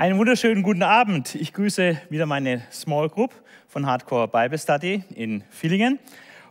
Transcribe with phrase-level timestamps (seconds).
[0.00, 1.34] Einen wunderschönen guten Abend.
[1.34, 3.34] Ich grüße wieder meine Small Group
[3.68, 5.98] von Hardcore Bible Study in Villingen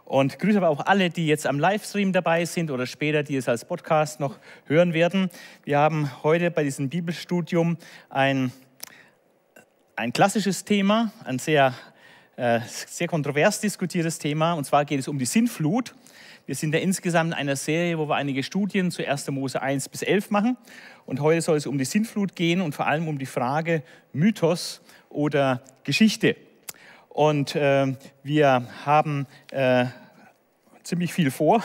[0.05, 3.49] und grüße aber auch alle, die jetzt am Livestream dabei sind oder später, die es
[3.49, 5.31] als Podcast noch hören werden.
[5.63, 7.77] Wir haben heute bei diesem Bibelstudium
[8.11, 8.51] ein,
[9.95, 11.73] ein klassisches Thema, ein sehr,
[12.35, 15.95] äh, sehr kontrovers diskutiertes Thema, und zwar geht es um die Sintflut.
[16.49, 19.29] Wir sind ja insgesamt in einer Serie, wo wir einige Studien zu 1.
[19.29, 20.57] Mose 1 bis 11 machen.
[21.05, 24.81] Und heute soll es um die Sintflut gehen und vor allem um die Frage Mythos
[25.09, 26.35] oder Geschichte.
[27.09, 27.93] Und äh,
[28.23, 29.85] wir haben äh,
[30.81, 31.63] ziemlich viel vor.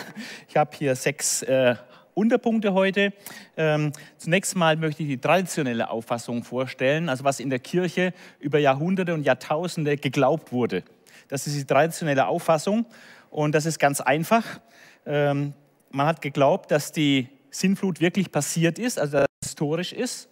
[0.51, 1.77] Ich habe hier sechs äh,
[2.13, 3.15] Unterpunkte heute.
[3.57, 8.59] Ähm, zunächst mal möchte ich die traditionelle Auffassung vorstellen, also was in der Kirche über
[8.59, 10.83] Jahrhunderte und Jahrtausende geglaubt wurde.
[11.29, 12.85] Das ist die traditionelle Auffassung
[13.31, 14.61] und das ist ganz einfach.
[15.07, 15.53] Ähm,
[15.91, 20.29] man hat geglaubt, dass die Sintflut wirklich passiert ist, also dass es historisch ist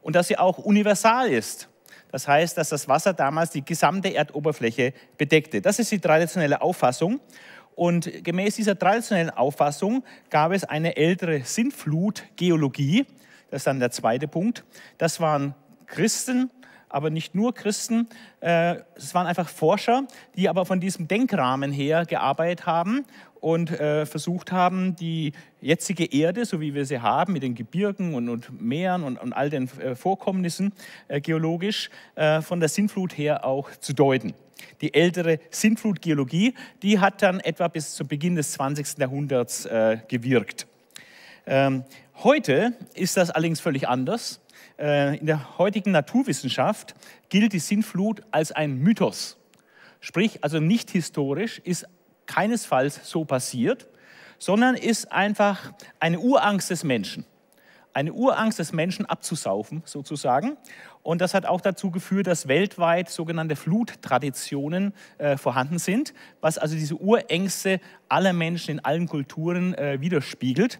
[0.00, 1.68] und dass sie auch universal ist.
[2.10, 5.60] Das heißt, dass das Wasser damals die gesamte Erdoberfläche bedeckte.
[5.60, 7.20] Das ist die traditionelle Auffassung.
[7.74, 13.06] Und gemäß dieser traditionellen Auffassung gab es eine ältere Sintflutgeologie.
[13.50, 14.64] Das ist dann der zweite Punkt.
[14.96, 15.54] Das waren
[15.86, 16.50] Christen,
[16.88, 18.08] aber nicht nur Christen.
[18.40, 23.04] Äh, Es waren einfach Forscher, die aber von diesem Denkrahmen her gearbeitet haben
[23.40, 28.14] und äh, versucht haben, die jetzige Erde, so wie wir sie haben, mit den Gebirgen
[28.14, 30.72] und, und Meeren und, und all den äh, Vorkommnissen
[31.08, 34.34] äh, geologisch, äh, von der Sintflut her auch zu deuten.
[34.80, 38.98] Die ältere Sintflutgeologie, die hat dann etwa bis zu Beginn des 20.
[38.98, 40.66] Jahrhunderts äh, gewirkt.
[41.46, 41.84] Ähm,
[42.22, 44.40] heute ist das allerdings völlig anders.
[44.78, 46.94] Äh, in der heutigen Naturwissenschaft
[47.28, 49.36] gilt die Sintflut als ein Mythos.
[50.00, 51.86] Sprich, also nicht historisch, ist
[52.28, 53.88] keinesfalls so passiert,
[54.38, 57.24] sondern ist einfach eine Urangst des Menschen.
[57.92, 60.56] Eine Urangst des Menschen abzusaufen, sozusagen.
[61.02, 66.76] Und das hat auch dazu geführt, dass weltweit sogenannte Fluttraditionen äh, vorhanden sind, was also
[66.76, 70.78] diese Urängste aller Menschen in allen Kulturen äh, widerspiegelt.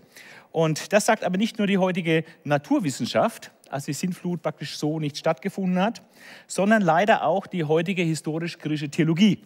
[0.52, 5.16] Und das sagt aber nicht nur die heutige Naturwissenschaft, als die Sintflut praktisch so nicht
[5.16, 6.02] stattgefunden hat,
[6.46, 9.42] sondern leider auch die heutige historisch-griechische Theologie.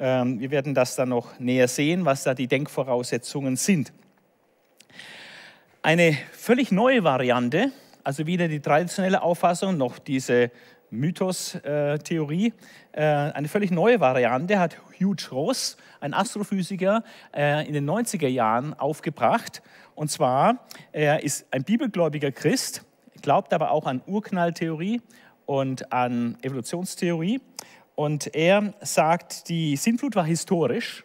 [0.00, 3.92] Ähm, wir werden das dann noch näher sehen, was da die Denkvoraussetzungen sind.
[5.82, 7.72] Eine völlig neue Variante,
[8.04, 10.50] also weder die traditionelle Auffassung noch diese
[10.90, 12.52] Mythos-Theorie,
[12.92, 17.02] äh, eine völlig neue Variante hat Hugh Ross, ein Astrophysiker,
[17.34, 19.62] äh, in den 90er Jahren aufgebracht.
[19.94, 22.84] Und zwar, er ist ein bibelgläubiger Christ,
[23.20, 25.02] glaubt aber auch an Urknalltheorie
[25.44, 27.40] und an Evolutionstheorie
[27.98, 31.02] Und er sagt, die Sintflut war historisch.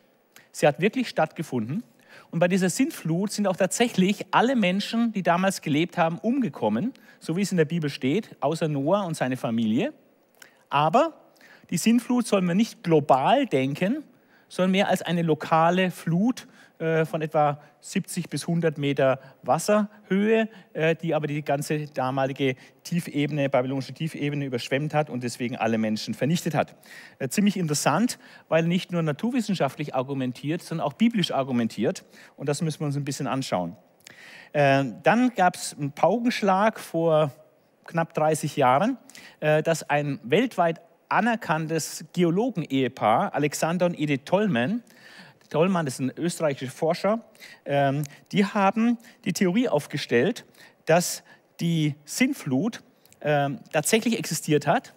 [0.52, 1.82] Sie hat wirklich stattgefunden.
[2.30, 7.36] Und bei dieser Sintflut sind auch tatsächlich alle Menschen, die damals gelebt haben, umgekommen, so
[7.36, 9.92] wie es in der Bibel steht, außer Noah und seine Familie.
[10.70, 11.14] Aber
[11.72, 14.04] die Sintflut sollen wir nicht global denken,
[14.48, 16.46] sondern mehr als eine lokale Flut
[16.78, 23.94] von etwa 70 bis 100 Meter Wasserhöhe, äh, die aber die ganze damalige Tiefebene, babylonische
[23.94, 26.76] Tiefebene überschwemmt hat und deswegen alle Menschen vernichtet hat.
[27.20, 32.06] Äh, ziemlich interessant, weil nicht nur naturwissenschaftlich argumentiert, sondern auch biblisch argumentiert.
[32.38, 33.76] Und das müssen wir uns ein bisschen anschauen.
[34.54, 37.32] Dann gab es einen Paukenschlag vor
[37.86, 39.00] knapp 30 Jahren,
[39.40, 40.80] dass ein weltweit
[41.10, 44.84] anerkanntes Geologen-Ehepaar, Alexander und Edith Tollmann,
[45.50, 47.20] Tollmann ist ein österreichischer Forscher,
[47.66, 50.46] ähm, die haben die Theorie aufgestellt,
[50.86, 51.24] dass
[51.60, 52.82] die Sintflut
[53.22, 54.94] ähm, tatsächlich existiert hat,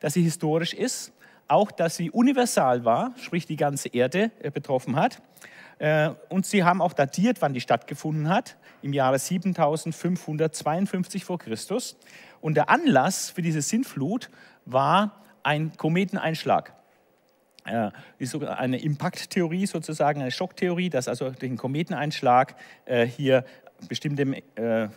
[0.00, 1.12] dass sie historisch ist,
[1.48, 5.22] auch dass sie universal war, sprich die ganze Erde äh, betroffen hat.
[5.78, 11.96] Äh, und sie haben auch datiert, wann die stattgefunden hat, im Jahre 7552 vor Christus.
[12.40, 14.30] Und der Anlass für diese Sintflut
[14.64, 16.75] war ein Kometeneinschlag.
[17.66, 22.54] Äh, ist sogar eine Impakttheorie sozusagen, eine Schocktheorie, dass also durch einen Kometeneinschlag
[22.84, 23.44] äh, hier
[23.88, 24.88] bestimmte äh,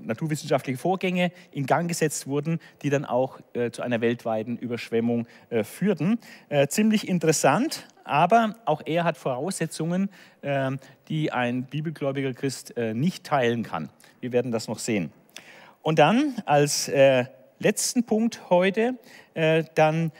[0.00, 5.64] naturwissenschaftliche Vorgänge in Gang gesetzt wurden, die dann auch äh, zu einer weltweiten Überschwemmung äh,
[5.64, 6.18] führten.
[6.48, 10.10] Äh, ziemlich interessant, aber auch er hat Voraussetzungen,
[10.42, 10.78] ähm,
[11.08, 13.90] die ein bibelgläubiger Christ nicht teilen kann.
[14.20, 15.10] Wir werden das noch sehen.
[15.82, 16.90] Und dann als
[17.58, 18.94] letzten Punkt heute
[19.74, 20.12] dann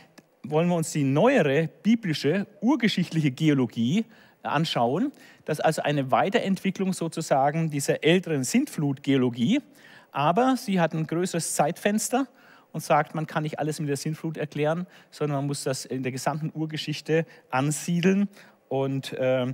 [0.51, 4.05] wollen wir uns die neuere biblische, urgeschichtliche Geologie
[4.43, 5.13] anschauen.
[5.45, 9.61] Das ist also eine Weiterentwicklung sozusagen dieser älteren Sintflutgeologie.
[10.13, 12.27] Aber sie hat ein größeres Zeitfenster
[12.73, 16.03] und sagt, man kann nicht alles mit der Sintflut erklären, sondern man muss das in
[16.03, 18.29] der gesamten Urgeschichte ansiedeln.
[18.69, 19.53] Und äh,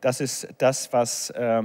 [0.00, 1.62] das ist das, was äh,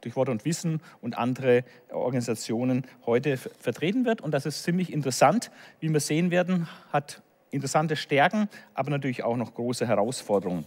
[0.00, 4.20] durch Wort und Wissen und andere Organisationen heute vertreten wird.
[4.20, 5.50] Und das ist ziemlich interessant.
[5.80, 10.66] Wie wir sehen werden, hat interessante Stärken, aber natürlich auch noch große Herausforderungen.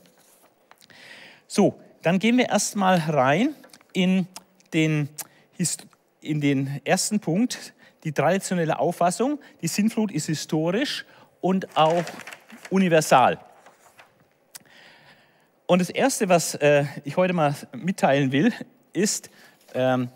[1.48, 3.56] So, dann gehen wir erstmal rein
[3.94, 4.28] in
[4.74, 5.10] den,
[6.22, 7.74] in den ersten Punkt,
[8.04, 9.40] die traditionelle Auffassung.
[9.62, 11.06] Die Sintflut ist historisch
[11.42, 12.04] und auch
[12.70, 13.40] universal.
[15.66, 18.52] Und das Erste, was äh, ich heute mal mitteilen will,
[18.92, 19.30] ist,
[19.74, 20.10] ähm,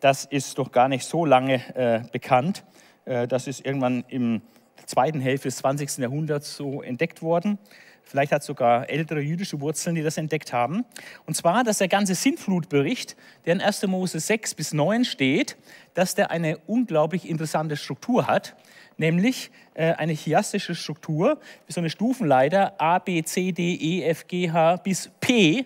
[0.00, 2.64] das ist doch gar nicht so lange äh, bekannt,
[3.04, 4.42] äh, das ist irgendwann im
[4.86, 5.98] zweiten Hälfte des 20.
[5.98, 7.58] Jahrhunderts so entdeckt worden.
[8.02, 10.84] Vielleicht hat es sogar ältere jüdische Wurzeln, die das entdeckt haben.
[11.26, 13.16] Und zwar, dass der ganze Sintflutbericht,
[13.46, 13.86] der in 1.
[13.86, 15.56] Mose 6 bis 9 steht,
[15.94, 18.56] dass der eine unglaublich interessante Struktur hat,
[18.98, 24.50] nämlich äh, eine chiastische Struktur, so eine Stufenleiter A, B, C, D, E, F, G,
[24.50, 25.64] H bis P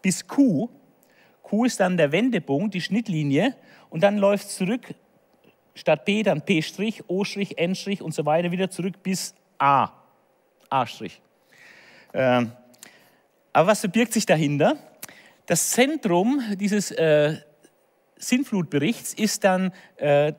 [0.00, 0.68] bis Q.
[1.42, 3.54] Q ist dann der Wendepunkt, die Schnittlinie,
[3.90, 4.94] und dann läuft es zurück
[5.74, 6.62] statt P dann P',
[7.06, 7.24] O',
[7.56, 9.90] N' und so weiter wieder zurück bis A.
[10.70, 10.86] A'.
[12.14, 12.52] Ähm,
[13.52, 14.76] aber was verbirgt sich dahinter?
[15.46, 17.36] Das Zentrum dieses äh,
[18.16, 20.32] Sinnflutberichts ist dann äh,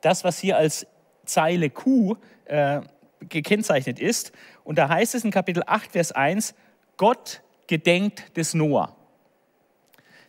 [0.00, 0.86] das, was hier als
[1.24, 2.80] Zeile Q äh,
[3.28, 4.32] gekennzeichnet ist.
[4.64, 6.54] Und da heißt es in Kapitel 8, Vers 1,
[6.96, 8.96] Gott gedenkt des Noah.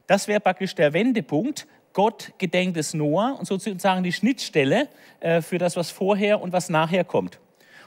[0.08, 4.88] Das wäre praktisch der Wendepunkt, Gott gedenkt es Noah und sozusagen die Schnittstelle
[5.20, 7.40] äh, für das, was vorher und was nachher kommt.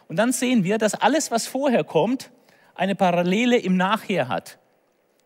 [0.09, 2.31] Und dann sehen wir, dass alles, was vorher kommt,
[2.75, 4.59] eine Parallele im Nachher hat.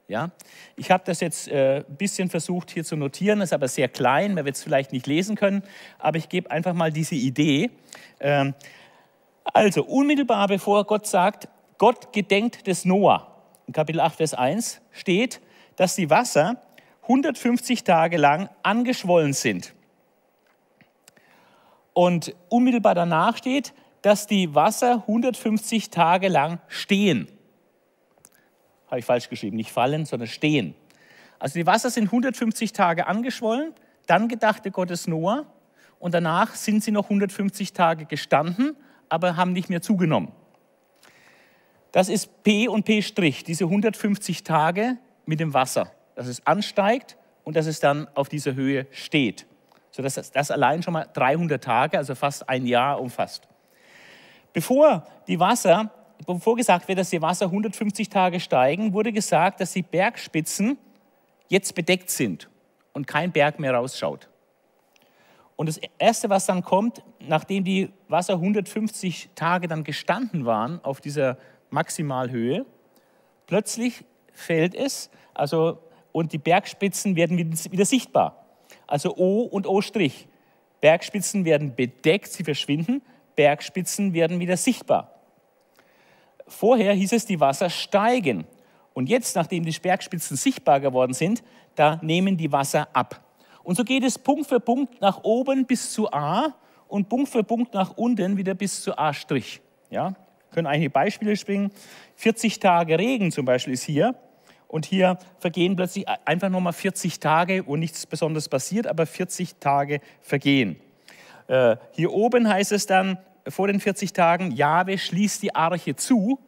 [0.07, 0.31] Ja?
[0.77, 4.35] Ich habe das jetzt äh, ein bisschen versucht hier zu notieren, ist aber sehr klein,
[4.35, 5.63] man wird es vielleicht nicht lesen können,
[5.99, 7.71] aber ich gebe einfach mal diese Idee.
[8.21, 8.55] Ähm,
[9.45, 13.35] also, unmittelbar bevor Gott sagt, Gott gedenkt des Noah,
[13.67, 15.41] in Kapitel 8, Vers 1 steht,
[15.77, 16.63] dass die Wasser
[17.09, 19.75] 150 Tage lang angeschwollen sind.
[21.95, 23.73] Und unmittelbar danach steht,
[24.03, 27.27] dass die Wasser 150 Tage lang stehen.
[28.87, 30.75] Habe ich falsch geschrieben, nicht fallen, sondern stehen.
[31.39, 33.73] Also die Wasser sind 150 Tage angeschwollen,
[34.07, 35.47] dann gedachte Gottes Noah
[35.99, 38.77] und danach sind sie noch 150 Tage gestanden,
[39.09, 40.31] aber haben nicht mehr zugenommen.
[41.93, 43.03] Das ist P und P',
[43.47, 48.57] diese 150 Tage mit dem Wasser dass es ansteigt und dass es dann auf dieser
[48.57, 49.47] Höhe steht.
[49.93, 53.47] Sodass das, das allein schon mal 300 Tage, also fast ein Jahr umfasst.
[54.53, 55.93] Bevor die Wasser,
[56.27, 60.77] bevor gesagt wird, dass die Wasser 150 Tage steigen, wurde gesagt, dass die Bergspitzen
[61.47, 62.51] jetzt bedeckt sind
[62.95, 64.29] und kein Berg mehr rausschaut.
[65.55, 71.01] Und das Erste, was dann kommt, nachdem die Wasser 150 Tage dann gestanden waren auf
[71.01, 71.39] dieser
[71.71, 72.67] Maximalhöhe,
[73.47, 75.79] plötzlich fällt es, also
[76.19, 78.45] und die Bergspitzen werden wieder sichtbar.
[78.87, 79.81] Also O und O'.
[80.81, 83.03] Bergspitzen werden bedeckt, sie verschwinden,
[83.37, 85.13] Bergspitzen werden wieder sichtbar.
[86.47, 88.47] Vorher hieß es, die Wasser steigen.
[88.95, 91.43] Und jetzt, nachdem die Bergspitzen sichtbar geworden sind,
[91.75, 93.21] da nehmen die Wasser ab.
[93.63, 96.55] Und so geht es Punkt für Punkt nach oben bis zu A
[96.89, 99.61] und Punkt für Punkt nach unten wieder bis zu A'.
[99.91, 100.15] Ja?
[100.51, 101.71] können einige Beispiele springen.
[102.17, 104.15] 40 Tage Regen zum Beispiel ist hier.
[104.69, 110.01] Und hier vergehen plötzlich einfach nochmal 40 Tage, wo nichts Besonderes passiert, aber 40 Tage
[110.21, 110.77] vergehen.
[111.47, 116.39] Äh, hier oben heißt es dann vor den 40 Tagen, Jahwe schließt die Arche zu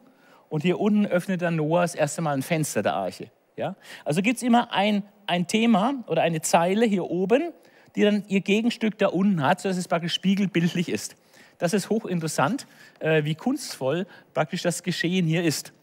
[0.49, 3.31] und hier unten öffnet dann Noah das erste Mal ein Fenster der Arche.
[3.57, 3.75] Ja?
[4.05, 7.51] Also gibt es immer ein, ein Thema oder eine Zeile hier oben,
[7.95, 11.15] die dann ihr Gegenstück da unten hat, sodass es praktisch spiegelbildlich ist.
[11.57, 12.67] Das ist hochinteressant,
[12.99, 15.73] äh, wie kunstvoll praktisch das Geschehen hier ist.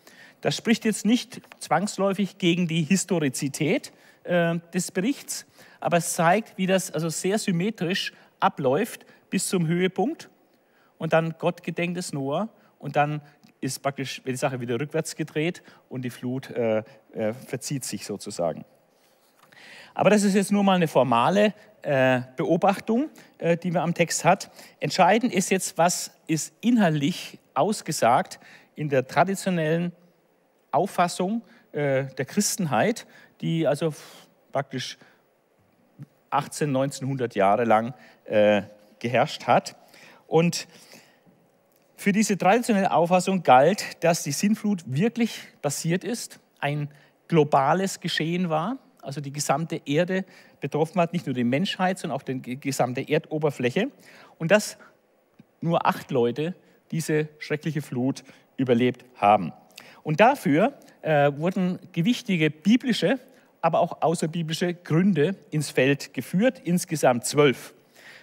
[0.41, 3.93] Das spricht jetzt nicht zwangsläufig gegen die Historizität
[4.25, 5.47] äh, des Berichts,
[5.81, 10.31] aber es zeigt, wie das also sehr symmetrisch abläuft bis zum Höhepunkt
[10.99, 13.21] und dann Gott gedenkt es Noah und dann
[13.61, 18.65] ist praktisch die Sache wieder rückwärts gedreht und die Flut äh, äh, verzieht sich sozusagen.
[19.95, 24.25] Aber das ist jetzt nur mal eine formale äh, Beobachtung, äh, die man am Text
[24.25, 24.51] hat.
[24.79, 28.39] Entscheidend ist jetzt, was ist inhaltlich ausgesagt
[28.77, 29.91] in der traditionellen
[30.71, 33.07] Auffassung äh, der Christenheit,
[33.41, 33.95] die also
[34.53, 34.99] praktisch
[36.31, 37.95] 18, 1900 Jahre lang
[38.25, 38.63] äh,
[38.99, 39.77] geherrscht hat.
[40.27, 40.69] Und
[41.97, 46.89] für diese traditionelle Auffassung galt, dass die Sintflut wirklich passiert ist, ein
[47.29, 50.25] globales Geschehen war, also die gesamte Erde
[50.61, 53.91] betroffen hat, nicht nur die Menschheit, sondern auch die gesamte Erdoberfläche.
[54.39, 54.79] Und dass
[55.61, 56.55] nur acht Leute
[56.91, 58.23] diese schreckliche Flut
[58.57, 59.53] überlebt haben.
[60.03, 63.19] Und dafür äh, wurden gewichtige biblische,
[63.61, 67.75] aber auch außerbiblische Gründe ins Feld geführt, insgesamt zwölf.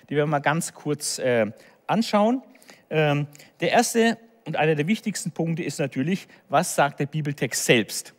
[0.10, 1.52] Die werden wir mal ganz kurz äh,
[1.88, 2.42] anschauen.
[2.90, 3.28] Ähm,
[3.60, 8.14] der erste und einer der wichtigsten Punkte ist natürlich, was sagt der Bibeltext selbst?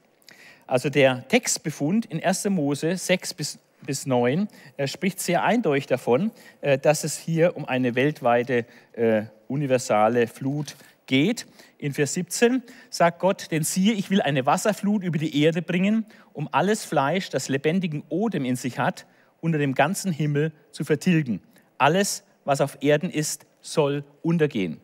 [0.66, 2.46] Also der Textbefund in 1.
[2.46, 7.64] Mose 6 bis, bis 9 äh, spricht sehr eindeutig davon, äh, dass es hier um
[7.64, 10.74] eine weltweite äh, universale Flut
[11.06, 11.46] geht.
[11.78, 16.06] In Vers 17 sagt Gott, denn siehe, ich will eine Wasserflut über die Erde bringen,
[16.32, 19.06] um alles Fleisch, das lebendigen Odem in sich hat,
[19.40, 21.42] unter dem ganzen Himmel zu vertilgen.
[21.76, 24.80] Alles, was auf Erden ist, soll untergehen.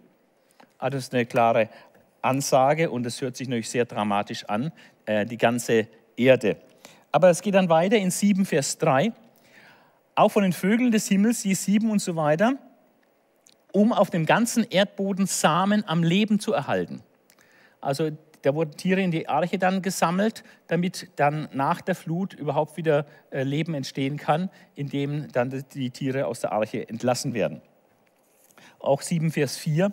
[0.79, 1.71] Ah, das ist eine klare
[2.21, 4.73] Ansage und es hört sich natürlich sehr dramatisch an,
[5.07, 6.57] äh, die ganze Erde.
[7.11, 9.13] Aber es geht dann weiter in 7, Vers 3.
[10.15, 12.59] Auch von den Vögeln des Himmels, je sieben und so weiter,
[13.73, 17.03] um auf dem ganzen Erdboden Samen am Leben zu erhalten.
[17.81, 18.11] Also
[18.43, 23.07] da wurden Tiere in die Arche dann gesammelt, damit dann nach der Flut überhaupt wieder
[23.31, 27.63] äh, Leben entstehen kann, indem dann die Tiere aus der Arche entlassen werden.
[28.81, 29.93] Auch 7 Vers 4.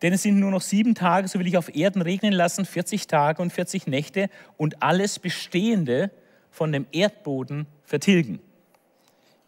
[0.00, 3.06] Denn es sind nur noch sieben Tage, so will ich auf Erden regnen lassen, 40
[3.06, 6.10] Tage und 40 Nächte und alles Bestehende
[6.50, 8.40] von dem Erdboden vertilgen.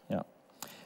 [0.07, 0.23] Ja.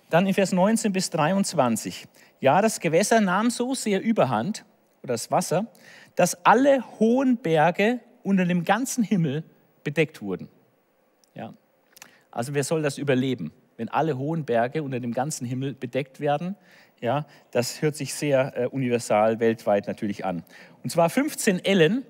[0.09, 2.07] Dann in Vers 19 bis 23.
[2.39, 4.65] Ja, das Gewässer nahm so sehr überhand,
[5.03, 5.67] oder das Wasser,
[6.15, 9.43] dass alle hohen Berge unter dem ganzen Himmel
[9.83, 10.49] bedeckt wurden.
[11.33, 11.53] Ja.
[12.31, 16.55] Also wer soll das überleben, wenn alle hohen Berge unter dem ganzen Himmel bedeckt werden?
[17.01, 20.43] Ja, das hört sich sehr äh, universal weltweit natürlich an.
[20.83, 22.05] Und zwar 15 Ellen,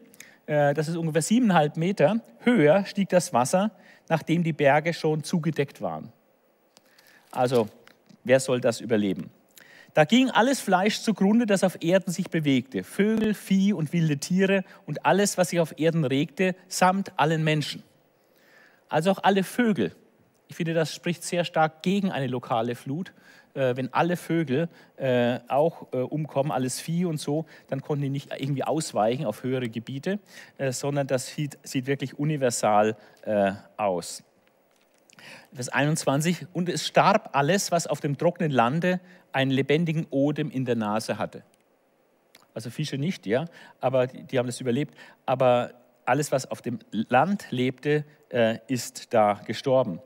[0.48, 3.71] äh, das ist ungefähr siebeneinhalb Meter, höher stieg das Wasser,
[4.09, 6.12] nachdem die Berge schon zugedeckt waren.
[7.31, 7.69] Also
[8.24, 9.29] wer soll das überleben?
[9.93, 14.63] Da ging alles Fleisch zugrunde, das auf Erden sich bewegte, Vögel, Vieh und wilde Tiere
[14.86, 17.84] und alles, was sich auf Erden regte, samt allen Menschen.
[18.88, 19.96] Also auch alle Vögel.
[20.48, 23.13] Ich finde, das spricht sehr stark gegen eine lokale Flut.
[23.53, 28.10] Äh, wenn alle Vögel äh, auch äh, umkommen, alles Vieh und so, dann konnten die
[28.10, 30.19] nicht irgendwie ausweichen auf höhere Gebiete,
[30.69, 32.96] sondern das sieht, wirklich universal
[33.77, 34.24] aus.
[35.53, 38.99] Vers 21, und es starb alles, was auf dem trockenen Lande
[39.31, 41.43] einen lebendigen Odem in der Nase hatte.
[42.53, 43.45] Also Fische nicht, ja,
[43.79, 44.95] aber die, die haben das überlebt.
[45.25, 45.71] Aber
[46.05, 49.99] alles, was auf dem Land lebte, äh, ist da gestorben.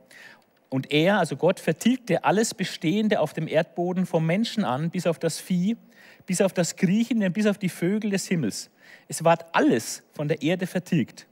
[0.70, 5.20] Und er, also Gott, vertilgte alles Bestehende auf dem Erdboden vom Menschen an, bis auf
[5.20, 5.78] das Vieh,
[6.26, 8.70] bis auf das Kriechende, bis auf die Vögel des Himmels.
[9.08, 11.28] Es ward alles von der Erde vertilgt.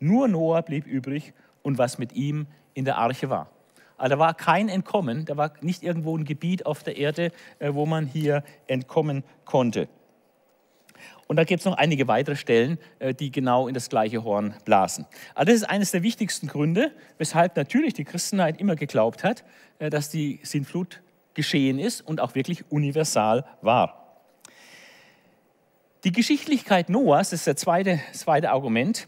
[0.00, 1.32] Nur Noah blieb übrig
[1.62, 3.50] und was mit ihm in der Arche war.
[3.96, 7.74] Also da war kein Entkommen, da war nicht irgendwo ein Gebiet auf der Erde, äh,
[7.74, 9.88] wo man hier entkommen konnte.
[11.26, 14.54] Und da gibt es noch einige weitere Stellen, äh, die genau in das gleiche Horn
[14.64, 15.06] blasen.
[15.34, 19.44] Aber das ist eines der wichtigsten Gründe, weshalb natürlich die Christenheit immer geglaubt hat,
[19.78, 21.02] äh, dass die Sintflut
[21.34, 24.24] geschehen ist und auch wirklich universal war.
[26.04, 29.06] Die Geschichtlichkeit Noahs, das ist das zweite, zweite Argument,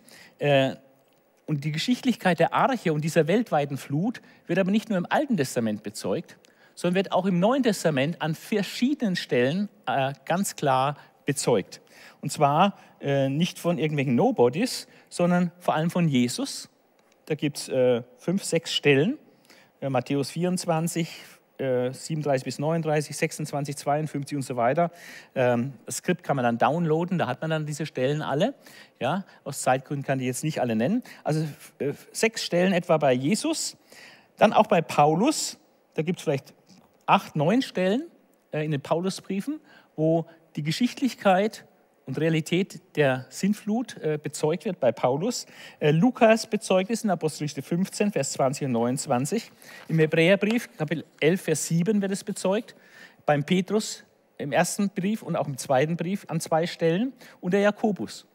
[1.52, 5.37] und die Geschichtlichkeit der Arche und dieser weltweiten Flut wird aber nicht nur im Alten
[5.37, 6.38] Testament bezeugt,
[6.74, 11.83] sondern wird auch im Neuen Testament an verschiedenen Stellen äh, ganz klar bezeugt.
[12.22, 16.70] Und zwar äh, nicht von irgendwelchen Nobodies, sondern vor allem von Jesus.
[17.26, 19.18] Da gibt es äh, fünf, sechs Stellen.
[19.83, 21.07] Äh, Matthäus 24,
[21.62, 24.90] 37 äh, bis 39, 26, 52 und so weiter.
[25.35, 28.55] Ähm, das Skript kann man dann downloaden, da hat man dann diese Stellen alle.
[29.01, 31.03] Ja, aus Zeitgründen kann ich jetzt nicht alle nennen.
[31.25, 31.46] Also
[31.79, 33.77] äh, sechs Stellen etwa bei Jesus.
[34.37, 35.59] Dann auch bei Paulus,
[35.94, 36.55] da gibt es vielleicht
[37.07, 38.05] acht, neun Stellen
[38.53, 39.61] äh, in den Paulusbriefen,
[39.96, 41.64] wo die Geschichtlichkeit
[42.06, 45.46] und Realität der Sintflut äh, bezeugt wird bei Paulus.
[45.78, 49.50] Äh, Lukas bezeugt es in Apostelgeschichte 15, Vers 20 und 29.
[49.88, 52.74] Im Hebräerbrief, Kapitel 11, Vers 7 wird es bezeugt.
[53.24, 54.04] Beim Petrus
[54.38, 57.12] im ersten Brief und auch im zweiten Brief an zwei Stellen.
[57.40, 58.26] Und der Jakobus.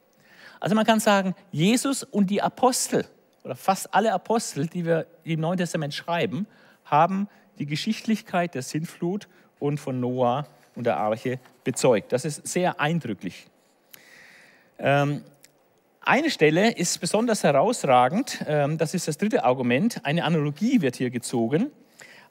[0.60, 3.06] Also man kann sagen, Jesus und die Apostel
[3.44, 6.48] oder fast alle Apostel, die wir im Neuen Testament schreiben,
[6.86, 7.28] haben
[7.60, 9.28] die Geschichtlichkeit der Sintflut
[9.60, 12.12] und von Noah und der Arche bezeugt.
[12.12, 13.48] Das ist sehr eindrücklich.
[14.80, 15.24] Ähm,
[16.02, 20.06] eine Stelle ist besonders herausragend, ähm, das ist das dritte Argument.
[20.06, 21.72] Eine Analogie wird hier gezogen.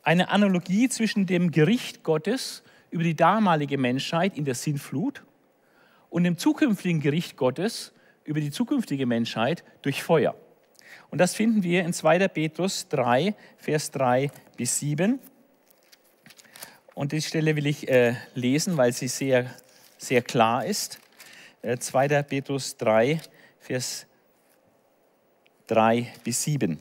[0.02, 5.22] Eine Analogie zwischen dem Gericht Gottes über die damalige Menschheit in der Sinnflut
[6.10, 7.92] und dem zukünftigen Gericht Gottes
[8.24, 10.34] über die zukünftige Menschheit durch Feuer.
[11.10, 12.28] Und das finden wir in 2.
[12.28, 15.18] Petrus 3, Vers 3 bis 7.
[16.94, 19.50] Und die Stelle will ich äh, lesen, weil sie sehr,
[19.98, 20.98] sehr klar ist.
[21.74, 22.06] 2.
[22.06, 23.20] Äh, Petrus 3,
[23.58, 24.06] Vers
[25.66, 26.78] 3 bis 7.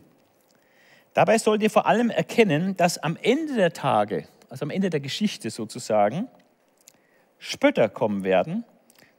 [1.14, 5.00] Dabei sollt ihr vor allem erkennen, dass am Ende der Tage, also am Ende der
[5.00, 6.28] Geschichte sozusagen,
[7.40, 8.64] Spötter kommen werden,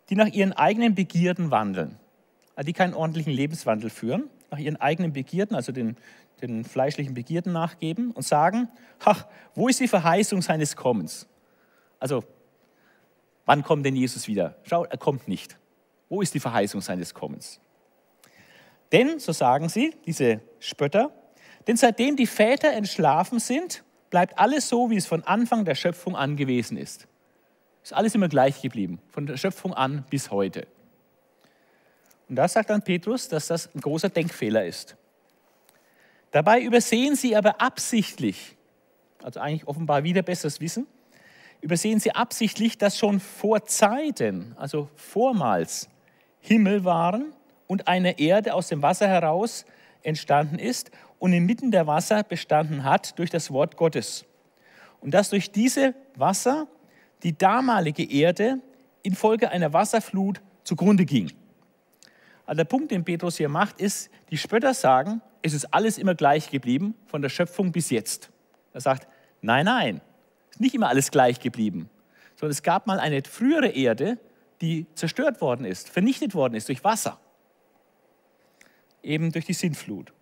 [0.08, 1.98] die nach ihren eigenen Begierden wandeln,
[2.54, 5.96] also die keinen ordentlichen Lebenswandel führen, nach ihren eigenen Begierden, also den,
[6.42, 8.68] den fleischlichen Begierden nachgeben und sagen,
[9.04, 11.26] ach, wo ist die Verheißung seines Kommens?
[11.98, 12.24] Also
[13.46, 14.56] Wann kommt denn Jesus wieder?
[14.64, 15.56] Schau, er kommt nicht.
[16.08, 17.60] Wo ist die Verheißung seines Kommens?
[18.92, 21.10] Denn, so sagen sie, diese Spötter,
[21.66, 26.14] denn seitdem die Väter entschlafen sind, bleibt alles so, wie es von Anfang der Schöpfung
[26.14, 27.08] an gewesen ist.
[27.82, 30.66] Ist alles immer gleich geblieben, von der Schöpfung an bis heute.
[32.28, 34.96] Und da sagt dann Petrus, dass das ein großer Denkfehler ist.
[36.32, 38.56] Dabei übersehen sie aber absichtlich,
[39.22, 40.86] also eigentlich offenbar wieder besseres Wissen,
[41.66, 45.88] übersehen sie absichtlich, dass schon vor Zeiten, also vormals,
[46.38, 47.32] Himmel waren
[47.66, 49.64] und eine Erde aus dem Wasser heraus
[50.04, 54.24] entstanden ist und inmitten der Wasser bestanden hat durch das Wort Gottes.
[55.00, 56.68] Und dass durch diese Wasser
[57.24, 58.60] die damalige Erde
[59.02, 61.32] infolge einer Wasserflut zugrunde ging.
[62.44, 66.14] Also der Punkt, den Petrus hier macht, ist, die Spötter sagen, es ist alles immer
[66.14, 68.30] gleich geblieben, von der Schöpfung bis jetzt.
[68.72, 69.08] Er sagt,
[69.42, 70.00] nein, nein,
[70.56, 71.90] ist nicht immer alles gleich geblieben,
[72.34, 74.18] sondern es gab mal eine frühere Erde,
[74.62, 77.20] die zerstört worden ist, vernichtet worden ist durch Wasser,
[79.02, 80.14] eben durch die Sintflut.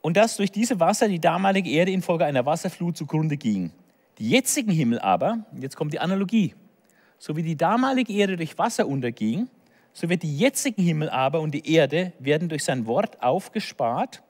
[0.00, 3.70] Und dass durch diese Wasser die damalige Erde infolge einer Wasserflut zugrunde ging.
[4.18, 6.56] Die jetzigen Himmel aber, jetzt kommt die Analogie,
[7.18, 9.48] so wie die damalige Erde durch Wasser unterging,
[9.92, 14.24] so wird die jetzigen Himmel aber und die Erde werden durch sein Wort aufgespart,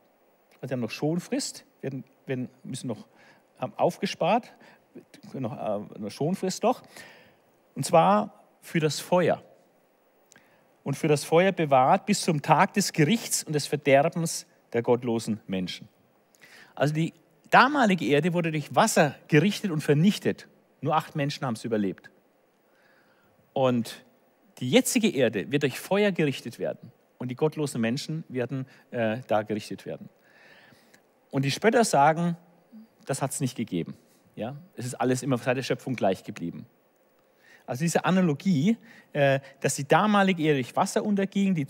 [0.61, 3.07] also haben noch Schonfrist, werden, werden, müssen noch
[3.77, 4.53] aufgespart,
[5.33, 6.83] noch äh, eine Schonfrist noch,
[7.75, 9.43] und zwar für das Feuer.
[10.83, 15.41] Und für das Feuer bewahrt bis zum Tag des Gerichts und des Verderbens der gottlosen
[15.47, 15.89] Menschen.
[16.75, 17.13] Also die
[17.51, 20.49] damalige Erde wurde durch Wasser gerichtet und vernichtet.
[20.81, 22.11] Nur acht Menschen haben es überlebt.
[23.53, 24.05] Und
[24.59, 26.93] die jetzige Erde wird durch Feuer gerichtet werden.
[27.19, 30.09] Und die gottlosen Menschen werden äh, da gerichtet werden.
[31.31, 32.37] Und die Spötter sagen,
[33.11, 33.95] das hat es nicht gegeben.
[34.37, 34.57] Ja?
[34.77, 36.65] Es ist alles immer seit der Schöpfung gleich geblieben.
[37.67, 38.77] Also diese Analogie,
[39.13, 41.67] äh, dass die damalige Erde durch Wasser unterging die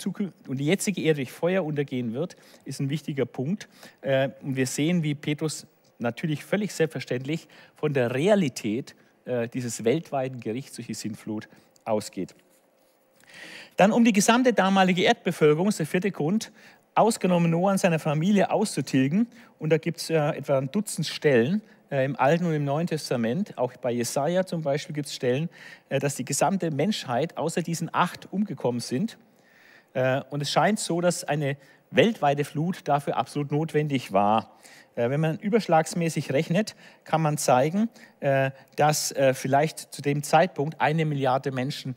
[0.48, 3.68] und die jetzige Erde durch Feuer untergehen wird, ist ein wichtiger Punkt.
[4.02, 5.66] Äh, und wir sehen, wie Petrus
[5.98, 11.48] natürlich völlig selbstverständlich von der Realität äh, dieses weltweiten Gerichts durch die Sintflut
[11.84, 12.34] ausgeht.
[13.76, 16.52] Dann um die gesamte damalige Erdbevölkerung, ist der vierte Grund,
[16.94, 19.26] ausgenommen Noah und seine Familie auszutilgen.
[19.58, 22.86] Und da gibt es äh, etwa ein Dutzend Stellen äh, im Alten und im Neuen
[22.86, 23.56] Testament.
[23.58, 25.48] Auch bei Jesaja zum Beispiel gibt es Stellen,
[25.88, 29.18] äh, dass die gesamte Menschheit außer diesen acht umgekommen sind.
[29.94, 31.56] Äh, und es scheint so, dass eine
[31.90, 34.56] weltweite Flut dafür absolut notwendig war.
[34.94, 36.74] Äh, wenn man überschlagsmäßig rechnet,
[37.04, 37.88] kann man zeigen,
[38.20, 41.96] äh, dass äh, vielleicht zu dem Zeitpunkt eine Milliarde Menschen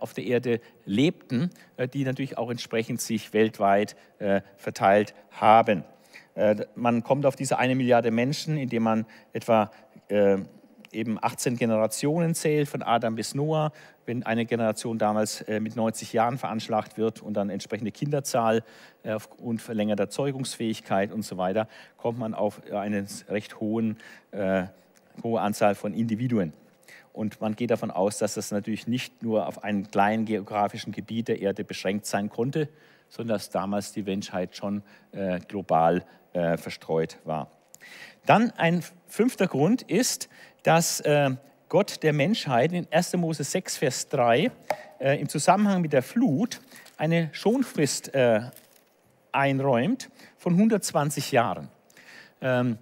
[0.00, 1.50] auf der Erde lebten,
[1.94, 3.96] die natürlich auch entsprechend sich weltweit
[4.56, 5.84] verteilt haben.
[6.74, 9.70] Man kommt auf diese eine Milliarde Menschen, indem man etwa
[10.92, 13.72] eben 18 Generationen zählt, von Adam bis Noah,
[14.06, 18.64] wenn eine Generation damals äh, mit 90 Jahren veranschlagt wird und dann entsprechende Kinderzahl
[19.02, 23.96] äh, aufgrund verlängerter Zeugungsfähigkeit und so weiter, kommt man auf eine recht hohen,
[24.32, 24.64] äh,
[25.22, 26.52] hohe Anzahl von Individuen.
[27.12, 31.28] Und man geht davon aus, dass das natürlich nicht nur auf einem kleinen geografischen Gebiet
[31.28, 32.68] der Erde beschränkt sein konnte,
[33.08, 37.50] sondern dass damals die Menschheit schon äh, global äh, verstreut war.
[38.24, 40.28] Dann ein fünfter Grund ist,
[40.62, 41.30] dass äh,
[41.68, 43.14] Gott der Menschheit in 1.
[43.14, 44.50] Mose 6, Vers 3
[44.98, 46.60] äh, im Zusammenhang mit der Flut
[46.96, 48.42] eine Schonfrist äh,
[49.32, 51.68] einräumt von 120 Jahren.
[52.40, 52.78] Ähm,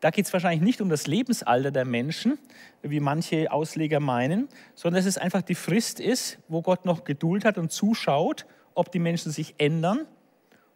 [0.00, 2.38] da geht es wahrscheinlich nicht um das Lebensalter der Menschen,
[2.82, 7.44] wie manche Ausleger meinen, sondern dass es einfach die Frist ist, wo Gott noch Geduld
[7.44, 10.06] hat und zuschaut, ob die Menschen sich ändern.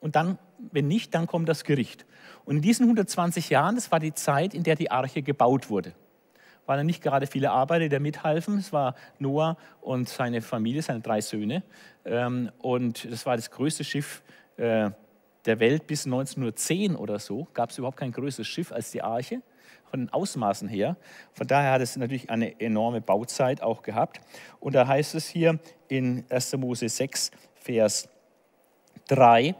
[0.00, 0.38] Und dann,
[0.72, 2.05] wenn nicht, dann kommt das Gericht.
[2.44, 5.92] Und in diesen 120 Jahren, das war die Zeit, in der die Arche gebaut wurde
[6.66, 8.59] waren ja nicht gerade viele Arbeiter, die da mithalfen.
[8.59, 11.62] Es war Noah und seine Familie, seine drei Söhne.
[12.05, 14.22] Ähm, und das war das größte Schiff
[14.57, 14.90] äh,
[15.44, 17.48] der Welt bis 1910 oder so.
[17.53, 19.42] Gab es überhaupt kein größeres Schiff als die Arche,
[19.90, 20.96] von den Ausmaßen her.
[21.33, 24.20] Von daher hat es natürlich eine enorme Bauzeit auch gehabt.
[24.61, 26.57] Und da heißt es hier in 1.
[26.57, 28.09] Mose 6, Vers
[29.09, 29.55] 3,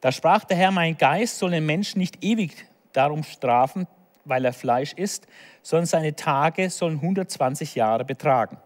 [0.00, 3.86] da sprach der Herr, mein Geist soll den Menschen nicht ewig darum strafen,
[4.26, 5.26] weil er Fleisch isst,
[5.62, 8.58] sondern seine Tage sollen 120 Jahre betragen.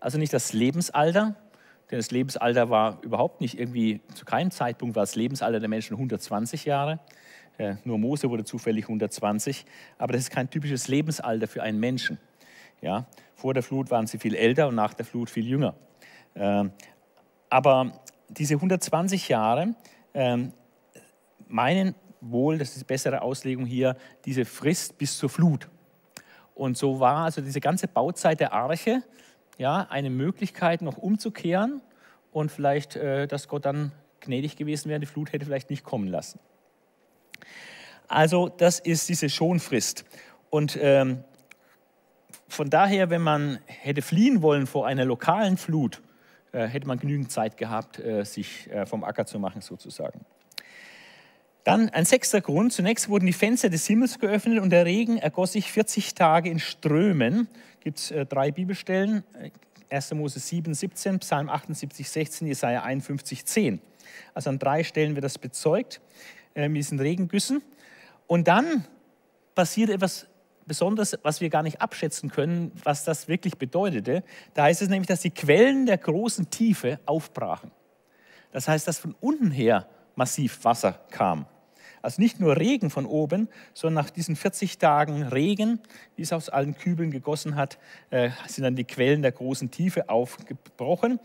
[0.00, 1.36] Also nicht das Lebensalter,
[1.90, 5.94] denn das Lebensalter war überhaupt nicht irgendwie, zu keinem Zeitpunkt war das Lebensalter der Menschen
[5.94, 7.00] 120 Jahre.
[7.58, 9.64] Äh, nur Mose wurde zufällig 120,
[9.98, 12.18] aber das ist kein typisches Lebensalter für einen Menschen.
[12.80, 15.74] Ja, vor der Flut waren sie viel älter und nach der Flut viel jünger.
[16.34, 16.64] Äh,
[17.50, 19.74] aber diese 120 Jahre
[20.14, 20.38] äh,
[21.48, 25.68] meinen wohl, das ist die bessere Auslegung hier, diese Frist bis zur Flut.
[26.54, 29.02] Und so war also diese ganze Bauzeit der Arche
[29.60, 31.82] ja, eine Möglichkeit, noch umzukehren
[32.32, 36.08] und vielleicht, äh, dass Gott dann gnädig gewesen wäre, die Flut hätte vielleicht nicht kommen
[36.08, 36.40] lassen.
[38.08, 40.04] Also das ist diese Schonfrist.
[40.48, 41.24] Und ähm,
[42.48, 46.02] von daher, wenn man hätte fliehen wollen vor einer lokalen Flut,
[46.52, 50.24] äh, hätte man genügend Zeit gehabt, äh, sich äh, vom Acker zu machen sozusagen.
[51.64, 52.72] Dann ein sechster Grund.
[52.72, 56.58] Zunächst wurden die Fenster des Himmels geöffnet und der Regen ergoss sich 40 Tage in
[56.58, 57.48] Strömen.
[57.80, 59.24] Gibt es äh, drei Bibelstellen.
[59.90, 60.10] 1.
[60.10, 63.80] Äh, Mose 7, 17, Psalm 78, 16, Jesaja 51, 10.
[64.32, 66.00] Also an drei Stellen wird das bezeugt
[66.54, 67.62] äh, mit diesen Regengüssen.
[68.26, 68.84] Und dann
[69.54, 70.26] passiert etwas
[70.66, 74.22] Besonderes, was wir gar nicht abschätzen können, was das wirklich bedeutete.
[74.54, 77.72] Da heißt es nämlich, dass die Quellen der großen Tiefe aufbrachen.
[78.52, 81.46] Das heißt, dass von unten her massiv Wasser kam.
[82.02, 85.80] Also nicht nur Regen von oben, sondern nach diesen 40 Tagen Regen,
[86.16, 87.78] wie es aus allen Kübeln gegossen hat,
[88.10, 91.20] äh, sind dann die Quellen der großen Tiefe aufgebrochen.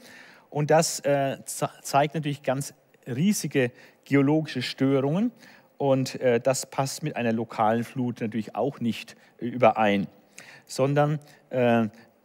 [0.50, 2.74] Und das äh, zeigt natürlich ganz
[3.08, 3.72] riesige
[4.04, 5.32] geologische Störungen.
[5.78, 10.08] Und äh, das passt mit einer lokalen Flut natürlich auch nicht überein,
[10.66, 11.20] sondern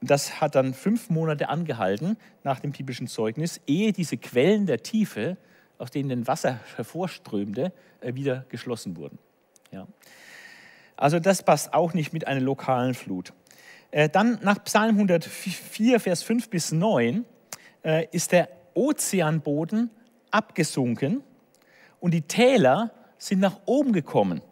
[0.01, 5.37] das hat dann fünf Monate angehalten nach dem biblischen Zeugnis, ehe diese Quellen der Tiefe
[5.81, 9.19] aus denen Wasser hervorströmte, äh, wieder geschlossen wurden.
[9.73, 9.87] Ja.
[10.97, 13.33] Also das passt auch nicht mit einer lokalen Flut.
[13.91, 17.25] Äh, dann nach Psalm 104, Vers 5 bis 9
[17.83, 19.91] äh, ist der Ozeanboden
[20.31, 21.23] abgesunken
[21.99, 24.43] und die Täler sind nach oben gekommen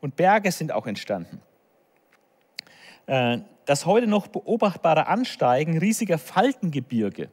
[0.00, 1.40] und Berge sind auch entstanden.
[3.06, 7.28] Das heute noch beobachtbare Ansteigen riesiger Faltengebirge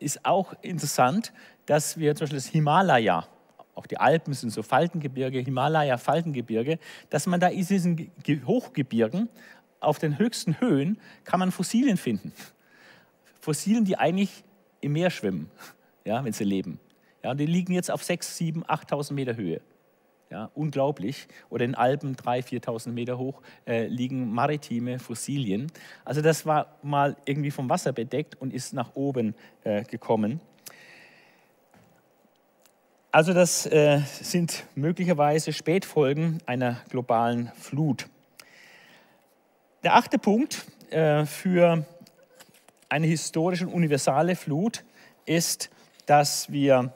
[0.00, 1.32] ist auch interessant,
[1.66, 3.26] dass wir zum Beispiel das Himalaya,
[3.74, 8.10] auch die Alpen sind so Faltengebirge, Himalaya, Faltengebirge, dass man da in diesen
[8.46, 9.28] Hochgebirgen
[9.78, 12.32] auf den höchsten Höhen kann man Fossilien finden.
[13.40, 14.44] Fossilien, die eigentlich
[14.80, 15.50] im Meer schwimmen,
[16.04, 16.78] ja, wenn sie leben.
[17.22, 19.60] Ja, und die liegen jetzt auf 6, 7, 8.000 Meter Höhe.
[20.30, 21.26] Ja, unglaublich.
[21.48, 25.72] Oder in Alpen 3.000, 4.000 Meter hoch äh, liegen maritime Fossilien.
[26.04, 30.40] Also das war mal irgendwie vom Wasser bedeckt und ist nach oben äh, gekommen.
[33.10, 38.06] Also das äh, sind möglicherweise Spätfolgen einer globalen Flut.
[39.82, 41.84] Der achte Punkt äh, für
[42.88, 44.84] eine historische und universale Flut
[45.26, 45.70] ist,
[46.06, 46.92] dass wir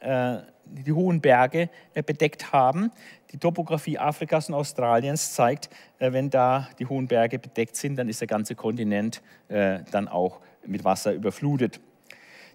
[0.00, 2.90] äh, die hohen Berge äh, bedeckt haben.
[3.32, 8.08] Die Topografie Afrikas und Australiens zeigt, äh, wenn da die hohen Berge bedeckt sind, dann
[8.08, 11.80] ist der ganze Kontinent äh, dann auch mit Wasser überflutet.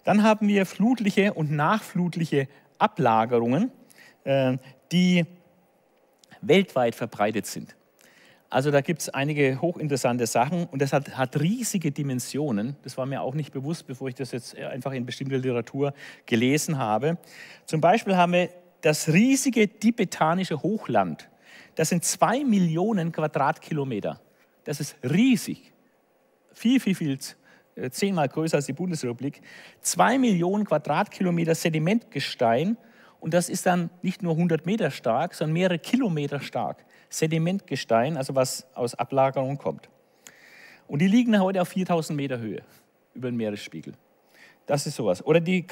[0.03, 2.47] Dann haben wir flutliche und nachflutliche
[2.79, 3.69] Ablagerungen,
[4.91, 5.25] die
[6.41, 7.75] weltweit verbreitet sind.
[8.51, 12.75] Also da gibt es einige hochinteressante Sachen und das hat, hat, riesige Dimensionen.
[12.83, 15.93] Das war mir auch nicht bewusst, bevor ich das jetzt einfach in bestimmter Literatur
[16.25, 17.17] gelesen habe.
[17.65, 18.49] Zum Beispiel haben wir
[18.81, 21.29] das riesige tibetanische Hochland.
[21.75, 24.19] Das sind zwei Millionen Quadratkilometer.
[24.65, 25.71] Das ist riesig.
[26.51, 27.17] Viel, viel, viel,
[27.75, 29.41] äh, zehnmal größer als die Bundesrepublik.
[29.79, 32.75] Zwei Millionen Quadratkilometer Sedimentgestein
[33.21, 36.85] und das ist dann nicht nur 100 Meter stark, sondern mehrere Kilometer stark.
[37.11, 39.89] Sedimentgestein, also was aus Ablagerungen kommt.
[40.87, 42.63] Und die liegen heute auf 4000 Meter Höhe
[43.13, 43.93] über dem Meeresspiegel.
[44.65, 45.23] Das ist sowas.
[45.25, 45.65] Oder die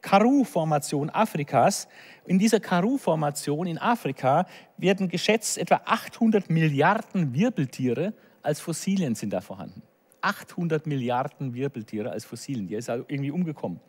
[0.00, 1.88] Karoo-Formation Afrikas.
[2.24, 9.40] In dieser Karoo-Formation in Afrika werden geschätzt etwa 800 Milliarden Wirbeltiere als Fossilien sind da
[9.40, 9.82] vorhanden.
[10.20, 12.66] 800 Milliarden Wirbeltiere als Fossilien.
[12.66, 13.80] Die ist also irgendwie umgekommen.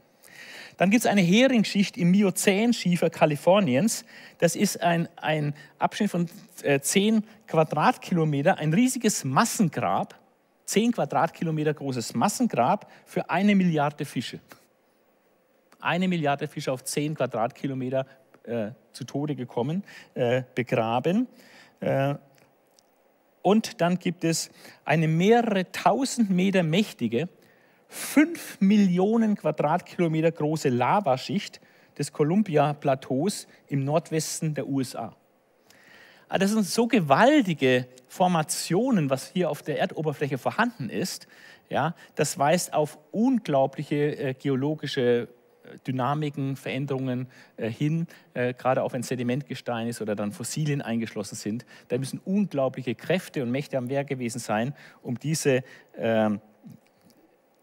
[0.78, 4.06] Dann gibt es eine Heringschicht im Miozänschiefer Kaliforniens.
[4.38, 6.30] Das ist ein, ein Abschnitt von
[6.64, 10.20] äh, 10 Quadratkilometer, ein riesiges Massengrab,
[10.66, 14.40] 10 Quadratkilometer großes Massengrab für eine Milliarde Fische.
[15.80, 18.06] Eine Milliarde Fische auf 10 Quadratkilometer
[18.44, 21.28] äh, zu Tode gekommen, äh, begraben.
[21.80, 22.16] Äh,
[23.42, 24.50] und dann gibt es
[24.86, 27.30] eine mehrere tausend Meter mächtige
[27.96, 31.62] 5 Millionen Quadratkilometer große Lavaschicht
[31.98, 35.16] des Columbia-Plateaus im Nordwesten der USA.
[36.28, 41.28] Ah, das sind so gewaltige Formationen, was hier auf der Erdoberfläche vorhanden ist.
[41.70, 45.30] Ja, das weist auf unglaubliche äh, geologische
[45.64, 51.36] äh, Dynamiken, Veränderungen äh, hin, äh, gerade auch wenn Sedimentgestein ist oder dann Fossilien eingeschlossen
[51.36, 51.66] sind.
[51.88, 55.64] Da müssen unglaubliche Kräfte und Mächte am Werk gewesen sein, um diese
[55.96, 56.42] ähm,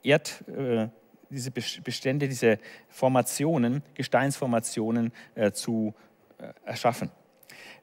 [0.02, 0.88] Erd, äh,
[1.30, 5.94] diese Bestände, diese Formationen, Gesteinsformationen äh, zu
[6.38, 7.10] äh, erschaffen.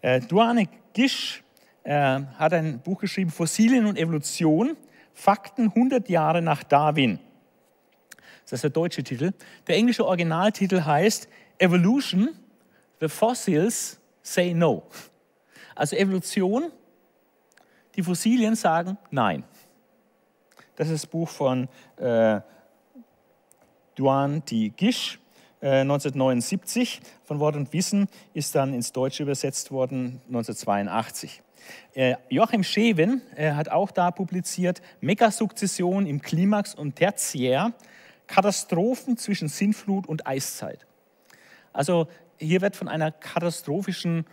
[0.01, 1.43] Äh, Duane Gish
[1.83, 4.77] äh, hat ein Buch geschrieben, Fossilien und Evolution,
[5.13, 7.19] Fakten 100 Jahre nach Darwin.
[8.43, 9.33] Das ist der deutsche Titel.
[9.67, 11.27] Der englische Originaltitel heißt
[11.57, 12.29] Evolution,
[12.99, 14.83] The Fossils Say No.
[15.75, 16.71] Also Evolution,
[17.95, 19.43] die Fossilien sagen Nein.
[20.79, 22.39] Das ist das Buch von äh,
[23.95, 25.19] Duan Di Gish,
[25.61, 27.01] äh, 1979.
[27.25, 31.41] Von Wort und Wissen ist dann ins Deutsche übersetzt worden 1982.
[31.93, 37.73] Äh, Joachim Scheven äh, hat auch da publiziert Megasukzession im Klimax und Tertiär,
[38.25, 40.87] Katastrophen zwischen Sintflut und Eiszeit.
[41.73, 44.25] Also hier wird von einer katastrophischen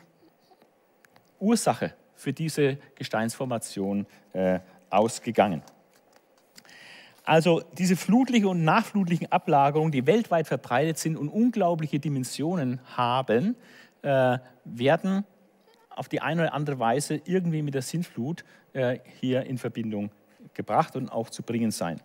[1.40, 5.64] Ursache für diese Gesteinsformation äh, ausgegangen.
[7.27, 13.57] Also diese flutliche und nachflutlichen Ablagerungen, die weltweit verbreitet sind und unglaubliche Dimensionen haben,
[14.03, 15.25] äh, werden
[15.91, 20.11] auf die eine oder andere Weise irgendwie mit der Sintflut äh, hier in Verbindung
[20.55, 22.01] gebracht und auch zu bringen sein.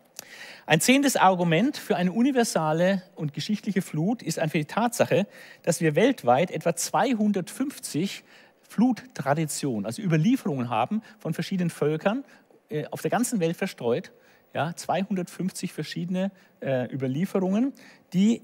[0.66, 5.28] Ein zehntes Argument für eine universale und geschichtliche Flut ist einfach die Tatsache,
[5.62, 8.24] dass wir weltweit etwa 250
[8.68, 12.24] Fluttraditionen, also Überlieferungen haben von verschiedenen Völkern
[12.70, 14.12] äh, auf der ganzen Welt verstreut
[14.54, 17.74] ja, 250 verschiedene äh, Überlieferungen,
[18.14, 18.42] die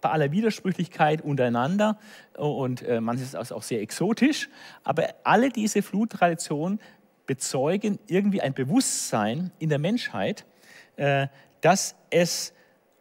[0.00, 1.98] bei aller Widersprüchlichkeit untereinander
[2.36, 4.48] und äh, manches ist auch sehr exotisch,
[4.82, 6.80] aber alle diese Fluttraditionen
[7.26, 10.46] bezeugen irgendwie ein Bewusstsein in der Menschheit,
[10.96, 11.28] äh,
[11.60, 12.54] dass es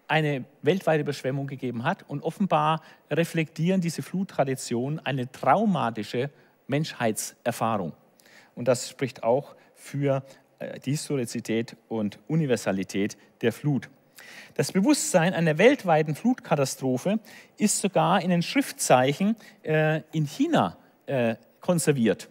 [0.07, 6.31] eine weltweite Überschwemmung gegeben hat und offenbar reflektieren diese Fluttraditionen eine traumatische
[6.67, 7.93] Menschheitserfahrung.
[8.55, 10.21] Und das spricht auch für äh,
[10.83, 13.89] Historizität und Universalität der Flut.
[14.55, 17.19] Das Bewusstsein einer weltweiten Flutkatastrophe
[17.57, 22.29] ist sogar in den Schriftzeichen äh, in China äh, konserviert.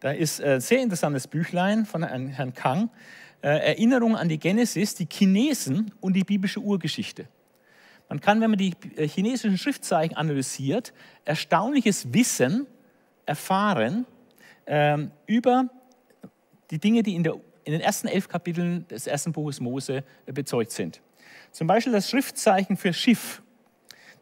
[0.00, 2.88] Da ist ein sehr interessantes Büchlein von Herrn Kang,
[3.42, 7.26] Erinnerung an die Genesis, die Chinesen und die biblische Urgeschichte.
[8.10, 10.92] Man kann, wenn man die chinesischen Schriftzeichen analysiert,
[11.24, 12.66] erstaunliches Wissen
[13.24, 14.04] erfahren
[14.66, 15.68] ähm, über
[16.72, 20.72] die Dinge, die in der in den ersten elf Kapiteln des ersten Buches Mose bezeugt
[20.72, 21.00] sind.
[21.52, 23.42] Zum Beispiel das Schriftzeichen für Schiff.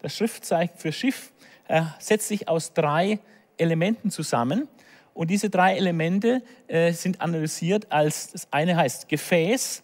[0.01, 1.33] das Schriftzeichen für Schiff,
[1.67, 3.19] äh, setzt sich aus drei
[3.57, 4.69] Elementen zusammen.
[5.13, 9.83] Und diese drei Elemente äh, sind analysiert als, das eine heißt Gefäß,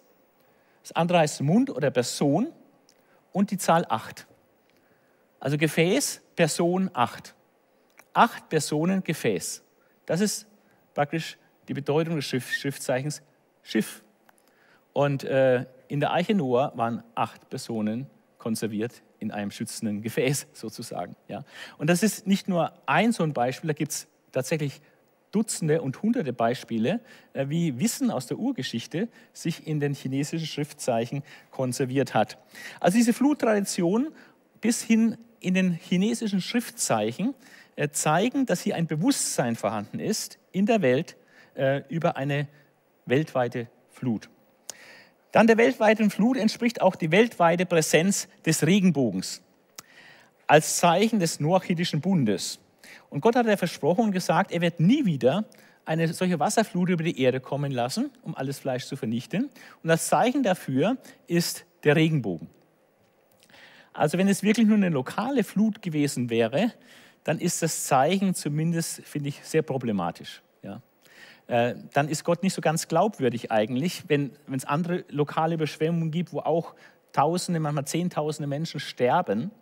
[0.82, 2.52] das andere heißt Mund oder Person
[3.32, 4.26] und die Zahl 8.
[5.40, 7.34] Also Gefäß, Person 8.
[8.12, 9.62] Acht Personen Gefäß.
[10.06, 10.46] Das ist
[10.94, 11.36] praktisch
[11.66, 13.22] die Bedeutung des Schiff, Schriftzeichens
[13.64, 14.04] Schiff.
[14.92, 18.06] Und äh, in der Eiche Noah waren acht Personen
[18.38, 21.16] konserviert in einem schützenden Gefäß sozusagen.
[21.26, 21.44] Ja.
[21.78, 24.80] Und das ist nicht nur ein so ein Beispiel, da gibt es tatsächlich
[25.32, 27.00] Dutzende und Hunderte Beispiele,
[27.32, 32.38] äh, wie Wissen aus der Urgeschichte sich in den chinesischen Schriftzeichen konserviert hat.
[32.78, 34.12] Also diese Fluttradition
[34.60, 37.34] bis hin in den chinesischen Schriftzeichen
[37.76, 41.16] äh, zeigen, dass hier ein Bewusstsein vorhanden ist in der Welt
[41.54, 42.46] äh, über eine
[43.06, 44.28] weltweite Flut.
[45.32, 49.42] Dann der weltweiten Flut entspricht auch die weltweite Präsenz des Regenbogens
[50.46, 52.60] als Zeichen des Noachitischen Bundes.
[53.10, 55.44] Und Gott hat ja versprochen und gesagt, er wird nie wieder
[55.84, 59.50] eine solche Wasserflut über die Erde kommen lassen, um alles Fleisch zu vernichten.
[59.82, 62.48] Und das Zeichen dafür ist der Regenbogen.
[63.92, 66.72] Also wenn es wirklich nur eine lokale Flut gewesen wäre,
[67.22, 70.42] dann ist das Zeichen zumindest, finde ich, sehr problematisch.
[70.62, 70.82] Ja.
[71.46, 76.32] Äh, dann ist Gott nicht so ganz glaubwürdig eigentlich, wenn es andere lokale Überschwemmungen gibt,
[76.32, 76.74] wo auch
[77.12, 79.52] Tausende, manchmal Zehntausende Menschen sterben.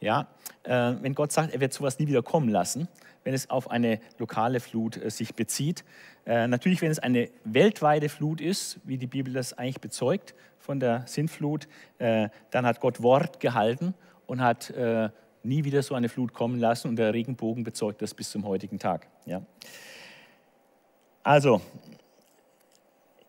[0.00, 0.26] Ja,
[0.64, 2.88] äh, wenn Gott sagt, er wird sowas nie wieder kommen lassen,
[3.24, 5.84] wenn es auf eine lokale Flut äh, sich bezieht.
[6.24, 10.80] Äh, natürlich, wenn es eine weltweite Flut ist, wie die Bibel das eigentlich bezeugt von
[10.80, 13.94] der Sintflut, äh, dann hat Gott Wort gehalten
[14.26, 15.10] und hat äh,
[15.42, 18.78] nie wieder so eine Flut kommen lassen und der Regenbogen bezeugt das bis zum heutigen
[18.78, 19.08] Tag.
[19.26, 19.42] Ja.
[21.24, 21.60] Also,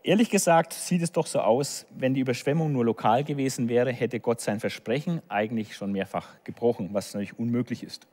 [0.02, 4.20] ehrlich gesagt sieht es doch so aus, wenn die Überschwemmung nur lokal gewesen wäre, hätte
[4.20, 8.08] Gott sein Versprechen eigentlich schon mehrfach gebrochen, was natürlich unmöglich ist.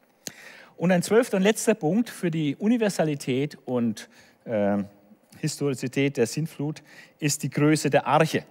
[0.76, 4.08] Und ein zwölfter und letzter Punkt für die Universalität und
[4.44, 4.82] äh,
[5.38, 6.82] Historizität der Sintflut
[7.18, 8.44] ist die Größe der Arche.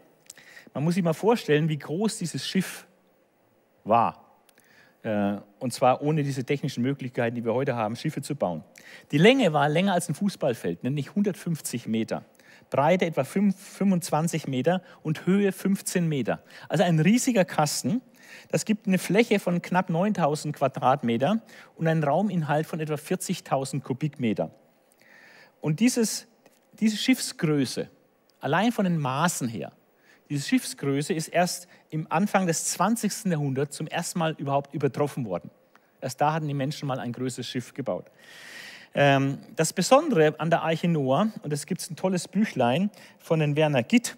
[0.73, 2.87] Man muss sich mal vorstellen, wie groß dieses Schiff
[3.83, 4.28] war.
[5.03, 8.63] Äh, und zwar ohne diese technischen Möglichkeiten, die wir heute haben, Schiffe zu bauen.
[9.12, 12.23] Die Länge war länger als ein Fußballfeld, nämlich 150 Meter.
[12.69, 16.43] Breite etwa 25 Meter und Höhe 15 Meter.
[16.67, 18.01] Also ein riesiger Kasten.
[18.51, 21.41] Das gibt eine Fläche von knapp 9000 Quadratmeter
[21.75, 24.52] und einen Rauminhalt von etwa 40.000 Kubikmeter.
[25.62, 26.27] Und dieses,
[26.79, 27.89] diese Schiffsgröße,
[28.39, 29.71] allein von den Maßen her,
[30.30, 33.25] diese Schiffsgröße ist erst im Anfang des 20.
[33.25, 35.50] Jahrhunderts zum ersten Mal überhaupt übertroffen worden.
[36.02, 38.06] Erst da hatten die Menschen mal ein größeres Schiff gebaut.
[38.94, 43.56] Ähm, das Besondere an der Arche Noah, und es gibt ein tolles Büchlein von den
[43.56, 44.17] Werner Gitt,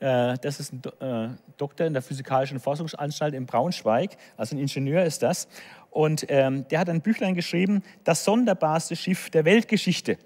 [0.00, 5.04] äh, das ist ein äh, Doktor in der Physikalischen Forschungsanstalt in Braunschweig, also ein Ingenieur
[5.04, 5.46] ist das.
[5.90, 10.18] Und ähm, der hat ein Büchlein geschrieben, das sonderbarste Schiff der Weltgeschichte.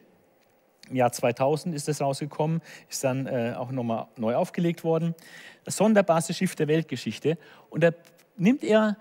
[0.91, 2.61] Im Jahr 2000 ist das rausgekommen,
[2.91, 5.15] ist dann äh, auch nochmal neu aufgelegt worden.
[5.65, 7.39] Das sonderbarste Schiff der Weltgeschichte.
[7.71, 7.91] Und da
[8.37, 8.97] nimmt er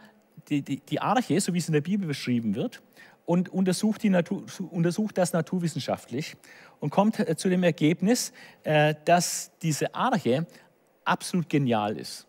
[0.50, 2.82] die, die, die Arche, so wie es in der Bibel beschrieben wird,
[3.26, 6.36] und untersucht, Natur, untersucht das naturwissenschaftlich
[6.80, 10.46] und kommt äh, zu dem Ergebnis, äh, dass diese Arche
[11.06, 12.28] absolut genial ist.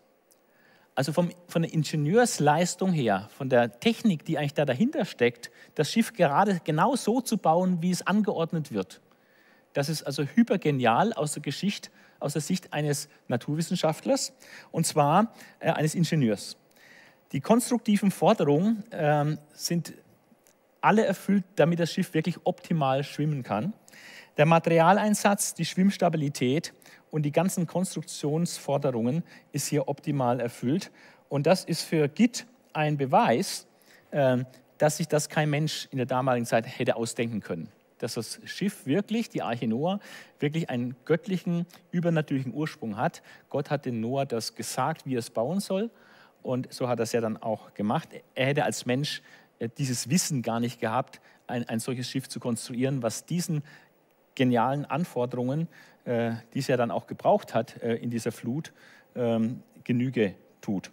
[0.95, 5.91] Also vom, von der Ingenieursleistung her, von der Technik, die eigentlich da dahinter steckt, das
[5.91, 9.01] Schiff gerade genau so zu bauen, wie es angeordnet wird.
[9.75, 11.89] Das ist also hypergenial aus der Geschichte,
[12.21, 14.31] aus der Sicht eines Naturwissenschaftlers
[14.71, 16.55] und zwar äh, eines Ingenieurs.
[17.33, 19.93] Die konstruktiven Forderungen äh, sind
[20.79, 23.73] alle erfüllt, damit das Schiff wirklich optimal schwimmen kann.
[24.37, 26.73] Der Materialeinsatz, die Schwimmstabilität
[27.11, 30.89] und die ganzen Konstruktionsforderungen ist hier optimal erfüllt.
[31.27, 33.67] Und das ist für Git ein Beweis,
[34.11, 34.37] äh,
[34.77, 38.85] dass sich das kein Mensch in der damaligen Zeit hätte ausdenken können dass das Schiff
[38.85, 39.99] wirklich, die Arche Noah,
[40.39, 43.21] wirklich einen göttlichen, übernatürlichen Ursprung hat.
[43.49, 45.89] Gott hat den Noah das gesagt, wie er es bauen soll.
[46.43, 48.09] Und so hat er es ja dann auch gemacht.
[48.35, 49.21] Er hätte als Mensch
[49.59, 53.63] äh, dieses Wissen gar nicht gehabt, ein, ein solches Schiff zu konstruieren, was diesen
[54.35, 55.67] genialen Anforderungen,
[56.03, 58.73] äh, die es ja dann auch gebraucht hat äh, in dieser Flut,
[59.15, 60.91] ähm, Genüge tut.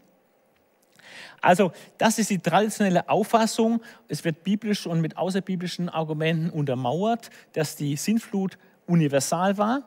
[1.40, 3.82] Also das ist die traditionelle Auffassung.
[4.08, 9.82] Es wird biblisch und mit außerbiblischen Argumenten untermauert, dass die Sintflut universal war,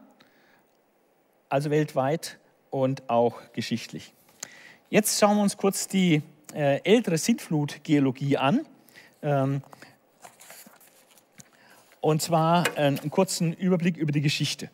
[1.50, 4.14] also weltweit und auch geschichtlich.
[4.90, 6.22] Jetzt schauen wir uns kurz die
[6.54, 8.66] äh, ältere Sintflutgeologie an.
[9.22, 9.62] Ähm,
[12.02, 14.70] und zwar äh, einen kurzen Überblick über die Geschichte.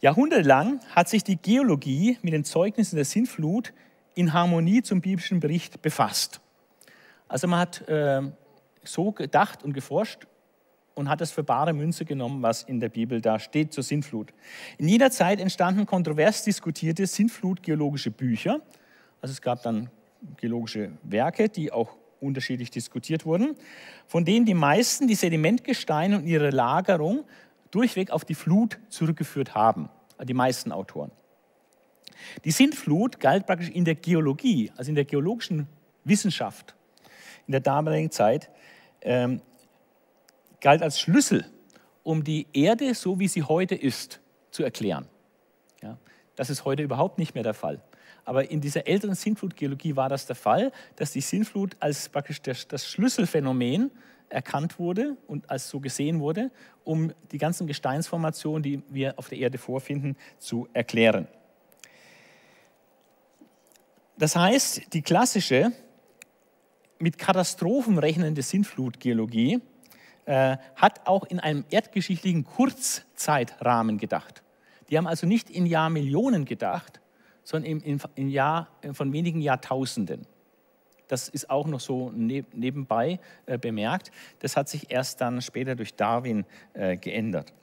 [0.00, 3.72] Jahrhundertelang hat sich die Geologie mit den Zeugnissen der Sintflut
[4.18, 6.40] in Harmonie zum biblischen Bericht befasst.
[7.28, 8.22] Also man hat äh,
[8.82, 10.26] so gedacht und geforscht
[10.94, 14.32] und hat es für bare Münze genommen, was in der Bibel da steht zur Sintflut.
[14.76, 18.60] In jeder Zeit entstanden kontrovers diskutierte Sintflut-geologische Bücher.
[19.22, 19.88] Also es gab dann
[20.36, 23.54] geologische Werke, die auch unterschiedlich diskutiert wurden,
[24.08, 27.24] von denen die meisten die Sedimentgesteine und ihre Lagerung
[27.70, 29.88] durchweg auf die Flut zurückgeführt haben,
[30.24, 31.12] die meisten Autoren.
[32.44, 35.66] Die Sintflut galt praktisch in der Geologie, also in der geologischen
[36.04, 36.74] Wissenschaft
[37.48, 38.50] in der damaligen Zeit,
[39.00, 39.40] ähm,
[40.60, 41.46] galt als Schlüssel,
[42.02, 45.06] um die Erde, so wie sie heute ist, zu erklären.
[45.82, 45.98] Ja,
[46.36, 47.82] das ist heute überhaupt nicht mehr der Fall.
[48.24, 52.86] Aber in dieser älteren Sintflutgeologie war das der Fall, dass die Sintflut als praktisch das
[52.86, 53.90] Schlüsselphänomen
[54.28, 56.50] erkannt wurde und als so gesehen wurde,
[56.84, 61.26] um die ganzen Gesteinsformationen, die wir auf der Erde vorfinden, zu erklären.
[64.18, 65.72] Das heißt, die klassische
[66.98, 69.60] mit Katastrophen rechnende Sintflutgeologie
[70.26, 74.42] äh, hat auch in einem erdgeschichtlichen Kurzzeitrahmen gedacht.
[74.90, 77.00] Die haben also nicht in Jahrmillionen gedacht,
[77.44, 80.26] sondern im, im, Jahr äh, von wenigen Jahrtausenden.
[81.06, 84.10] Das ist auch noch so nebenbei äh, bemerkt.
[84.40, 86.44] Das hat sich erst dann später durch Darwin
[86.74, 87.54] äh, geändert.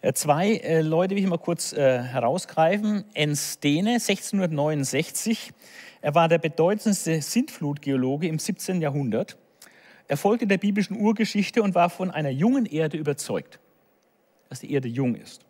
[0.00, 3.04] Äh, zwei äh, Leute will ich mal kurz äh, herausgreifen.
[3.14, 5.52] Enstene, 1669.
[6.00, 8.80] Er war der bedeutendste Sintflutgeologe im 17.
[8.80, 9.36] Jahrhundert.
[10.06, 13.60] Er folgte der biblischen Urgeschichte und war von einer jungen Erde überzeugt,
[14.48, 15.44] dass die Erde jung ist.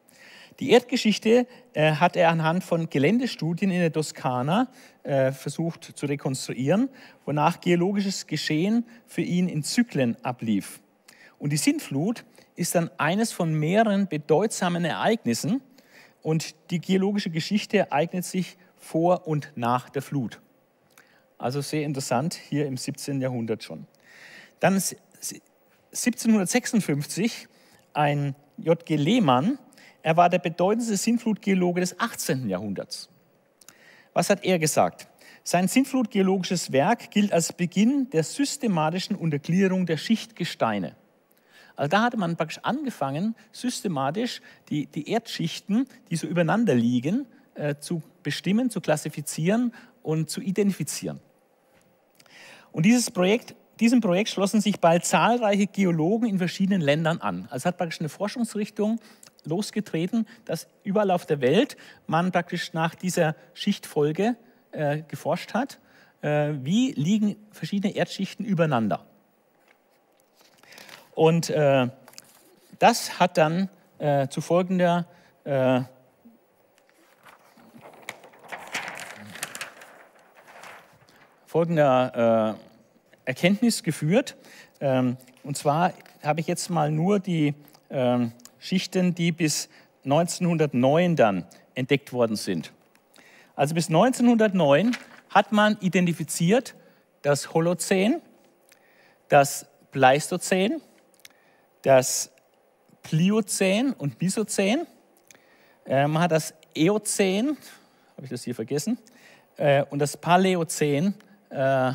[0.60, 4.68] Die Erdgeschichte äh, hat er anhand von Geländestudien in der Toskana
[5.04, 6.88] äh, versucht zu rekonstruieren,
[7.24, 10.80] wonach geologisches Geschehen für ihn in Zyklen ablief.
[11.38, 12.24] Und die Sintflut
[12.58, 15.62] ist dann eines von mehreren bedeutsamen Ereignissen
[16.22, 20.40] und die geologische Geschichte ereignet sich vor und nach der Flut.
[21.38, 23.20] Also sehr interessant hier im 17.
[23.20, 23.86] Jahrhundert schon.
[24.58, 24.74] Dann
[25.92, 27.46] 1756
[27.92, 28.96] ein J.G.
[28.96, 29.58] Lehmann,
[30.02, 32.48] er war der bedeutendste Sintflutgeologe des 18.
[32.48, 33.08] Jahrhunderts.
[34.14, 35.06] Was hat er gesagt?
[35.44, 40.96] Sein Sintflutgeologisches Werk gilt als Beginn der systematischen Untergliederung der Schichtgesteine.
[41.78, 47.24] Also da hatte man praktisch angefangen, systematisch die, die Erdschichten, die so übereinander liegen,
[47.54, 49.72] äh, zu bestimmen, zu klassifizieren
[50.02, 51.20] und zu identifizieren.
[52.72, 57.46] Und dieses Projekt diesem Projekt schlossen sich bald zahlreiche Geologen in verschiedenen Ländern an.
[57.48, 58.98] Also hat praktisch eine Forschungsrichtung
[59.44, 61.76] losgetreten, dass überall auf der Welt
[62.08, 64.34] man praktisch nach dieser Schichtfolge
[64.72, 65.78] äh, geforscht hat.
[66.22, 69.06] Äh, wie liegen verschiedene Erdschichten übereinander?
[71.18, 71.88] Und äh,
[72.78, 75.04] das hat dann äh, zu folgender
[75.42, 75.80] äh,
[81.44, 82.56] folgender
[83.24, 84.36] äh, Erkenntnis geführt.
[84.80, 85.92] Ähm, und zwar
[86.22, 87.56] habe ich jetzt mal nur die
[87.90, 89.68] ähm, Schichten, die bis
[90.04, 92.72] 1909 dann entdeckt worden sind.
[93.56, 94.96] Also bis 1909
[95.30, 96.76] hat man identifiziert
[97.22, 98.22] das Holozän,
[99.28, 100.80] das Pleistozän,
[101.82, 102.30] das
[103.02, 104.86] Pliozän und Misozän.
[105.86, 107.56] Äh, man hat das Eozän,
[108.16, 108.98] habe ich das hier vergessen,
[109.56, 111.14] äh, und das Paläozän
[111.50, 111.92] äh,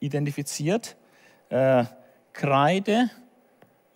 [0.00, 0.96] identifiziert.
[2.32, 3.10] Kreide,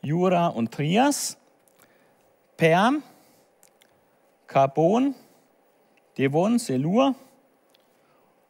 [0.00, 1.36] Jura und Trias,
[2.56, 3.02] Perm,
[4.46, 5.14] Carbon,
[6.16, 7.16] Devon, Selur,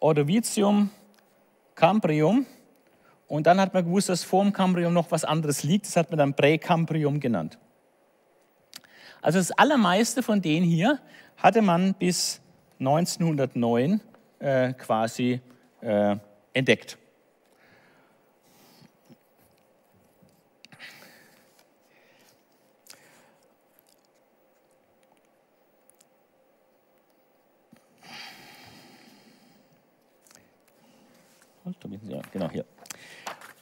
[0.00, 0.90] Ordovicium,
[1.74, 2.44] Cambrium.
[3.28, 5.86] Und dann hat man gewusst, dass vor dem Cambrium noch was anderes liegt.
[5.86, 7.58] Das hat man dann Präcambrium genannt.
[9.20, 10.98] Also das allermeiste von denen hier
[11.36, 12.40] hatte man bis
[12.80, 14.00] 1909
[14.38, 15.40] äh, quasi
[15.82, 16.16] äh,
[16.54, 16.96] entdeckt.
[32.08, 32.64] Ja, genau hier.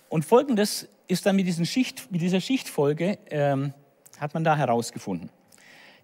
[0.08, 3.72] Und folgendes ist dann mit, Schicht, mit dieser Schichtfolge, ähm,
[4.18, 5.30] hat man da herausgefunden.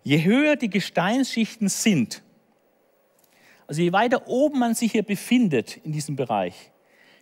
[0.04, 2.22] Je höher die Gesteinsschichten sind,
[3.66, 6.72] also je weiter oben man sich hier befindet in diesem Bereich,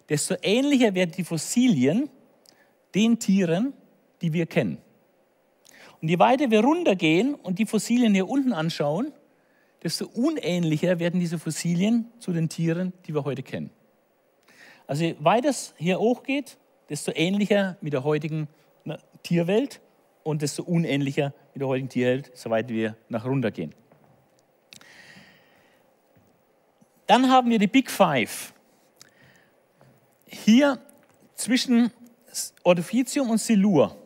[0.08, 2.08] desto ähnlicher werden die Fossilien
[2.94, 3.72] den Tieren,
[4.22, 4.78] die wir kennen.
[6.00, 9.12] Und je weiter wir runtergehen und die Fossilien hier unten anschauen,
[9.82, 13.70] desto unähnlicher werden diese Fossilien zu den Tieren, die wir heute kennen.
[14.86, 16.58] Also je weiter es hier hochgeht,
[16.90, 18.48] desto ähnlicher mit der heutigen
[19.22, 19.80] Tierwelt
[20.24, 23.74] und desto unähnlicher mit der heutigen Tierwelt, soweit wir nach runter gehen.
[27.06, 28.52] Dann haben wir die Big Five.
[30.26, 30.78] Hier
[31.34, 31.90] zwischen
[32.62, 33.96] Ordophicium und Silur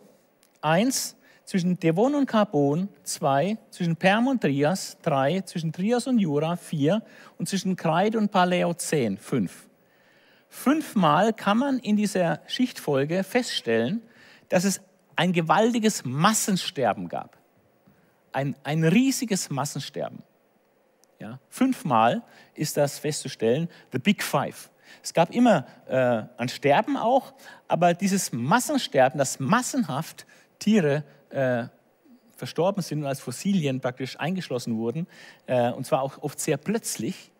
[0.62, 6.56] 1, zwischen Devon und Carbon 2, zwischen Perm und Trias 3, zwischen Trias und Jura
[6.56, 7.02] 4
[7.38, 9.68] und zwischen Kreide und Paläozän 5.
[10.54, 14.00] Fünfmal kann man in dieser Schichtfolge feststellen,
[14.48, 14.80] dass es
[15.16, 17.36] ein gewaltiges Massensterben gab.
[18.32, 20.22] Ein, ein riesiges Massensterben.
[21.18, 22.22] Ja, fünfmal
[22.54, 24.70] ist das festzustellen, the Big Five.
[25.02, 27.34] Es gab immer äh, ein Sterben auch,
[27.66, 30.24] aber dieses Massensterben, dass massenhaft
[30.60, 31.64] Tiere äh,
[32.36, 35.08] verstorben sind und als Fossilien praktisch eingeschlossen wurden,
[35.46, 37.32] äh, und zwar auch oft sehr plötzlich,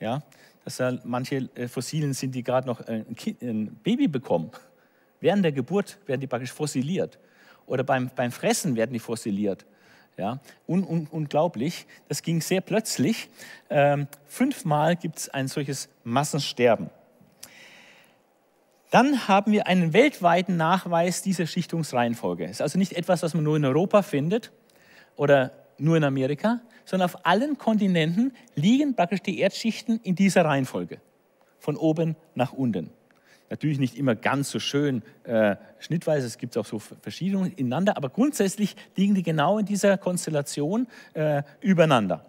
[0.00, 0.22] ja,
[0.76, 4.50] da manche äh, Fossilien sind, die gerade noch ein, kind, ein, Baby bekommen.
[5.20, 7.18] Während der Geburt werden die praktisch fossiliert.
[7.66, 9.66] Oder beim, beim Fressen werden die fossiliert.
[10.16, 11.86] Ja, un, un, unglaublich.
[12.08, 13.30] Das ging sehr plötzlich.
[13.70, 16.90] Ähm, fünfmal gibt es ein solches Massensterben.
[18.90, 22.44] Dann haben wir einen weltweiten Nachweis dieser Schichtungsreihenfolge.
[22.44, 24.50] Es ist also nicht etwas, was man nur in Europa findet
[25.16, 26.60] oder nur in Amerika,
[26.90, 30.98] sondern auf allen Kontinenten liegen praktisch die Erdschichten in dieser Reihenfolge,
[31.60, 32.90] von oben nach unten.
[33.48, 38.08] Natürlich nicht immer ganz so schön äh, schnittweise, es gibt auch so Verschiedene ineinander, aber
[38.08, 42.26] grundsätzlich liegen die genau in dieser Konstellation äh, übereinander.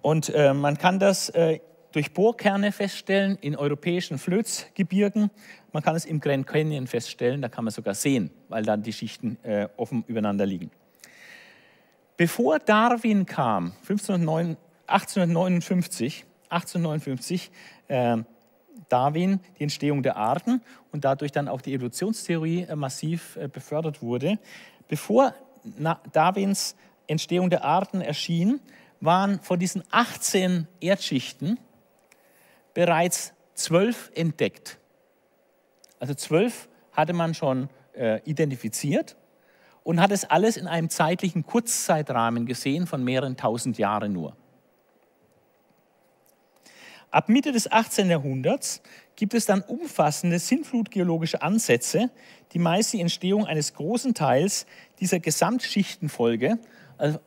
[0.00, 1.60] Und äh, man kann das äh,
[1.92, 5.30] durch Bohrkerne feststellen in europäischen Flözgebirgen.
[5.72, 8.92] Man kann es im Grand Canyon feststellen, da kann man sogar sehen, weil dann die
[8.92, 10.72] Schichten äh, offen übereinander liegen.
[12.22, 14.56] Bevor Darwin kam, 1509,
[14.86, 17.50] 1859, 1859
[17.88, 18.18] äh,
[18.88, 20.62] Darwin die Entstehung der Arten
[20.92, 24.38] und dadurch dann auch die Evolutionstheorie äh, massiv äh, befördert wurde.
[24.86, 25.34] Bevor
[26.12, 26.76] Darwins
[27.08, 28.60] Entstehung der Arten erschien,
[29.00, 31.58] waren von diesen 18 Erdschichten
[32.72, 34.78] bereits zwölf entdeckt.
[35.98, 39.16] Also zwölf hatte man schon äh, identifiziert
[39.84, 44.36] und hat es alles in einem zeitlichen Kurzzeitrahmen gesehen von mehreren tausend Jahren nur.
[47.10, 48.08] Ab Mitte des 18.
[48.08, 48.80] Jahrhunderts
[49.16, 52.10] gibt es dann umfassende sinnflutgeologische Ansätze,
[52.52, 54.66] die meist die Entstehung eines großen Teils
[54.98, 56.58] dieser Gesamtschichtenfolge,
[56.96, 57.18] also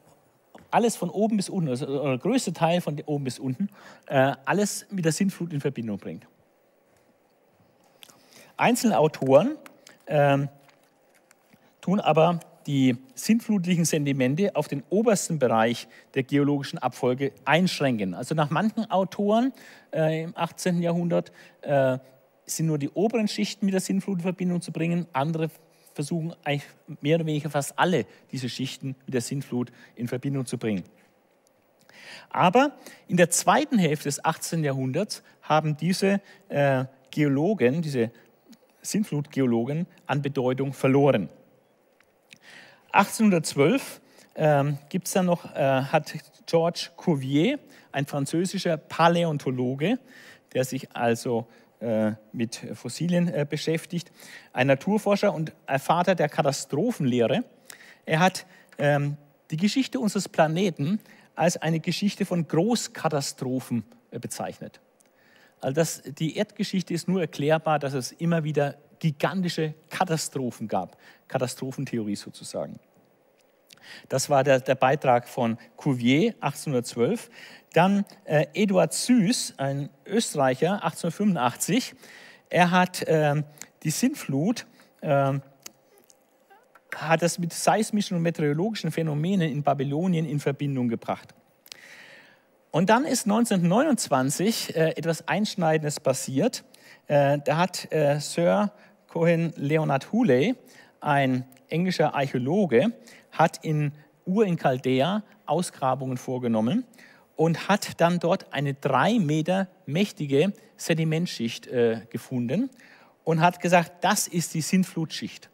[0.71, 3.69] alles von oben bis unten, also der größte Teil von oben bis unten,
[4.07, 6.27] äh, alles mit der Sintflut in Verbindung bringt.
[8.57, 9.55] Einzelne Autoren
[10.07, 10.47] äh,
[11.85, 18.15] tun aber die sintflutlichen Sedimente auf den obersten Bereich der geologischen Abfolge einschränken.
[18.15, 19.53] Also nach manchen Autoren
[19.93, 20.81] äh, im 18.
[20.81, 21.31] Jahrhundert
[21.61, 21.99] äh,
[22.47, 25.51] sind nur die oberen Schichten mit der Sintflut in Verbindung zu bringen, andere
[25.93, 26.67] versuchen eigentlich
[27.01, 30.85] mehr oder weniger fast alle diese Schichten mit der Sintflut in Verbindung zu bringen.
[32.31, 32.71] Aber
[33.07, 34.63] in der zweiten Hälfte des 18.
[34.63, 36.19] Jahrhunderts haben diese
[36.49, 38.09] äh, Geologen, diese
[38.81, 41.29] Sintflutgeologen an Bedeutung verloren.
[42.95, 44.01] 1812
[44.35, 46.13] ähm, gibt's dann noch, äh, hat
[46.45, 47.59] Georges Cuvier,
[47.91, 49.99] ein französischer Paläontologe,
[50.53, 51.47] der sich also
[51.79, 54.11] äh, mit Fossilien äh, beschäftigt,
[54.53, 57.43] ein Naturforscher und Vater der Katastrophenlehre.
[58.05, 58.45] Er hat
[58.77, 59.17] ähm,
[59.51, 60.99] die Geschichte unseres Planeten
[61.35, 64.79] als eine Geschichte von Großkatastrophen äh, bezeichnet.
[65.61, 70.97] Also das, die Erdgeschichte ist nur erklärbar, dass es immer wieder gigantische Katastrophen gab.
[71.27, 72.79] Katastrophentheorie sozusagen.
[74.09, 77.29] Das war der, der Beitrag von Cuvier 1812.
[77.73, 81.93] Dann äh, Eduard Süß, ein Österreicher, 1885.
[82.49, 83.43] Er hat äh,
[83.83, 84.65] die Sintflut,
[85.01, 85.33] äh,
[86.95, 91.33] hat das mit seismischen und meteorologischen Phänomenen in Babylonien in Verbindung gebracht.
[92.71, 96.63] Und dann ist 1929 äh, etwas Einschneidendes passiert.
[97.07, 98.71] Äh, da hat äh, Sir
[99.07, 100.55] Cohen Leonard Hooley,
[101.01, 102.93] ein englischer Archäologe,
[103.31, 103.91] hat in
[104.25, 106.83] Ur in Chaldea Ausgrabungen vorgenommen
[107.35, 112.69] und hat dann dort eine drei Meter mächtige Sedimentschicht äh, gefunden
[113.23, 115.49] und hat gesagt, das ist die Sintflutschicht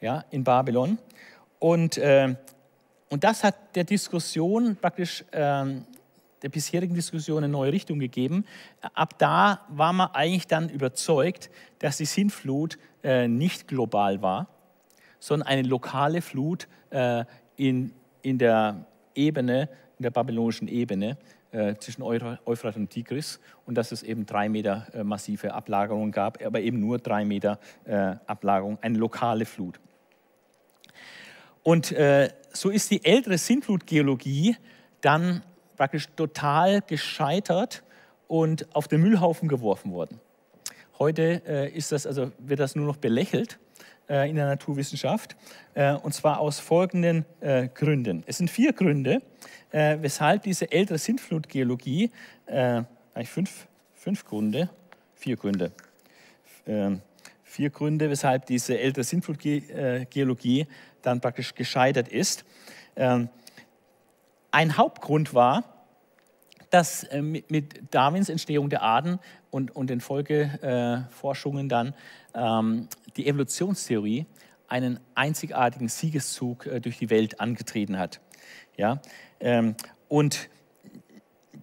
[0.00, 0.98] ja, in Babylon.
[1.58, 2.34] Und, äh,
[3.08, 5.64] und das hat der Diskussion praktisch, äh,
[6.42, 8.44] der bisherigen Diskussion eine neue Richtung gegeben.
[8.94, 14.48] Ab da war man eigentlich dann überzeugt, dass die Sintflut äh, nicht global war,
[15.18, 17.24] sondern eine lokale Flut äh,
[17.56, 19.68] in, in der Ebene,
[19.98, 21.16] in der babylonischen Ebene
[21.52, 26.44] äh, zwischen Euphrat und Tigris und dass es eben drei Meter äh, massive Ablagerungen gab,
[26.44, 29.78] aber eben nur drei Meter äh, Ablagerung, eine lokale Flut.
[31.62, 34.56] Und äh, so ist die ältere Sintflutgeologie
[35.00, 35.42] dann
[35.76, 37.82] praktisch total gescheitert
[38.28, 40.20] und auf den Müllhaufen geworfen worden.
[40.98, 43.58] Heute äh, ist das, also wird das nur noch belächelt
[44.08, 45.36] äh, in der Naturwissenschaft.
[45.74, 48.22] Äh, und zwar aus folgenden äh, Gründen.
[48.26, 49.22] Es sind vier Gründe,
[49.70, 52.10] äh, weshalb diese ältere Sintflutgeologie,
[52.46, 52.82] äh,
[53.14, 54.70] eigentlich fünf, fünf Gründe,
[55.14, 55.72] vier Gründe,
[56.66, 57.00] ähm,
[57.42, 60.66] vier Gründe, weshalb diese ältere Sintflutgeologie
[61.02, 62.44] dann praktisch gescheitert ist.
[64.52, 65.64] Ein Hauptgrund war,
[66.70, 69.18] dass äh, mit Darwins Entstehung der Arten
[69.50, 71.94] und, und den Folgeforschungen dann
[72.34, 74.26] ähm, die Evolutionstheorie
[74.68, 78.20] einen einzigartigen Siegeszug äh, durch die Welt angetreten hat.
[78.76, 79.00] Ja?
[79.40, 79.74] Ähm,
[80.08, 80.50] und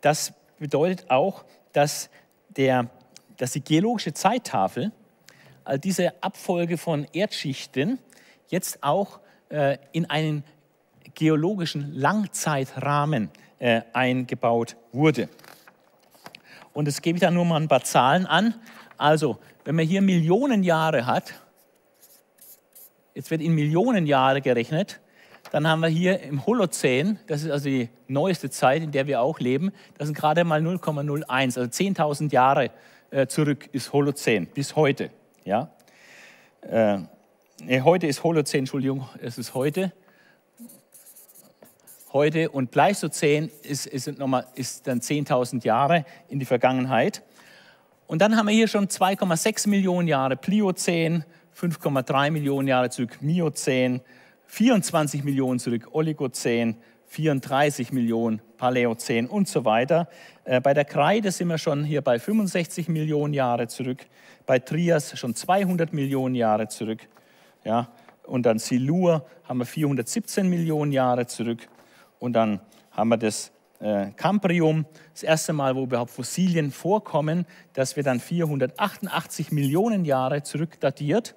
[0.01, 2.09] das bedeutet auch, dass,
[2.49, 2.89] der,
[3.37, 4.91] dass die geologische Zeittafel,
[5.63, 7.99] also diese Abfolge von Erdschichten,
[8.47, 9.19] jetzt auch
[9.49, 10.43] äh, in einen
[11.16, 13.30] geologischen Langzeitrahmen
[13.60, 15.30] äh, eingebaut wurde.
[16.74, 18.55] Und das gebe ich dann nur mal ein paar Zahlen an.
[18.97, 21.34] Also, wenn man hier Millionen Jahre hat,
[23.14, 24.99] jetzt wird in Millionen Jahre gerechnet,
[25.51, 29.22] dann haben wir hier im Holozän, das ist also die neueste Zeit, in der wir
[29.22, 32.72] auch leben, das sind gerade mal 0,01, also 10.000 Jahre
[33.10, 35.10] äh, zurück ist Holozän, bis heute.
[35.43, 35.72] Ja?
[36.62, 36.99] Äh,
[37.82, 39.91] heute ist Holozän, Entschuldigung, es ist heute.
[42.12, 47.22] Heute und Pleistozän ist, ist, nochmal, ist dann 10.000 Jahre in die Vergangenheit.
[48.07, 51.24] Und dann haben wir hier schon 2,6 Millionen Jahre Pliozän,
[51.55, 54.01] 5,3 Millionen Jahre zurück Miozän,
[54.47, 60.07] 24 Millionen zurück Oligozän, 34 Millionen Paläozän und so weiter.
[60.45, 63.99] Äh, bei der Kreide sind wir schon hier bei 65 Millionen Jahre zurück,
[64.47, 67.07] bei Trias schon 200 Millionen Jahre zurück.
[67.64, 67.89] Ja,
[68.24, 71.68] und dann Silur haben wir 417 Millionen Jahre zurück.
[72.20, 72.59] Und dann
[72.91, 79.51] haben wir das äh, das erste Mal, wo überhaupt Fossilien vorkommen, das wird dann 488
[79.51, 81.36] Millionen Jahre zurückdatiert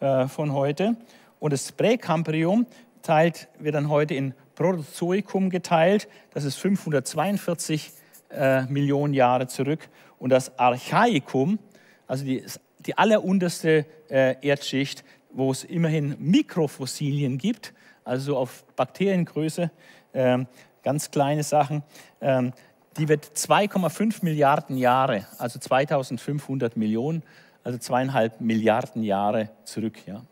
[0.00, 0.96] äh, von heute.
[1.40, 2.66] Und das Präkambrium
[3.02, 6.08] teilt, wird dann heute in Protozoikum geteilt.
[6.34, 7.90] Das ist 542
[8.30, 9.88] äh, Millionen Jahre zurück.
[10.18, 11.58] Und das Archaikum,
[12.06, 12.44] also die,
[12.80, 17.72] die allerunterste äh, Erdschicht, wo es immerhin Mikrofossilien gibt,
[18.04, 19.70] also auf Bakteriengröße,
[20.12, 20.38] äh,
[20.82, 21.82] ganz kleine Sachen,
[22.20, 22.52] ähm,
[22.98, 27.22] die wird 2,5 Milliarden Jahre, also 2500 Millionen,
[27.64, 30.06] also zweieinhalb Milliarden Jahre zurück.
[30.06, 30.22] Ja.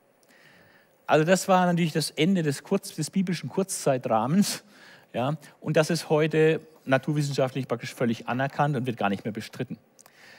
[1.06, 4.62] Also das war natürlich das Ende des, Kurz, des biblischen Kurzzeitrahmens.
[5.12, 9.76] Ja, und das ist heute naturwissenschaftlich praktisch völlig anerkannt und wird gar nicht mehr bestritten.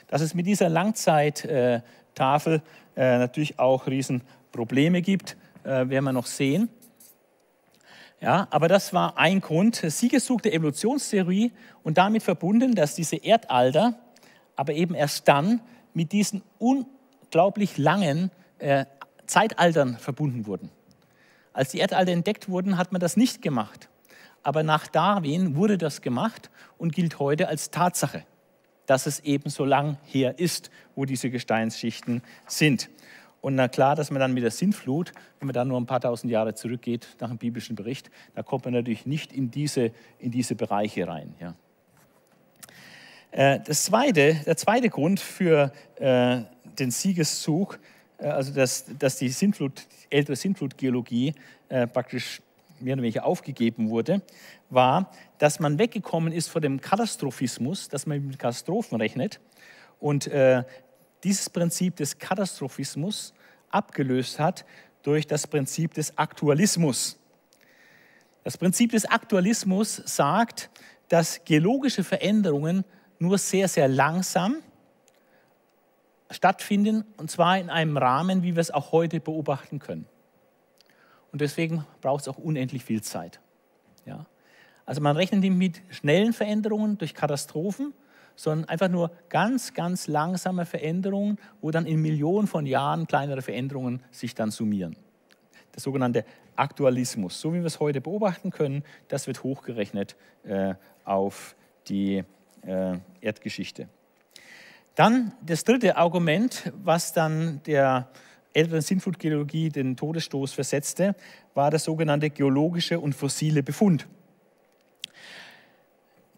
[0.08, 2.62] Dass es mit dieser Langzeittafel
[2.96, 6.70] äh, natürlich auch Riesenprobleme gibt, äh, werden wir noch sehen.
[8.22, 11.50] Ja, aber das war ein Grund, Siegeszug der Evolutionstheorie
[11.82, 13.98] und damit verbunden, dass diese Erdalter
[14.54, 15.60] aber eben erst dann
[15.92, 18.84] mit diesen unglaublich langen äh,
[19.26, 20.70] Zeitaltern verbunden wurden.
[21.52, 23.88] Als die Erdalter entdeckt wurden, hat man das nicht gemacht.
[24.44, 26.48] Aber nach Darwin wurde das gemacht
[26.78, 28.22] und gilt heute als Tatsache,
[28.86, 32.88] dass es eben so lang her ist, wo diese Gesteinsschichten sind.
[33.42, 36.00] Und na klar, dass man dann mit der Sintflut, wenn man dann nur ein paar
[36.00, 40.30] tausend Jahre zurückgeht nach dem biblischen Bericht, da kommt man natürlich nicht in diese, in
[40.30, 41.34] diese Bereiche rein.
[41.40, 41.54] Ja.
[43.32, 46.42] Äh, das zweite, der zweite Grund für äh,
[46.78, 47.78] den Siegeszug
[48.22, 51.34] äh, also dass, dass die Sintflut, ältere Sintflutgeologie
[51.68, 52.40] äh, praktisch
[52.80, 54.22] mehr oder weniger aufgegeben wurde,
[54.70, 59.40] war, dass man weggekommen ist von dem Katastrophismus, dass man mit Katastrophen rechnet
[60.00, 60.64] und äh,
[61.24, 63.32] dieses Prinzip des Katastrophismus
[63.70, 64.64] abgelöst hat
[65.02, 67.18] durch das Prinzip des Aktualismus.
[68.44, 70.70] Das Prinzip des Aktualismus sagt,
[71.08, 72.84] dass geologische Veränderungen
[73.18, 74.56] nur sehr, sehr langsam
[76.30, 80.06] stattfinden, und zwar in einem Rahmen, wie wir es auch heute beobachten können.
[81.30, 83.40] Und deswegen braucht es auch unendlich viel Zeit.
[84.06, 84.26] Ja?
[84.84, 87.94] Also man rechnet mit schnellen Veränderungen durch Katastrophen,
[88.36, 94.02] sondern einfach nur ganz, ganz langsame Veränderungen, wo dann in Millionen von Jahren kleinere Veränderungen
[94.10, 94.96] sich dann summieren.
[95.74, 96.24] Der sogenannte
[96.56, 100.74] Aktualismus, so wie wir es heute beobachten können, das wird hochgerechnet äh,
[101.04, 101.56] auf
[101.88, 102.24] die
[102.62, 103.88] äh, Erdgeschichte.
[104.94, 108.08] Dann das dritte Argument, was dann der
[108.52, 111.14] älteren Sintflutgeologie den Todesstoß versetzte,
[111.54, 114.06] war der sogenannte geologische und fossile Befund.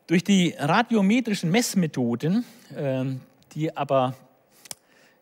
[0.07, 2.44] Durch die radiometrischen Messmethoden,
[2.76, 3.20] ähm,
[3.52, 4.14] die aber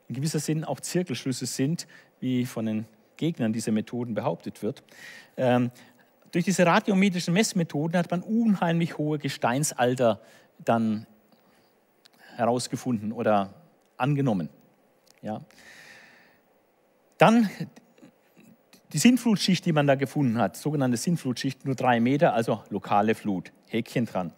[0.09, 1.87] in gewisser Sinn auch Zirkelschlüsse sind,
[2.19, 4.83] wie von den Gegnern dieser Methoden behauptet wird,
[5.37, 5.71] ähm,
[6.33, 10.21] durch diese radiometrischen Messmethoden hat man unheimlich hohe Gesteinsalter
[10.59, 11.07] dann
[12.37, 13.55] herausgefunden oder
[13.99, 14.49] angenommen.
[15.21, 15.43] Ja.
[17.19, 17.49] Dann
[18.93, 23.53] die Sintflutschicht, die man da gefunden hat, sogenannte Sintflutschicht, nur drei Meter, also lokale Flut,
[23.69, 24.33] Häkchen dran.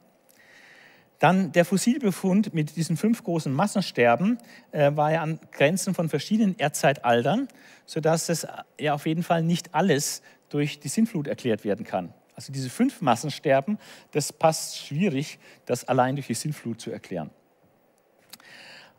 [1.25, 4.37] Dann der Fossilbefund mit diesen fünf großen Massensterben
[4.72, 7.49] äh, war ja an Grenzen von verschiedenen Erdzeitaltern,
[7.87, 8.47] sodass es
[8.79, 10.20] ja auf jeden Fall nicht alles
[10.51, 12.12] durch die Sintflut erklärt werden kann.
[12.37, 13.79] Also diese fünf Massensterben,
[14.11, 17.31] das passt schwierig, das allein durch die Sintflut zu erklären.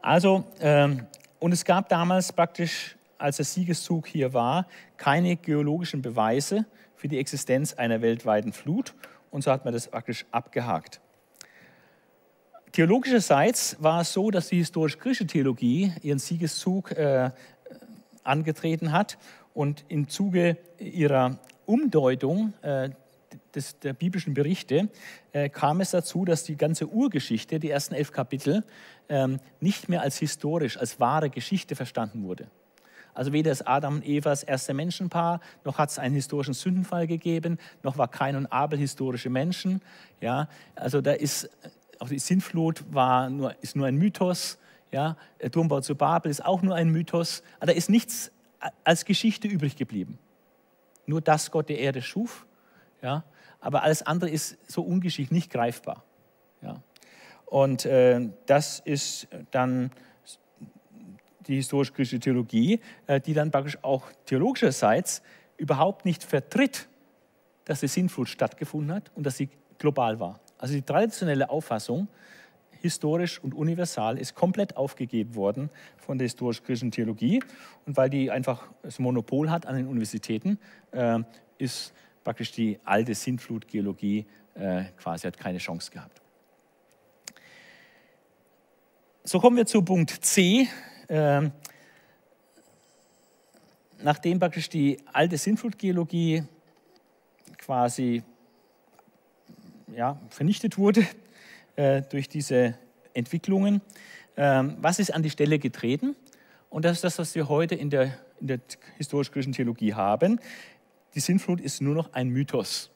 [0.01, 1.05] Also, ähm,
[1.37, 4.65] und es gab damals praktisch, als der Siegeszug hier war,
[4.97, 6.65] keine geologischen Beweise
[6.95, 8.95] für die Existenz einer weltweiten Flut
[9.29, 11.01] und so hat man das praktisch abgehakt.
[12.75, 17.31] Theologischerseits war es so, dass die historisch-griechische Theologie ihren Siegeszug äh,
[18.25, 19.17] angetreten hat
[19.53, 22.89] und im Zuge ihrer Umdeutung äh,
[23.55, 24.89] des, der biblischen Berichte
[25.31, 28.65] äh, kam es dazu, dass die ganze Urgeschichte, die ersten elf Kapitel,
[29.07, 32.47] ähm, nicht mehr als historisch, als wahre Geschichte verstanden wurde.
[33.13, 37.07] Also weder ist Adam und Eva das erste Menschenpaar, noch hat es einen historischen Sündenfall
[37.07, 39.81] gegeben, noch war Kain und Abel historische Menschen.
[40.19, 41.49] Ja, also da ist
[41.99, 44.57] auch die Sintflut war nur, ist nur ein Mythos.
[44.91, 47.43] Ja, der Turmbau zu Babel ist auch nur ein Mythos.
[47.57, 48.31] Aber da ist nichts
[48.83, 50.17] als Geschichte übrig geblieben.
[51.05, 52.45] Nur dass Gott die Erde schuf.
[53.01, 53.23] Ja,
[53.59, 56.03] aber alles andere ist so ungeschichtlich, nicht greifbar.
[56.61, 56.81] Ja.
[57.45, 59.91] Und äh, das ist dann
[61.47, 65.21] die historisch-griechische Theologie, äh, die dann praktisch auch theologischerseits
[65.57, 66.87] überhaupt nicht vertritt,
[67.65, 70.39] dass die Sintflut stattgefunden hat und dass sie global war.
[70.57, 72.07] Also die traditionelle Auffassung,
[72.81, 77.41] historisch und universal, ist komplett aufgegeben worden von der historisch-griechischen Theologie.
[77.85, 80.59] Und weil die einfach das Monopol hat an den Universitäten,
[80.91, 81.19] äh,
[81.57, 81.93] ist
[82.23, 84.25] praktisch die alte Sintflutgeologie
[84.55, 86.21] äh, quasi hat keine Chance gehabt.
[89.23, 90.67] So kommen wir zu Punkt C.
[91.07, 91.49] Äh,
[94.01, 96.43] nachdem praktisch die alte Sintflutgeologie
[97.57, 98.23] quasi
[99.95, 101.05] ja, vernichtet wurde
[101.75, 102.75] äh, durch diese
[103.13, 103.81] Entwicklungen.
[104.37, 106.15] Ähm, was ist an die Stelle getreten?
[106.69, 108.59] Und das ist das, was wir heute in der, in der
[108.97, 110.39] historisch-griechischen Theologie haben.
[111.15, 112.91] Die Sintflut ist nur noch ein Mythos.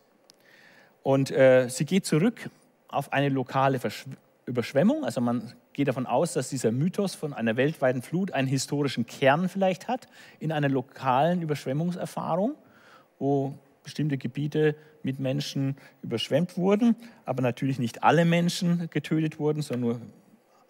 [1.01, 2.49] Und äh, sie geht zurück
[2.89, 4.05] auf eine lokale Versch
[4.45, 5.05] Überschwemmung.
[5.05, 9.47] Also man geht davon aus, dass dieser Mythos von einer weltweiten Flut einen historischen Kern
[9.47, 10.07] vielleicht hat,
[10.39, 12.55] in einer lokalen Überschwemmungserfahrung,
[13.19, 13.53] wo
[13.89, 20.01] bestimmte Gebiete mit Menschen überschwemmt wurden, aber natürlich nicht alle Menschen getötet wurden, sondern nur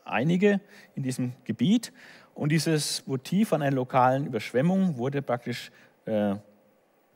[0.05, 0.61] einige
[0.95, 1.91] in diesem Gebiet.
[2.33, 5.69] Und dieses Motiv an einer lokalen Überschwemmung wurde praktisch
[6.05, 6.35] äh,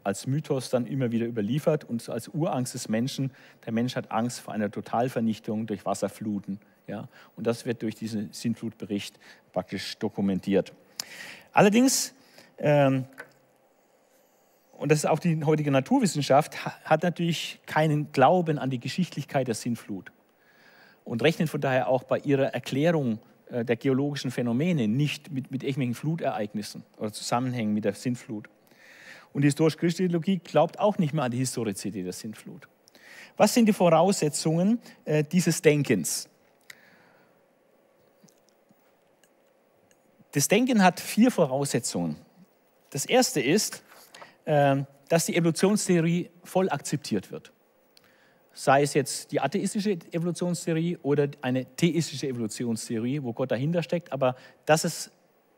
[0.03, 3.31] als Mythos dann immer wieder überliefert und als Urangst des Menschen.
[3.65, 6.59] Der Mensch hat Angst vor einer Totalvernichtung durch Wasserfluten.
[6.87, 7.07] Ja?
[7.37, 9.17] Und das wird durch diesen Sintflutbericht
[9.53, 10.73] praktisch dokumentiert.
[11.53, 12.13] Allerdings
[12.57, 13.05] ähm,
[14.83, 19.55] und das ist auch die heutige Naturwissenschaft, hat natürlich keinen Glauben an die Geschichtlichkeit der
[19.55, 20.11] Sintflut
[21.05, 23.19] und rechnet von daher auch bei ihrer Erklärung
[23.49, 28.49] äh, der geologischen Phänomene nicht mit, mit irgendwelchen Flutereignissen oder Zusammenhängen mit der Sintflut.
[29.31, 32.67] Und die historisch-christliche Theologie glaubt auch nicht mehr an die Historizität der Sintflut.
[33.37, 36.27] Was sind die Voraussetzungen äh, dieses Denkens?
[40.33, 42.17] Das Denken hat vier Voraussetzungen.
[42.89, 43.81] Das erste ist,
[44.45, 47.51] dass die Evolutionstheorie voll akzeptiert wird.
[48.53, 54.35] Sei es jetzt die atheistische Evolutionstheorie oder eine theistische Evolutionstheorie, wo Gott dahinter steckt, aber
[54.65, 55.11] dass es,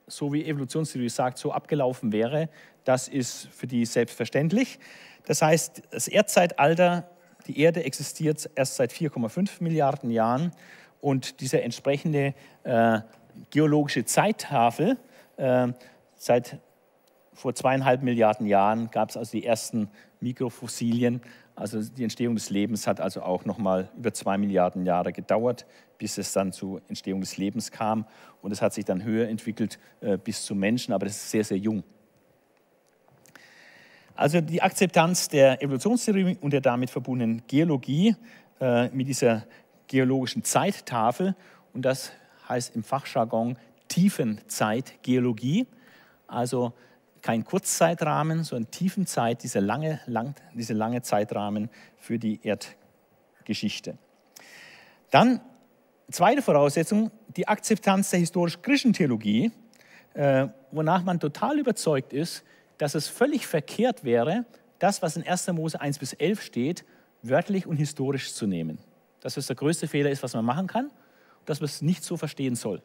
[0.08, 2.50] so wie Evolutionstheorie sagt, so abgelaufen wäre,
[2.86, 4.80] das ist für die selbstverständlich.
[5.26, 7.10] Das heißt, das Erdzeitalter,
[7.48, 10.52] die Erde existiert erst seit 4,5 Milliarden Jahren
[11.02, 12.34] und diese entsprechende
[12.64, 13.00] äh,
[13.50, 14.98] geologische Zeittafel
[15.38, 15.68] äh,
[16.16, 16.60] seit
[17.36, 19.90] vor zweieinhalb Milliarden Jahren gab es also die ersten
[20.22, 21.22] Mikrofossilien.
[21.56, 25.66] Also die Entstehung des Lebens hat also auch noch mal über zwei Milliarden Jahre gedauert,
[25.98, 28.06] bis es dann zur Entstehung des Lebens kam.
[28.42, 31.44] Und es hat sich dann höher entwickelt äh, bis zum Menschen, aber das ist sehr,
[31.44, 31.84] sehr jung.
[34.16, 38.16] Also die Akzeptanz der Evolutionstheorie und der damit verbundenen Geologie
[38.62, 39.44] äh, mit dieser
[39.88, 41.36] geologischen Zeittafel
[41.74, 42.14] und das
[42.48, 43.58] heißt im Fachjargon
[43.90, 45.68] Tiefenzeitgeologie,
[46.28, 46.74] also
[47.26, 53.97] kein Kurzzeitrahmen, sondern Tiefenzeit, dieser lange, lang, diese lange Zeitrahmen für die Erdgeschichte.
[55.09, 55.41] Dann,
[56.11, 59.51] zweite Voraussetzung, die Akzeptanz der historisch-griechischen Theologie,
[60.13, 62.43] äh, wonach man total überzeugt ist,
[62.78, 64.45] dass es völlig verkehrt wäre,
[64.78, 65.47] das, was in 1.
[65.47, 66.86] Mose 1 bis 11 steht,
[67.23, 68.78] wörtlich und historisch zu nehmen.
[69.21, 70.91] Dass es der größte Fehler ist, was man machen kann,
[71.45, 72.84] dass man es nicht so verstehen soll,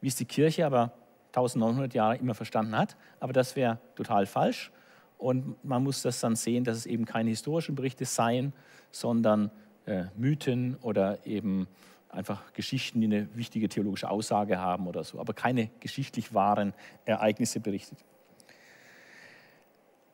[0.00, 0.92] wie es die Kirche aber
[1.36, 2.96] 1900 Jahre immer verstanden hat.
[3.20, 4.70] Aber das wäre total falsch.
[5.18, 8.52] Und man muss das dann sehen, dass es eben keine historischen Berichte seien,
[8.90, 9.50] sondern
[9.86, 11.68] äh, Mythen oder eben
[12.08, 16.74] einfach Geschichten, die eine wichtige theologische Aussage haben oder so, aber keine geschichtlich wahren
[17.04, 17.98] Ereignisse berichtet.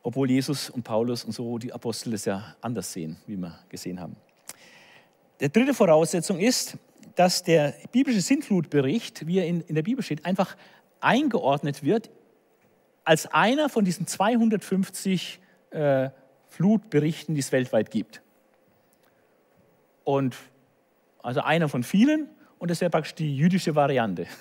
[0.01, 3.99] Obwohl Jesus und Paulus und so die Apostel das ja anders sehen, wie wir gesehen
[3.99, 4.15] haben.
[5.41, 6.77] Die dritte Voraussetzung ist,
[7.15, 10.55] dass der biblische Sintflutbericht, wie er in, in der Bibel steht, einfach
[11.01, 12.09] eingeordnet wird
[13.03, 15.39] als einer von diesen 250
[15.71, 16.09] äh,
[16.47, 18.21] Flutberichten, die es weltweit gibt.
[20.03, 20.35] Und
[21.21, 22.29] also einer von vielen
[22.59, 24.27] und das wäre praktisch die jüdische Variante.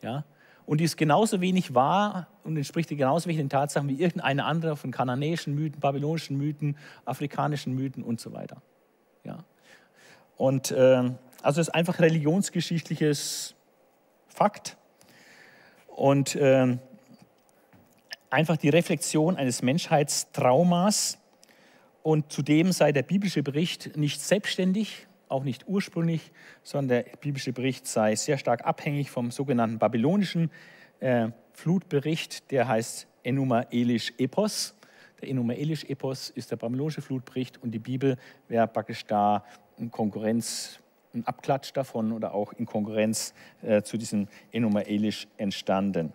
[0.00, 0.24] Ja?
[0.64, 4.76] Und die ist genauso wenig wahr und entspricht genauso wenig den Tatsachen wie irgendeine andere
[4.76, 8.62] von kananäischen Mythen, babylonischen Mythen, afrikanischen Mythen und so weiter.
[9.24, 9.42] Ja?
[10.36, 11.10] Und äh,
[11.42, 13.56] also es ist einfach religionsgeschichtliches
[14.28, 14.76] Fakt
[15.98, 16.78] und äh,
[18.30, 21.18] einfach die Reflexion eines Menschheitstraumas.
[22.02, 26.30] Und zudem sei der biblische Bericht nicht selbstständig, auch nicht ursprünglich,
[26.62, 30.50] sondern der biblische Bericht sei sehr stark abhängig vom sogenannten babylonischen
[31.00, 34.74] äh, Flutbericht, der heißt Enuma Elish Epos.
[35.20, 39.44] Der Enuma Elish Epos ist der babylonische Flutbericht und die Bibel wäre praktisch da
[39.76, 40.78] in Konkurrenz,
[41.14, 46.12] ein Abklatsch davon oder auch in Konkurrenz äh, zu diesem Enuma Elish entstanden.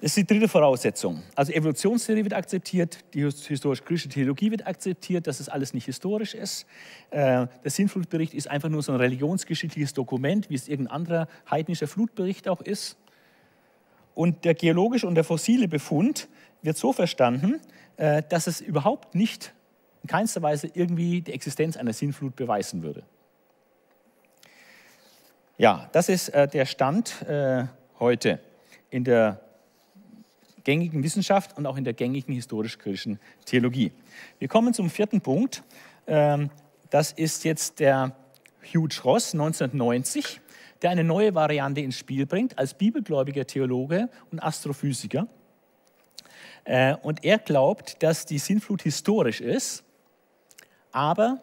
[0.00, 1.22] Das ist die dritte Voraussetzung.
[1.34, 6.64] Also Evolutionstheorie wird akzeptiert, die historisch-griechische Theologie wird akzeptiert, dass das alles nicht historisch ist.
[7.10, 11.86] Äh, der Sinnflutbericht ist einfach nur so ein religionsgeschichtliches Dokument, wie es irgendein anderer heidnischer
[11.86, 12.96] Flutbericht auch ist.
[14.14, 16.28] Und der geologische und der fossile Befund
[16.62, 17.60] wird so verstanden,
[17.98, 19.52] äh, dass es überhaupt nicht
[20.02, 23.02] in keinster Weise irgendwie die Existenz einer Sinnflut beweisen würde.
[25.60, 27.22] Ja, das ist äh, der Stand
[27.98, 28.40] heute
[28.88, 29.42] in der
[30.64, 33.92] gängigen Wissenschaft und auch in der gängigen historisch-kritischen Theologie.
[34.38, 35.62] Wir kommen zum vierten Punkt.
[36.06, 36.48] Ähm,
[36.88, 38.16] das ist jetzt der
[38.72, 40.40] Hugh Ross 1990,
[40.80, 45.26] der eine neue Variante ins Spiel bringt als bibelgläubiger Theologe und Astrophysiker.
[46.64, 49.84] Äh, und er glaubt, dass die Sintflut historisch ist,
[50.90, 51.42] aber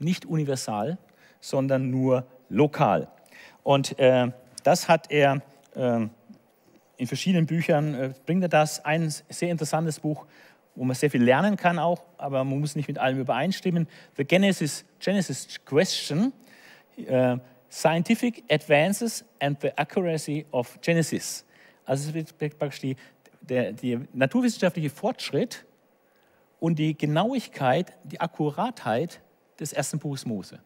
[0.00, 0.98] nicht universal,
[1.40, 3.06] sondern nur lokal.
[3.66, 4.30] Und äh,
[4.62, 5.42] das hat er
[5.74, 6.10] ähm,
[6.98, 8.84] in verschiedenen Büchern äh, bringt er das.
[8.84, 10.24] Ein sehr interessantes Buch,
[10.76, 13.88] wo man sehr viel lernen kann auch, aber man muss nicht mit allem übereinstimmen.
[14.16, 16.32] The Genesis, Genesis Question,
[17.10, 17.38] uh,
[17.68, 21.44] Scientific Advances and the Accuracy of Genesis.
[21.86, 22.96] Also es wird praktisch die,
[23.40, 25.64] der, die naturwissenschaftliche Fortschritt
[26.60, 29.20] und die Genauigkeit, die Akkuratheit
[29.58, 30.60] des ersten Buches Mose.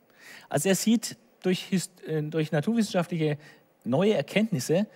[0.51, 1.69] Also er sieht durch,
[2.07, 3.39] äh, durch naturwissenschaftliche
[3.85, 4.87] neue Erkenntnisse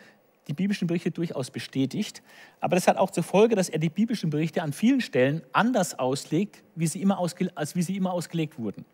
[0.48, 2.22] die biblischen Berichte durchaus bestätigt.
[2.60, 5.98] Aber das hat auch zur Folge, dass er die biblischen Berichte an vielen Stellen anders
[5.98, 8.84] auslegt, wie sie immer als wie sie immer ausgelegt wurden.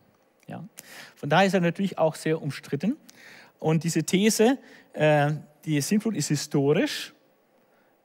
[0.47, 0.65] Ja.
[1.17, 2.97] Von daher ist er natürlich auch sehr umstritten.
[3.59, 4.59] Und diese These,
[4.93, 5.33] äh,
[5.65, 7.13] die Sintflut ist historisch,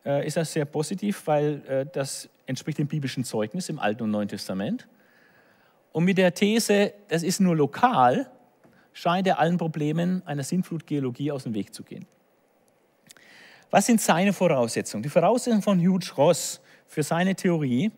[0.06, 4.12] äh, ist das sehr positiv, weil äh, das entspricht dem biblischen Zeugnis im Alten und
[4.12, 4.88] Neuen Testament.
[5.92, 8.30] Und mit der These, das ist nur lokal,
[8.96, 12.08] scheint er allen Problemen einer Sintflutgeologie aus dem Weg zu gehen.
[13.70, 15.04] Was sind seine Voraussetzungen?
[15.04, 17.92] Die Voraussetzung von Hugh Ross für seine Theorie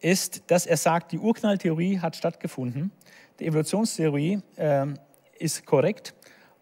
[0.00, 2.90] ist, dass er sagt, die Urknalltheorie hat stattgefunden,
[3.38, 4.86] die Evolutionstheorie äh,
[5.38, 6.14] ist korrekt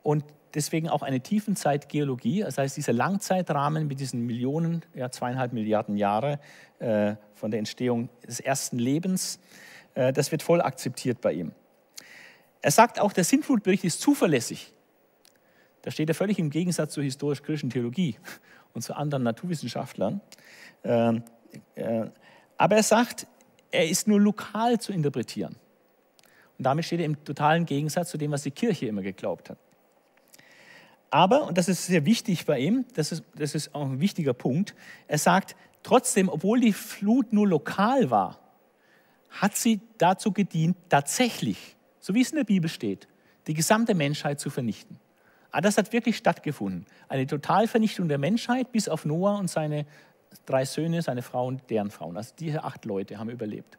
[0.03, 0.25] und
[0.55, 6.41] deswegen auch eine Tiefenzeitgeologie, das heißt dieser Langzeitrahmen mit diesen Millionen, ja, zweieinhalb Milliarden Jahre
[6.81, 9.39] äh, von der Entstehung des ersten Lebens,
[9.95, 11.53] äh, das wird voll akzeptiert bei ihm.
[12.61, 14.73] Er sagt auch, der Sintflutbericht ist zuverlässig.
[15.83, 18.17] Da steht er völlig im Gegensatz zur historisch-griechischen Theologie
[18.75, 20.21] und zu anderen Naturwissenschaftlern.
[20.85, 21.23] Ähm,
[21.75, 22.07] äh,
[22.57, 23.27] aber er sagt,
[23.71, 25.57] er ist nur lokal zu interpretieren.
[26.59, 29.59] Und damit steht er im totalen Gegensatz zu dem, was die Kirche immer geglaubt hat.
[31.11, 34.35] Aber, und das ist sehr wichtig bei ihm, das ist, das ist auch ein wichtiger
[34.35, 34.75] Punkt,
[35.07, 38.39] er sagt, trotzdem, obwohl die Flut nur lokal war,
[39.31, 41.77] hat sie dazu gedient, tatsächlich,
[42.09, 43.07] so wie es in der Bibel steht,
[43.49, 44.99] die gesamte Menschheit zu vernichten.
[45.51, 46.87] Aber ah, das hat wirklich stattgefunden.
[47.07, 49.85] Eine Totalvernichtung der Menschheit bis auf Noah und seine
[50.47, 52.17] drei Söhne, seine Frau und deren Frauen.
[52.17, 53.77] Also diese acht Leute haben überlebt.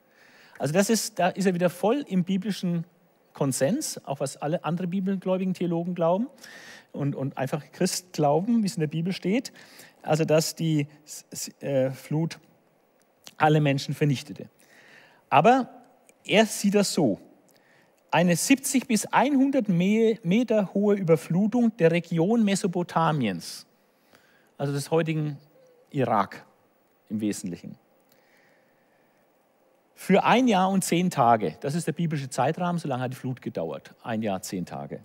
[0.60, 2.86] Also das ist, da ist er wieder voll im biblischen
[3.34, 6.28] Konsens, auch was alle anderen bibelgläubigen Theologen glauben
[6.92, 9.52] und, und einfach Christ glauben, wie es in der Bibel steht.
[10.04, 10.88] Also dass die
[11.62, 12.38] äh, Flut
[13.38, 14.50] alle Menschen vernichtete.
[15.32, 15.68] Aber
[16.24, 17.20] er sieht das so
[18.12, 23.66] eine 70 bis 100 Meter hohe Überflutung der Region Mesopotamiens.
[24.58, 25.38] also des heutigen
[25.92, 26.46] Irak
[27.10, 27.78] im Wesentlichen.
[29.96, 33.18] Für ein Jahr und zehn Tage, das ist der biblische Zeitrahmen, so lange hat die
[33.18, 33.94] Flut gedauert.
[34.02, 34.98] Ein Jahr, zehn Tage.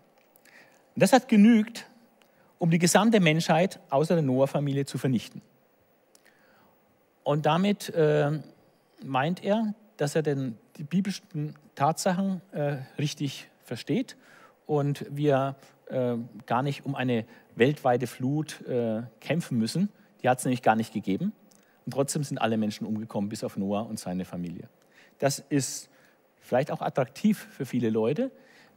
[0.94, 1.86] Und das hat genügt,
[2.58, 5.42] um die gesamte Menschheit außer der Noah-Familie zu vernichten.
[7.24, 8.40] Und damit äh,
[9.04, 14.16] meint er, dass er den, die biblischen Tatsachen äh, richtig versteht
[14.66, 15.56] und wir
[15.88, 16.16] äh,
[16.46, 17.24] gar nicht um eine
[17.56, 19.90] weltweite Flut äh, kämpfen müssen.
[20.22, 21.32] Die hat es nämlich gar nicht gegeben.
[21.84, 24.68] Und trotzdem sind alle Menschen umgekommen, bis auf Noah und seine Familie.
[25.18, 25.90] Das ist
[26.40, 28.30] vielleicht auch attraktiv für viele Leute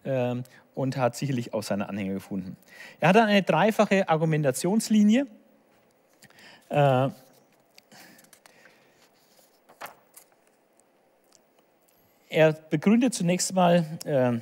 [0.03, 0.35] äh,
[0.75, 2.57] und hat sicherlich auch seine Anhänger gefunden.
[2.99, 5.27] Er hat dann eine dreifache Argumentationslinie.
[12.29, 14.39] Er begründet zunächst mal äh,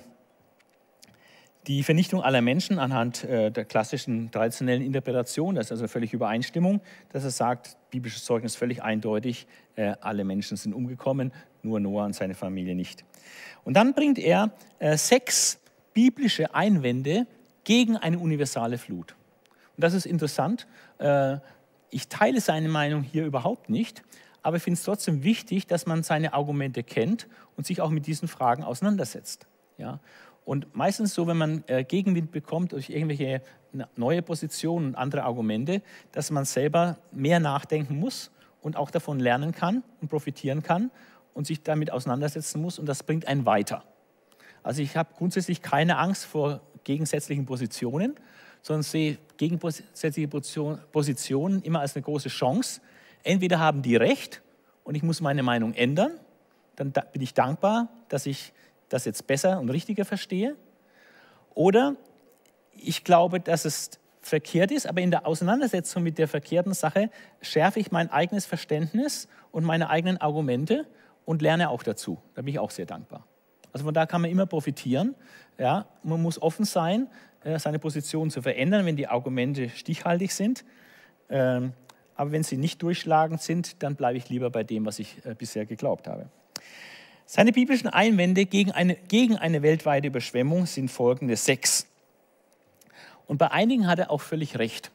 [1.67, 6.81] die Vernichtung aller Menschen anhand äh, der klassischen traditionellen Interpretation, das ist also völlig Übereinstimmung,
[7.11, 11.31] dass er sagt, biblisches Zeugnis völlig eindeutig, äh, alle Menschen sind umgekommen,
[11.63, 13.03] nur Noah und seine Familie nicht.
[13.63, 15.59] Und dann bringt er äh, sechs
[15.93, 17.25] biblische Einwände
[17.63, 19.15] gegen eine universale Flut.
[19.75, 20.67] Und das ist interessant.
[21.89, 24.03] Ich teile seine Meinung hier überhaupt nicht,
[24.45, 27.27] aber ich finde es trotzdem wichtig, dass man seine Argumente kennt
[27.57, 29.47] und sich auch mit diesen Fragen auseinandersetzt.
[29.79, 29.99] Ja?
[30.43, 33.41] Und meistens so, wenn man äh, Gegenwind bekommt durch irgendwelche
[33.95, 35.81] neue Positionen und andere Argumente,
[36.11, 38.29] dass man selber mehr nachdenken muss
[38.61, 40.91] und auch davon lernen kann und profitieren kann
[41.33, 43.83] und sich damit auseinandersetzen muss und das bringt einen weiter.
[44.61, 48.13] Also ich habe grundsätzlich keine Angst vor gegensätzlichen Positionen,
[48.61, 52.81] sondern sehe gegensätzliche Positionen immer als eine große Chance.
[53.25, 54.41] Entweder haben die recht
[54.83, 56.11] und ich muss meine Meinung ändern,
[56.75, 58.53] dann bin ich dankbar, dass ich
[58.87, 60.55] das jetzt besser und richtiger verstehe.
[61.55, 61.95] Oder
[62.71, 67.09] ich glaube, dass es verkehrt ist, aber in der Auseinandersetzung mit der verkehrten Sache
[67.41, 70.85] schärfe ich mein eigenes Verständnis und meine eigenen Argumente
[71.25, 72.19] und lerne auch dazu.
[72.35, 73.25] Da bin ich auch sehr dankbar.
[73.73, 75.15] Also von da kann man immer profitieren.
[75.57, 77.07] Ja, man muss offen sein,
[77.43, 80.63] äh, seine Position zu verändern, wenn die Argumente stichhaltig sind.
[81.29, 81.73] Ähm,
[82.15, 85.35] aber wenn sie nicht durchschlagend sind, dann bleibe ich lieber bei dem, was ich äh,
[85.35, 86.29] bisher geglaubt habe.
[87.25, 91.87] Seine biblischen Einwände gegen eine, gegen eine weltweite Überschwemmung sind folgende sechs.
[93.25, 94.91] Und bei einigen hat er auch völlig recht.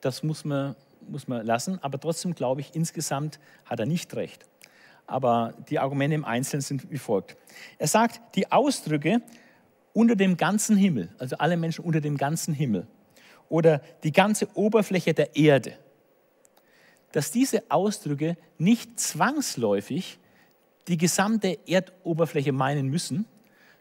[0.00, 0.74] Das muss man,
[1.06, 4.46] muss man lassen, aber trotzdem glaube ich, insgesamt hat er nicht recht.
[5.06, 7.36] Aber die Argumente im Einzelnen sind wie folgt.
[7.78, 9.20] Er sagt, die Ausdrücke
[9.92, 12.86] unter dem ganzen Himmel, also alle Menschen unter dem ganzen Himmel
[13.50, 15.74] oder die ganze Oberfläche der Erde,
[17.12, 20.18] dass diese Ausdrücke nicht zwangsläufig
[20.88, 23.26] die gesamte Erdoberfläche meinen müssen,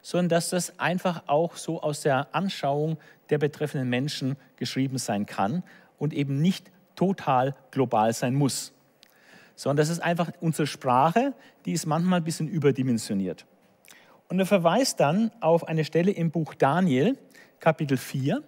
[0.02, 2.98] sondern dass das einfach auch so aus der Anschauung
[3.30, 5.64] der betreffenden Menschen geschrieben sein kann
[5.98, 8.74] und eben nicht total global sein muss,
[9.56, 11.34] sondern das ist einfach unsere Sprache,
[11.66, 13.46] die ist manchmal ein bisschen überdimensioniert.
[14.28, 17.18] Und er verweist dann auf eine Stelle im Buch Daniel,
[17.60, 18.42] Kapitel 4,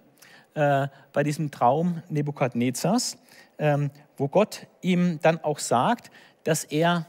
[0.54, 3.18] äh, bei diesem Traum Nebukadnezars,
[3.58, 6.10] ähm, wo Gott ihm dann auch sagt,
[6.44, 7.06] dass er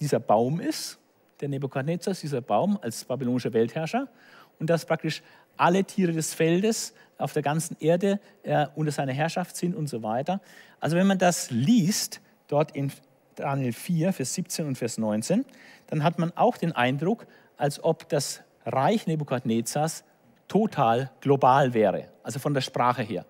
[0.00, 0.98] dieser Baum ist,
[1.40, 4.08] der Nebukadnezar ist dieser Baum als babylonischer Weltherrscher
[4.58, 5.22] und dass praktisch
[5.56, 10.02] alle Tiere des Feldes auf der ganzen Erde äh, unter seiner Herrschaft sind und so
[10.02, 10.40] weiter.
[10.80, 12.92] Also wenn man das liest, dort in
[13.34, 15.44] Daniel 4, Vers 17 und Vers 19,
[15.88, 20.04] dann hat man auch den Eindruck, als ob das Reich Nebukadnezars
[20.48, 23.26] total global wäre, also von der Sprache her.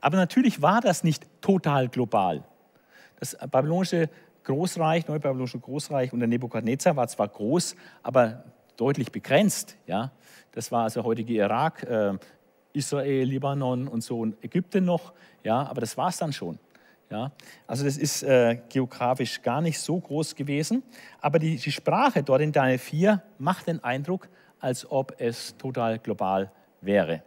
[0.00, 2.42] Aber natürlich war das nicht total global.
[3.20, 4.10] Das babylonische
[4.42, 8.42] Großreich, Neubabylonische Großreich unter Nebukadnezar war zwar groß, aber
[8.76, 9.76] deutlich begrenzt.
[9.86, 10.10] Ja?
[10.50, 12.14] Das war also heutige Irak, äh,
[12.72, 15.12] Israel, Libanon und so und Ägypten noch.
[15.44, 15.62] Ja?
[15.68, 16.58] Aber das war es dann schon.
[17.10, 17.30] Ja?
[17.68, 20.82] Also das ist äh, geografisch gar nicht so groß gewesen.
[21.20, 24.28] Aber die, die Sprache dort in Daniel 4 macht den Eindruck,
[24.58, 27.22] als ob es total global wäre.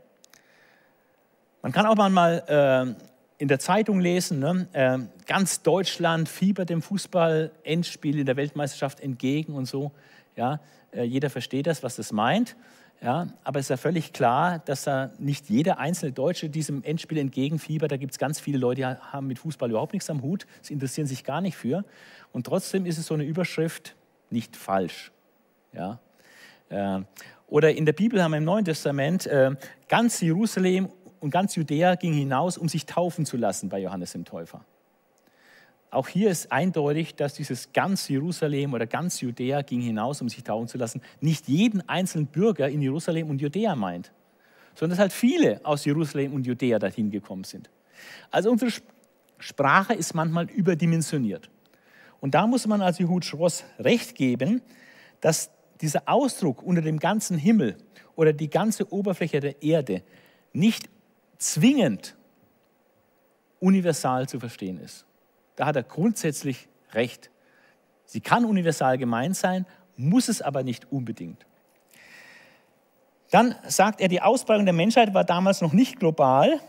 [1.62, 2.96] Man kann auch mal
[3.40, 4.68] in der Zeitung lesen, ne?
[4.74, 9.92] äh, ganz Deutschland fiebert dem Fußball-Endspiel in der Weltmeisterschaft entgegen und so.
[10.36, 10.60] Ja?
[10.92, 12.58] Äh, jeder versteht das, was das meint.
[13.02, 13.30] Ja?
[13.46, 17.94] Aber es ist ja völlig klar, dass da nicht jeder einzelne Deutsche diesem Endspiel entgegenfiebert.
[17.94, 20.74] Da gibt es ganz viele Leute, die haben mit Fußball überhaupt nichts am Hut, sie
[20.74, 21.86] interessieren sich gar nicht für.
[22.34, 23.96] Und trotzdem ist es so eine Überschrift
[24.30, 25.14] nicht falsch.
[25.72, 26.00] Ja?
[26.68, 27.04] Äh,
[27.48, 29.56] oder in der Bibel haben wir im Neuen Testament äh,
[29.88, 34.26] ganz Jerusalem und ganz Judäa ging hinaus, um sich taufen zu lassen bei Johannes dem
[34.26, 34.64] Täufer.
[35.92, 40.44] Auch hier ist eindeutig, dass dieses ganz Jerusalem oder ganz Judäa ging hinaus, um sich
[40.44, 44.12] taufen zu lassen, nicht jeden einzelnen Bürger in Jerusalem und Judäa meint,
[44.76, 47.72] sondern dass halt viele aus Jerusalem und Judäa dorthin gekommen sind.
[48.30, 48.72] Also unsere
[49.40, 51.50] Sprache ist manchmal überdimensioniert.
[52.20, 54.62] Und da muss man also Hut Schross recht geben,
[55.22, 55.50] dass
[55.82, 57.78] dieser Ausdruck unter dem ganzen Himmel
[58.16, 60.04] oder die ganze Oberfläche der Erde
[60.54, 60.90] nicht
[61.40, 62.16] zwingend
[63.60, 65.06] universal zu verstehen ist.
[65.56, 67.32] Da hat er grundsätzlich recht.
[68.06, 69.66] Sie kann universal gemeint sein,
[69.98, 71.46] muss es aber nicht unbedingt.
[73.32, 76.60] Dann sagt er, die Ausbreitung der Menschheit war damals noch nicht global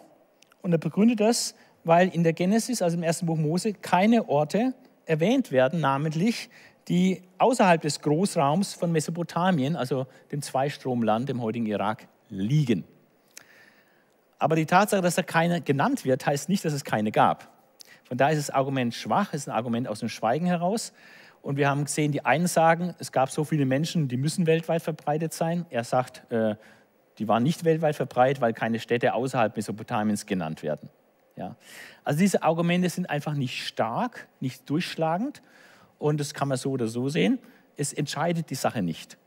[0.62, 1.54] und er begründet das,
[1.84, 4.74] weil in der Genesis, also im ersten Buch Mose, keine Orte
[5.06, 6.50] erwähnt werden, namentlich
[6.88, 12.84] die außerhalb des Großraums von Mesopotamien, also dem Zweistromland, dem heutigen Irak, liegen.
[14.40, 17.48] Aber die Tatsache, dass da keine genannt wird, heißt nicht, dass es keine gab.
[18.04, 20.92] Von daher ist das Argument schwach, ist ein Argument aus dem Schweigen heraus.
[21.42, 24.82] Und wir haben gesehen, die einen sagen, es gab so viele Menschen, die müssen weltweit
[24.82, 25.66] verbreitet sein.
[25.70, 26.56] Er sagt, äh,
[27.18, 30.88] die waren nicht weltweit verbreitet, weil keine Städte außerhalb Mesopotamiens genannt werden.
[31.36, 31.56] Ja.
[32.02, 35.42] Also diese Argumente sind einfach nicht stark, nicht durchschlagend.
[35.98, 37.38] Und das kann man so oder so sehen.
[37.76, 39.18] Es entscheidet die Sache nicht.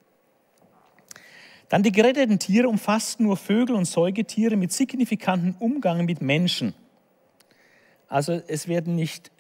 [1.70, 6.74] Dann die geretteten Tiere umfassten nur Vögel und Säugetiere mit signifikantem Umgang mit Menschen.
[8.07, 9.32] Also es werden nicht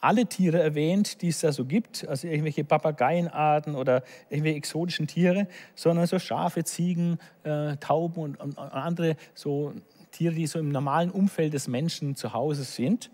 [0.00, 5.48] alle Tiere erwähnt, die es da so gibt, also irgendwelche Papageienarten oder irgendwelche exotischen Tiere,
[5.74, 9.72] sondern so Schafe, Ziegen, äh, Tauben und, und, andere so
[10.10, 13.10] Tiere, die so im normalen Umfeld des Menschen zu Hause sind.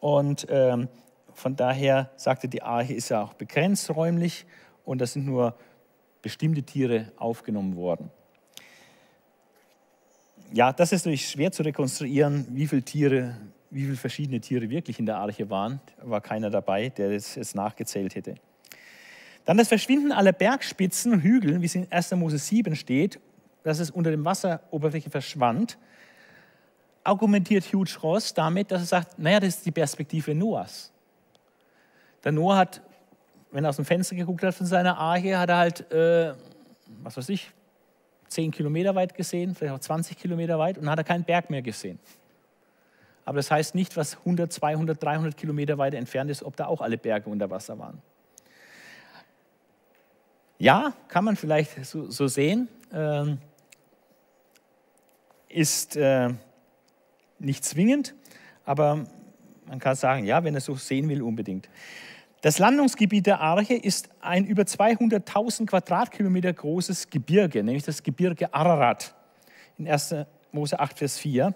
[0.00, 0.88] Und ähm,
[1.34, 4.46] von daher sagte die Arche, ist ja auch begrenzt räumlich
[4.84, 5.54] und da sind nur
[6.24, 8.10] bestimmte Tiere aufgenommen worden.
[10.52, 13.36] Ja, das ist natürlich schwer zu rekonstruieren, wie viele Tiere
[13.74, 15.80] wie viele verschiedene Tiere wirklich in der Arche waren.
[15.96, 18.36] Da war keiner dabei, der es jetzt nachgezählt hätte.
[19.44, 22.12] Dann das Verschwinden aller Bergspitzen und Hügeln, wie es in 1.
[22.12, 23.18] Mose 7 steht,
[23.64, 25.76] dass es unter dem Wasseroberfläche verschwand,
[27.02, 30.92] argumentiert Hugh Ross damit, dass er sagt, naja, das ist die Perspektive Noahs.
[32.22, 32.80] Der Noah hat,
[33.54, 36.34] wenn er aus dem Fenster geguckt hat von seiner Arche, hat er halt, äh,
[37.04, 37.52] was weiß ich,
[38.26, 41.62] 10 Kilometer weit gesehen, vielleicht auch 20 Kilometer weit und hat er keinen Berg mehr
[41.62, 42.00] gesehen.
[43.24, 46.80] Aber das heißt nicht, was 100, 200, 300 Kilometer weiter entfernt ist, ob da auch
[46.80, 48.02] alle Berge unter Wasser waren.
[50.58, 52.68] Ja, kann man vielleicht so, so sehen.
[52.92, 53.38] Ähm,
[55.48, 56.30] ist äh,
[57.38, 58.16] nicht zwingend,
[58.64, 59.06] aber
[59.66, 61.68] man kann sagen, ja, wenn er so sehen will, unbedingt.
[62.44, 69.14] Das Landungsgebiet der Arche ist ein über 200.000 Quadratkilometer großes Gebirge, nämlich das Gebirge Ararat
[69.78, 70.14] in 1.
[70.52, 71.54] Mose 8, Vers 4.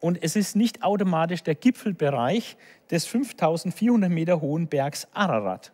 [0.00, 2.56] Und es ist nicht automatisch der Gipfelbereich
[2.90, 5.70] des 5400 Meter hohen Bergs Ararat,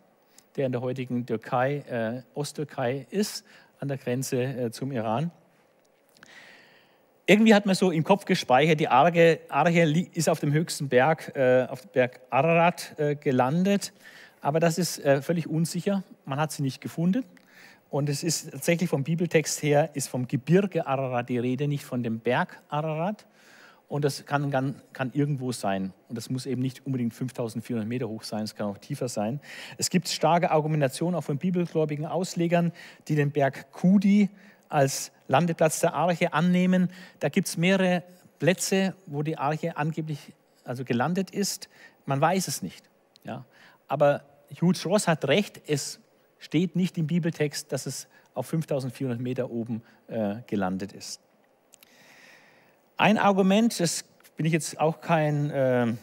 [0.55, 3.45] der in der heutigen Türkei, äh, Osttürkei ist,
[3.79, 5.31] an der Grenze äh, zum Iran.
[7.25, 11.35] Irgendwie hat man so im Kopf gespeichert, die Arche, Arche ist auf dem höchsten Berg,
[11.35, 13.93] äh, auf dem Berg Ararat äh, gelandet,
[14.43, 16.03] aber das ist äh, völlig unsicher.
[16.25, 17.23] Man hat sie nicht gefunden.
[17.89, 22.03] Und es ist tatsächlich vom Bibeltext her, ist vom Gebirge Ararat die Rede, nicht von
[22.03, 23.25] dem Berg Ararat.
[23.87, 25.93] Und das kann, kann, kann, irgendwo sein.
[26.09, 29.39] Und das muss eben nicht unbedingt 5400 Meter hoch sein, es kann auch tiefer sein.
[29.77, 32.73] Es gibt starke Argumentationen auch von bibelgläubigen Auslegern,
[33.07, 34.29] die den Berg Kudi
[34.67, 36.89] als Landeplatz der Arche annehmen.
[37.19, 38.03] Da gibt es mehrere
[38.39, 40.33] Plätze, wo die Arche angeblich
[40.65, 41.69] also gelandet ist.
[42.05, 42.83] Man weiß es nicht.
[43.23, 43.45] Ja.
[43.87, 44.23] Aber
[44.61, 45.99] Hugh Ross hat recht, es
[46.39, 51.21] steht nicht im Bibeltext, dass es auf 5400 Meter oben äh, gelandet ist.
[52.97, 54.05] Ein Argument, das
[54.35, 55.95] bin ich jetzt auch kein äh, äh,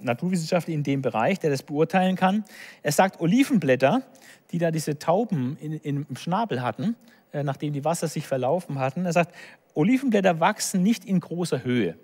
[0.00, 2.44] Naturwissenschaftler in dem Bereich, der das beurteilen kann.
[2.82, 4.02] Er sagt, Olivenblätter,
[4.50, 6.96] die da diese Tauben in, in, im Schnabel hatten,
[7.32, 9.34] äh, nachdem die Wasser sich verlaufen hatten, er sagt,
[9.74, 11.96] Olivenblätter wachsen nicht in großer Höhe.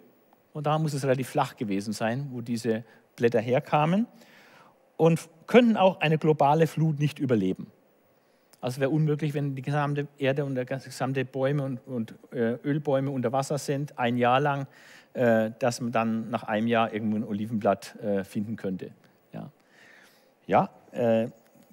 [0.53, 2.85] Und da muss es relativ flach gewesen sein, wo diese
[3.17, 4.07] Blätter herkamen.
[4.97, 7.71] Und könnten auch eine globale Flut nicht überleben.
[8.61, 13.11] Also wäre unmöglich, wenn die gesamte Erde und die gesamte Bäume und, und äh, Ölbäume
[13.11, 14.67] unter Wasser sind, ein Jahr lang,
[15.13, 18.93] äh, dass man dann nach einem Jahr irgendwo ein Olivenblatt äh, finden könnte.
[19.33, 19.51] Ja,
[20.47, 21.29] ja äh,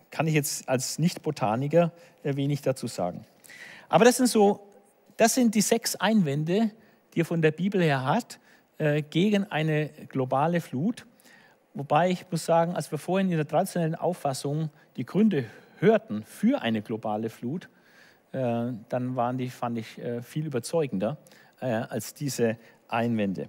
[0.09, 1.93] kann ich jetzt als Nicht-Botaniker
[2.23, 3.25] äh, wenig dazu sagen.
[3.87, 4.67] Aber das sind so,
[5.15, 6.71] das sind die sechs Einwände,
[7.13, 8.37] die er von der Bibel her hat,
[8.77, 11.05] äh, gegen eine globale Flut.
[11.73, 15.45] Wobei ich muss sagen, als wir vorhin in der traditionellen Auffassung die Gründe
[15.79, 17.69] hörten für eine globale Flut,
[18.33, 21.17] äh, dann waren die, fand ich, äh, viel überzeugender
[21.59, 22.57] äh, als diese
[22.87, 23.47] Einwände.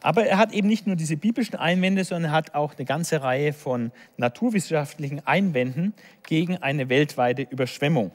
[0.00, 3.22] Aber er hat eben nicht nur diese biblischen Einwände, sondern er hat auch eine ganze
[3.22, 8.12] Reihe von naturwissenschaftlichen Einwänden gegen eine weltweite Überschwemmung.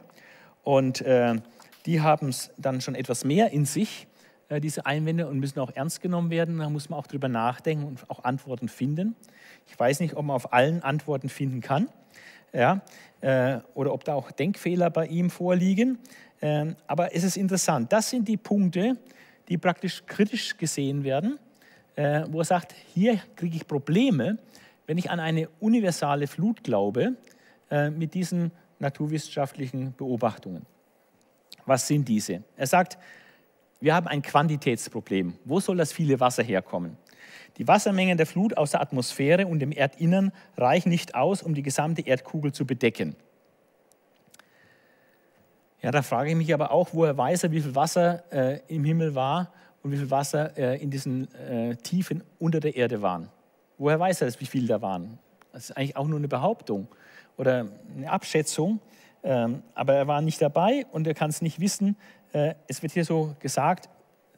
[0.64, 1.04] Und
[1.86, 4.08] die haben es dann schon etwas mehr in sich.
[4.52, 6.60] Äh, diese Einwände, und müssen auch ernst genommen werden.
[6.60, 9.16] Da muss man auch drüber nachdenken und auch Antworten finden.
[9.68, 11.88] Ich weiß nicht, ob man auf allen Antworten finden kann
[12.54, 12.82] ja,
[13.22, 16.00] äh, oder ob da auch Denkfehler bei ihm vorliegen.
[16.42, 17.94] Ähm, aber es ist interessant.
[17.94, 18.98] Das sind die Punkte,
[19.48, 21.40] die praktisch kritisch gesehen werden,
[21.96, 24.38] äh, wo er sagt, hier kriege ich Probleme,
[24.86, 27.16] wenn ich an eine universale Flut glaube,
[27.96, 30.66] mit diesen naturwissenschaftlichen Beobachtungen.
[31.66, 32.44] Was sind diese?
[32.58, 32.98] Er sagt,
[33.82, 35.34] wir haben ein Quantitätsproblem.
[35.44, 36.98] Wo soll das viele Wasser herkommen?
[37.58, 41.64] Die Wassermengen der Flut aus der Atmosphäre und dem Erdinnern reichen nicht aus, um die
[41.64, 43.16] gesamte Erdkugel zu bedecken.
[45.82, 48.86] Ja, da frage ich mich aber auch, woher weiß er, wie viel Wasser äh, im
[48.86, 49.52] Himmel war
[49.82, 53.30] und wie viel Wasser äh, in diesen äh, Tiefen unter der Erde waren.
[53.80, 55.18] Woher weiß er das, wie viel da waren?
[55.52, 56.88] Das ist eigentlich auch nur eine Behauptung
[57.36, 58.80] oder eine Abschätzung,
[59.24, 61.98] ähm, aber er war nicht dabei und er kann es nicht wissen.
[62.34, 63.90] Äh, es wird hier so gesagt,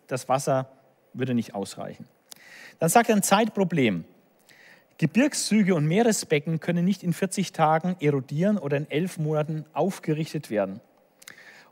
[0.08, 0.70] das Wasser
[1.14, 2.08] würde nicht ausreichen.
[2.80, 4.06] Dann sagt er ein Zeitproblem.
[4.98, 10.82] Gebirgszüge und Meeresbecken können nicht in 40 Tagen erodieren oder in elf Monaten aufgerichtet werden.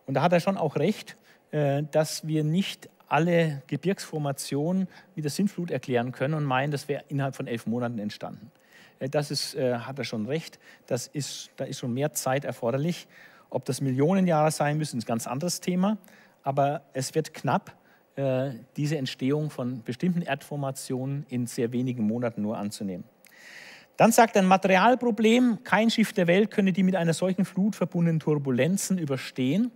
[0.06, 1.18] Und da hat er schon auch recht,
[1.52, 7.04] äh, dass wir nicht alle Gebirgsformationen mit der Sintflut erklären können und meinen, das wäre
[7.10, 8.52] innerhalb von elf Monaten entstanden.
[9.00, 10.60] Äh, das ist, hat er schon recht.
[10.86, 13.08] Das ist, da ist schon mehr Zeit erforderlich.
[13.52, 15.98] Ob das Millionen Jahre sein müssen, ist ein ganz anderes Thema.
[16.42, 17.76] Aber es wird knapp,
[18.16, 23.04] äh, diese Entstehung von bestimmten Erdformationen in sehr wenigen Monaten nur anzunehmen.
[23.98, 28.20] Dann sagt ein Materialproblem, kein Schiff der Welt könne die mit einer solchen Flut verbundenen
[28.20, 29.70] Turbulenzen überstehen.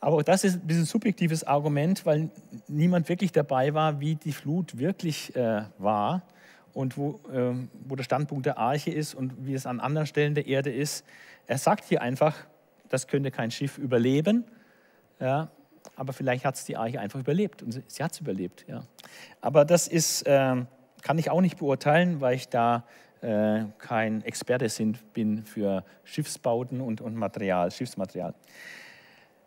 [0.00, 2.28] Aber das ist ein bisschen subjektives Argument, weil
[2.68, 6.22] niemand wirklich dabei war, wie die Flut wirklich äh, war
[6.74, 7.54] und wo, äh,
[7.88, 11.06] wo der Standpunkt der Arche ist und wie es an anderen Stellen der Erde ist.
[11.46, 12.34] Er sagt hier einfach,
[12.88, 14.44] das könnte kein Schiff überleben.
[15.20, 15.50] Ja,
[15.96, 18.64] aber vielleicht hat es die Arche einfach überlebt und sie, sie hat es überlebt.
[18.68, 18.84] Ja.
[19.40, 20.64] Aber das ist, äh,
[21.02, 22.84] kann ich auch nicht beurteilen, weil ich da
[23.20, 28.34] äh, kein Experte sind, bin für Schiffsbauten und, und Material, Schiffsmaterial.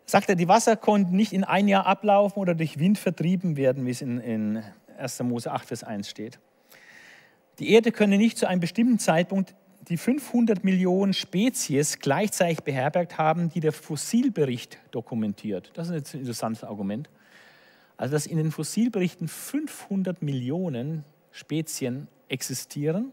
[0.06, 3.84] Sagt er, die Wasser konnten nicht in ein Jahr ablaufen oder durch Wind vertrieben werden,
[3.84, 4.62] wie es in, in
[4.96, 5.22] 1.
[5.24, 6.38] Mose 8, Vers 1 steht.
[7.58, 9.54] Die Erde könne nicht zu einem bestimmten Zeitpunkt
[9.88, 15.70] die 500 Millionen Spezies gleichzeitig beherbergt haben, die der Fossilbericht dokumentiert.
[15.74, 17.08] Das ist ein interessantes Argument.
[17.96, 23.10] Also, dass in den Fossilberichten 500 Millionen Spezien existieren.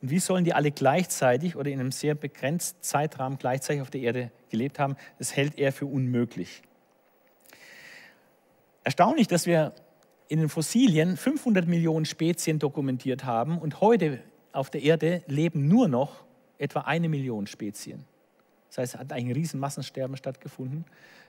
[0.00, 4.02] Und wie sollen die alle gleichzeitig oder in einem sehr begrenzten Zeitrahmen gleichzeitig auf der
[4.02, 4.96] Erde gelebt haben?
[5.18, 6.62] Das hält er für unmöglich.
[8.84, 9.74] Erstaunlich, dass wir
[10.28, 14.20] in den Fossilien 500 Millionen Spezien dokumentiert haben und heute
[14.52, 16.24] auf der Erde leben nur noch
[16.58, 18.04] etwa eine Million Spezien.
[18.68, 20.84] Das heißt, es hat ein riesen Massensterben stattgefunden,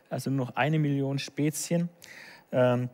[0.10, 1.90] also nur noch eine Million Spezien.
[2.52, 2.90] Ähm,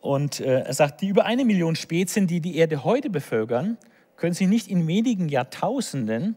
[0.00, 3.78] und äh, er sagt, die über eine Million Spezien, die die Erde heute bevölkern,
[4.16, 6.36] können sich nicht in wenigen Jahrtausenden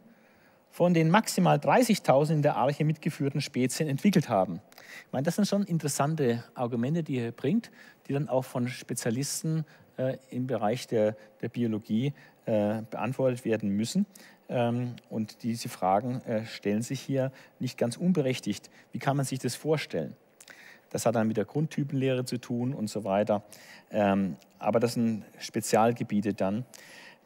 [0.71, 4.61] von den maximal 30.000 in der Arche mitgeführten Spezien entwickelt haben.
[5.05, 7.71] Ich meine, das sind schon interessante Argumente, die er bringt,
[8.07, 9.65] die dann auch von Spezialisten
[9.97, 12.13] äh, im Bereich der, der Biologie
[12.45, 14.05] äh, beantwortet werden müssen.
[14.49, 18.69] Ähm, und diese Fragen äh, stellen sich hier nicht ganz unberechtigt.
[18.91, 20.15] Wie kann man sich das vorstellen?
[20.89, 23.43] Das hat dann mit der Grundtypenlehre zu tun und so weiter.
[23.91, 26.65] Ähm, aber das sind Spezialgebiete dann.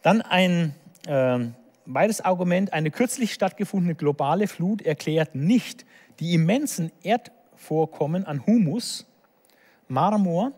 [0.01, 0.73] Dann ein
[1.05, 1.39] äh,
[1.85, 5.85] weiteres Argument, eine kürzlich stattgefundene globale Flut erklärt nicht
[6.19, 9.07] die immensen Erdvorkommen an Humus,
[9.87, 10.53] Marmor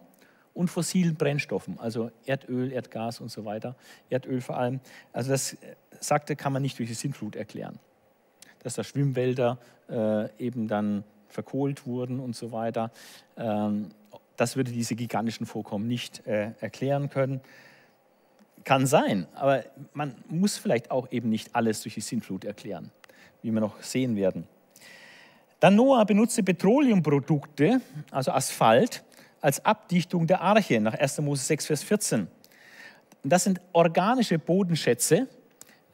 [0.54, 3.76] und fossilen Brennstoffen, also Erdöl, Erdgas und so weiter,
[4.10, 4.80] Erdöl vor allem.
[5.12, 7.80] Also das, äh, sagte, kann man nicht durch die Sintflut erklären.
[8.62, 9.58] Dass da Schwimmwälder
[9.90, 12.92] äh, eben dann verkohlt wurden und so weiter.
[13.38, 13.90] Ähm,
[14.38, 17.42] das würde diese gigantischen Vorkommen nicht äh, erklären können.
[18.64, 22.92] Kann sein, aber man muss vielleicht auch eben nicht alles durch die Sintflut erklären,
[23.42, 24.48] wie wir noch sehen werden.
[25.60, 27.82] Dann Noah benutzte Petroleumprodukte,
[28.12, 29.04] also Asphalt,
[29.44, 31.20] als Abdichtung der Arche nach 1.
[31.20, 32.28] Mose 6, Vers 14.
[33.24, 35.28] Und das sind organische Bodenschätze,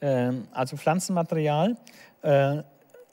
[0.01, 1.75] äh, also Pflanzenmaterial,
[2.21, 2.61] äh,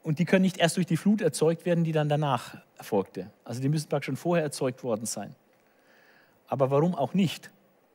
[0.02, 3.30] und die können nicht erst durch die Flut erzeugt werden, die dann danach erfolgte.
[3.44, 5.34] Also die müssen praktisch schon vorher erzeugt worden sein.
[6.46, 7.50] Aber warum auch nicht?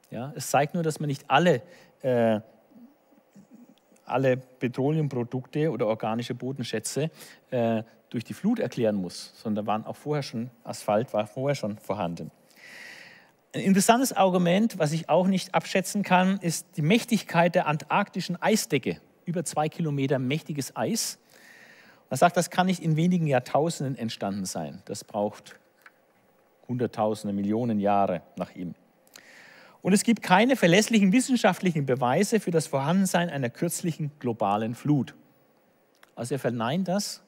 [0.10, 1.62] Ja, es zeigt nur, dass man nicht alle,
[2.02, 2.42] äh,
[4.04, 7.12] alle Petroleumprodukte oder organische Bodenschätze
[7.52, 11.78] äh, durch die Flut erklären muss, sondern waren auch vorher schon, Asphalt war vorher schon
[11.80, 12.30] vorhanden.
[13.54, 19.02] Ein interessantes Argument, was ich auch nicht abschätzen kann, ist die Mächtigkeit der antarktischen Eisdecke.
[19.26, 21.20] Über zwei Kilometer mächtiges Eis.
[22.10, 24.82] Man sagt, das kann nicht in wenigen Jahrtausenden entstanden sein.
[24.86, 25.58] Das braucht
[26.68, 28.76] Hunderttausende, Millionen Jahre nach ihm.
[29.82, 35.16] Und es gibt keine verlässlichen wissenschaftlichen Beweise für das Vorhandensein einer kürzlichen globalen Flut.
[36.16, 37.24] Also er verneint das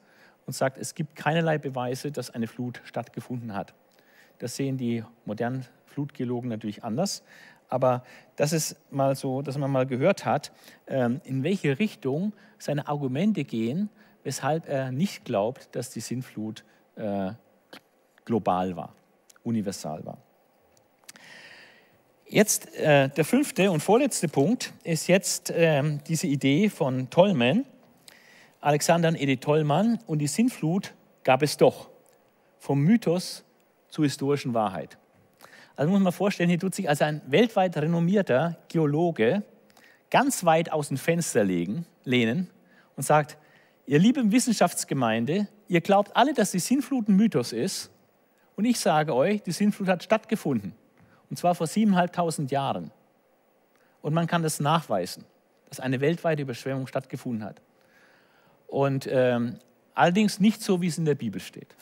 [0.46, 3.74] und sagt, es gibt keinerlei Beweise, dass eine Flut stattgefunden hat.
[4.38, 7.22] Das sehen die modernen Flutgeologen natürlich anders.
[7.68, 8.04] Aber
[8.36, 10.52] das ist mal so, dass man mal gehört hat,
[10.86, 13.88] ähm, in welche Richtung seine Argumente gehen,
[14.22, 16.64] weshalb er nicht glaubt, dass die Sintflut
[16.96, 17.32] äh,
[18.24, 18.94] global war,
[19.42, 20.18] universal war.
[22.26, 27.64] Jetzt äh, der fünfte und vorletzte Punkt ist jetzt äh, diese Idee von Tollmann,
[28.64, 31.90] Alexander und Edith Tollmann und die Sintflut gab es doch,
[32.58, 33.44] vom Mythos
[33.88, 34.96] zur historischen Wahrheit.
[35.76, 39.42] Also muss man vorstellen, hier tut sich also ein weltweit renommierter Geologe
[40.10, 42.48] ganz weit aus dem Fenster legen, lehnen
[42.96, 43.36] und sagt,
[43.84, 47.90] ihr liebe Wissenschaftsgemeinde, ihr glaubt alle, dass die Sintflut ein Mythos ist
[48.56, 50.74] und ich sage euch, die Sintflut hat stattgefunden.
[51.28, 52.92] Und zwar vor siebeneinhalbtausend Jahren.
[54.00, 55.26] Und man kann das nachweisen,
[55.68, 57.60] dass eine weltweite Überschwemmung stattgefunden hat.
[58.66, 59.58] Und ähm,
[59.94, 61.74] allerdings nicht so, wie es in der Bibel steht,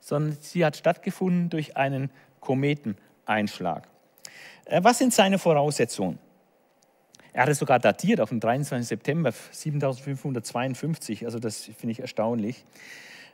[0.00, 3.88] sondern sie hat stattgefunden durch einen Kometeneinschlag.
[4.64, 6.18] Äh, was sind seine Voraussetzungen?
[7.32, 8.88] Er hat es sogar datiert auf den 23.
[8.88, 12.64] September 7552, also das finde ich erstaunlich.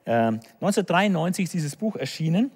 [0.05, 2.51] 1993 ähm, ist dieses Buch erschienen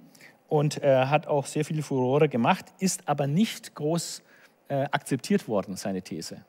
[0.49, 4.23] und äh, hat auch sehr viel Furore gemacht, ist aber nicht groß
[4.69, 6.45] äh, akzeptiert worden, seine These.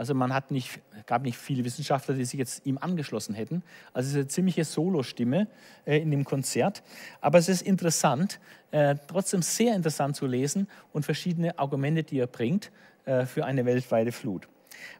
[0.00, 3.62] Also man hat nicht, gab nicht viele Wissenschaftler, die sich jetzt ihm angeschlossen hätten.
[3.92, 5.46] Also es ist eine ziemliche Solostimme
[5.84, 6.82] äh, in dem Konzert.
[7.20, 8.40] Aber es ist interessant,
[8.70, 12.70] äh, trotzdem sehr interessant zu lesen und verschiedene Argumente, die er bringt
[13.04, 14.48] äh, für eine weltweite Flut.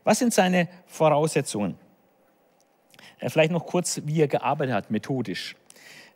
[0.05, 1.77] Was sind seine Voraussetzungen?
[3.21, 5.57] Äh, vielleicht noch kurz, wie er gearbeitet hat, methodisch.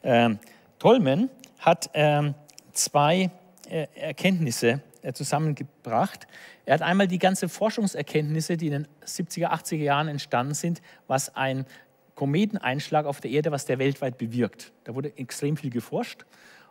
[0.02, 0.38] Ähm,
[0.78, 2.34] Tolman hat ähm,
[2.74, 3.30] zwei
[3.70, 4.82] äh, Erkenntnisse
[5.12, 6.26] zusammengebracht.
[6.64, 11.34] Er hat einmal die ganzen Forschungserkenntnisse, die in den 70er, 80er Jahren entstanden sind, was
[11.36, 11.66] ein
[12.14, 14.72] Kometeneinschlag auf der Erde, was der weltweit bewirkt.
[14.84, 16.24] Da wurde extrem viel geforscht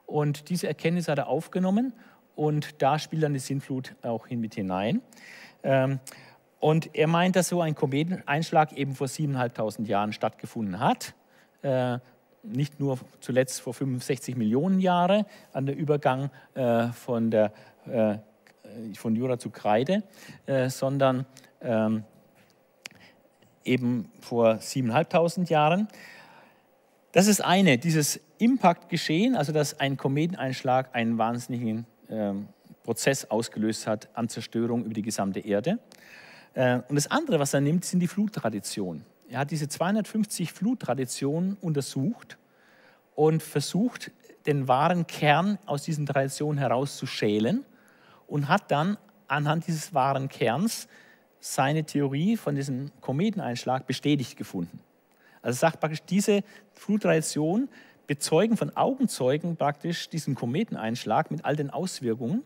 [0.05, 1.93] und diese Erkenntnisse hat er aufgenommen
[2.35, 5.01] und da spielt dann die Sintflut auch hin mit hinein.
[5.63, 5.99] Ähm,
[6.59, 11.13] und er meint, dass so ein Kometeneinschlag eben vor 7.500 Jahren stattgefunden hat.
[11.61, 11.99] Äh,
[12.43, 17.53] nicht nur zuletzt vor 65 Millionen Jahren an der Übergang äh, von, der,
[17.87, 18.17] äh,
[18.95, 20.03] von Jura zu Kreide,
[20.45, 21.25] äh, sondern
[21.61, 22.03] ähm,
[23.63, 25.87] eben vor 7.500 Jahren.
[27.11, 32.47] Das ist eine, dieses Impact-Geschehen, also dass ein Kometeneinschlag einen wahnsinnigen ähm,
[32.83, 35.79] Prozess ausgelöst hat an Zerstörung über die gesamte Erde.
[36.53, 39.05] Äh, und das andere, was er nimmt, sind die Fluttraditionen.
[39.29, 42.37] Er hat diese 250 Fluttraditionen untersucht
[43.15, 44.11] und versucht,
[44.45, 47.65] den wahren Kern aus diesen Traditionen herauszuschälen
[48.33, 48.97] und hat dann
[49.27, 50.87] anhand dieses wahren Kerns
[51.39, 54.79] seine Theorie von diesem Kometeneinschlag bestätigt gefunden.
[55.43, 56.41] Also sagt praktisch, diese
[56.73, 57.69] Fluttradition
[58.07, 62.41] bezeugen von Augenzeugen praktisch diesen Kometeneinschlag mit all den Auswirkungen,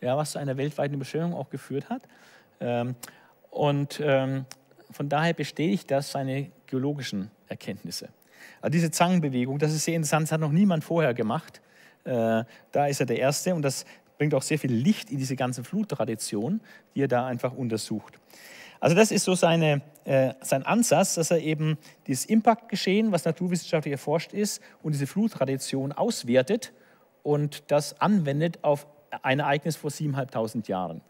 [0.00, 2.02] ja, was zu einer weltweiten Überschwemmung auch geführt hat.
[2.58, 2.96] Ähm,
[3.50, 4.46] und ähm,
[4.90, 8.08] von daher bestätigt das seine geologischen Erkenntnisse.
[8.60, 11.60] Also diese Zangenbewegung, das ist sehr interessant, das hat noch niemand vorher gemacht.
[12.02, 13.84] Äh, da ist er der Erste und das
[14.20, 16.60] bringt auch sehr viel Licht in diese ganze Fluttradition,
[16.94, 18.20] die er da einfach untersucht.
[18.78, 23.92] Also das ist so seine, äh, sein Ansatz, dass er eben dieses Impactgeschehen, was naturwissenschaftlich
[23.92, 26.74] erforscht ist, und diese Fluttradition auswertet
[27.22, 28.86] und das anwendet auf
[29.22, 31.00] ein Ereignis vor 7.500 Jahren.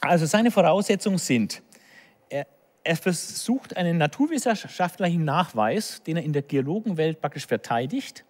[0.00, 1.60] Also seine Voraussetzungen sind,
[2.88, 8.24] er, er, versucht einen naturwissenschaftlichen Nachweis, den er in der Geologenwelt praktisch verteidigt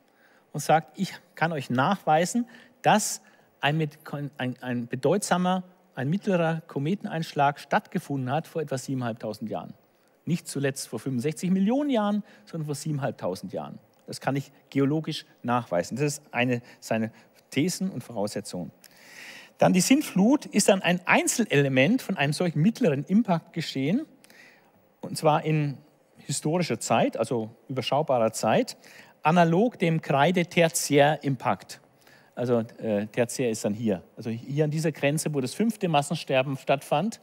[0.52, 2.46] und sagt, ich kann euch nachweisen,
[2.82, 3.22] dass
[3.60, 3.88] ein,
[4.36, 5.62] ein, ein bedeutsamer,
[5.94, 9.74] ein mittlerer Kometeneinschlag stattgefunden hat vor etwa 7.500 Jahren.
[10.24, 13.78] Nicht zuletzt vor 65 Millionen Jahren, sondern vor 7.500 Jahren.
[14.06, 15.96] Das kann ich geologisch nachweisen.
[15.96, 17.10] Das ist eine seiner
[17.50, 18.72] Thesen und Voraussetzungen.
[19.58, 24.06] Dann die Sintflut ist dann ein Einzelelement von einem solchen mittleren Impact geschehen,
[25.00, 25.78] und zwar in
[26.18, 28.76] historischer Zeit, also überschaubarer Zeit,
[29.22, 31.80] analog dem Kreide-Tertiär-Impact.
[32.34, 34.02] Also äh, Tertiär ist dann hier.
[34.16, 37.20] Also hier an dieser Grenze, wo das fünfte Massensterben stattfand,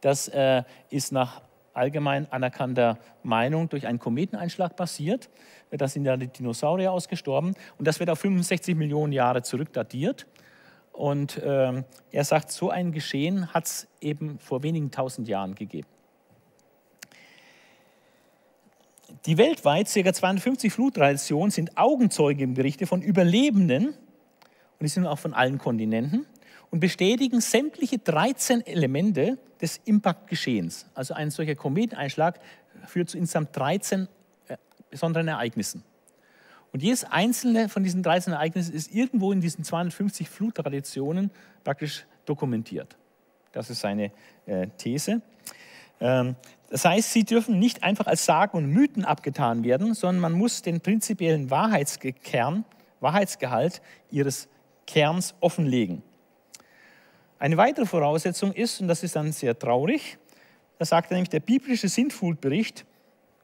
[0.00, 1.42] das äh, ist nach
[1.74, 5.28] allgemein anerkannter Meinung durch einen Kometeneinschlag passiert.
[5.70, 10.26] Da sind ja die Dinosaurier ausgestorben und das wird auf 65 Millionen Jahre zurückdatiert.
[10.92, 15.88] Und ähm, er sagt, so ein Geschehen hat es eben vor wenigen tausend Jahren gegeben.
[19.26, 20.12] Die weltweit ca.
[20.12, 26.26] 250 Fluttraditionen sind Augenzeugenberichte von Überlebenden, und die sind auch von allen Kontinenten,
[26.70, 30.86] und bestätigen sämtliche 13 Elemente des Impact-Geschehens.
[30.94, 32.38] Also ein solcher Kometeneinschlag
[32.86, 34.08] führt zu insgesamt 13
[34.48, 34.56] äh,
[34.90, 35.84] besonderen Ereignissen.
[36.72, 41.30] Und jedes einzelne von diesen 13 Ereignissen ist irgendwo in diesen 250 Fluttraditionen
[41.62, 42.96] praktisch dokumentiert.
[43.52, 44.10] Das ist seine
[44.44, 45.22] äh, These.
[46.00, 46.34] Ähm,
[46.74, 50.60] das heißt, sie dürfen nicht einfach als Sagen und Mythen abgetan werden, sondern man muss
[50.60, 52.64] den prinzipiellen Wahrheitskern,
[52.98, 53.80] Wahrheitsgehalt
[54.10, 54.48] ihres
[54.84, 56.02] Kerns offenlegen.
[57.38, 60.18] Eine weitere Voraussetzung ist, und das ist dann sehr traurig,
[60.78, 62.84] da sagt er nämlich, der biblische Sintflutbericht,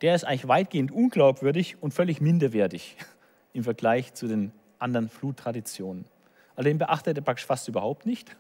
[0.02, 2.96] der ist eigentlich weitgehend unglaubwürdig und völlig minderwertig
[3.52, 4.50] im Vergleich zu den
[4.80, 6.04] anderen Fluttraditionen.
[6.56, 8.36] Also den beachtet er praktisch fast überhaupt nicht.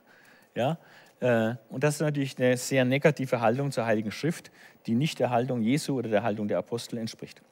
[0.56, 0.78] Ja?
[1.20, 4.50] Äh, und das ist natürlich eine sehr negative Haltung zur Heiligen Schrift,
[4.86, 7.42] die nicht der Haltung Jesu oder der Haltung der Apostel entspricht.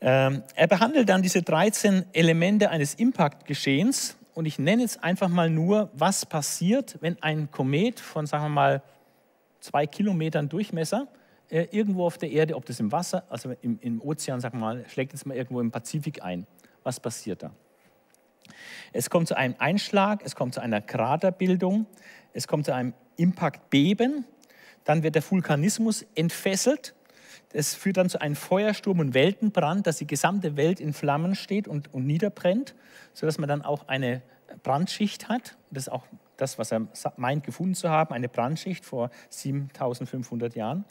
[0.00, 5.50] Ähm, er behandelt dann diese 13 Elemente eines Impact-Geschehens und ich nenne jetzt einfach mal
[5.50, 8.82] nur, was passiert, wenn ein Komet von, sagen wir mal,
[9.60, 11.06] zwei Kilometern Durchmesser
[11.50, 14.84] äh, irgendwo auf der Erde, ob das im Wasser, also im, im Ozean, sag mal,
[14.88, 16.46] schlägt jetzt mal irgendwo im Pazifik ein.
[16.82, 17.52] Was passiert da?
[18.92, 21.86] Es kommt zu einem Einschlag, es kommt zu einer Kraterbildung,
[22.32, 24.24] es kommt zu einem Impactbeben,
[24.84, 26.94] dann wird der Vulkanismus entfesselt,
[27.52, 31.66] es führt dann zu einem Feuersturm und Weltenbrand, dass die gesamte Welt in Flammen steht
[31.66, 32.74] und, und niederbrennt,
[33.12, 34.22] sodass man dann auch eine
[34.62, 35.56] Brandschicht hat.
[35.70, 36.04] Das ist auch
[36.36, 36.86] das, was er
[37.16, 40.84] meint, gefunden zu haben, eine Brandschicht vor 7500 Jahren.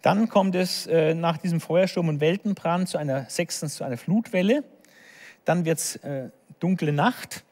[0.00, 4.64] Dann kommt es äh, nach diesem Feuersturm und Weltenbrand zu einer sechstens zu einer Flutwelle.
[5.44, 7.44] Dann wird es äh, dunkle Nacht,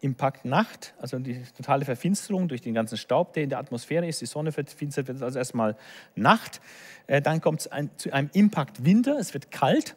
[0.00, 4.20] Impact Nacht, also die totale Verfinsterung durch den ganzen Staub, der in der Atmosphäre ist.
[4.20, 5.76] Die Sonne verfinstert, wird also erstmal
[6.14, 6.60] Nacht.
[7.06, 9.96] Äh, dann kommt es ein, zu einem Impact Winter, es wird kalt.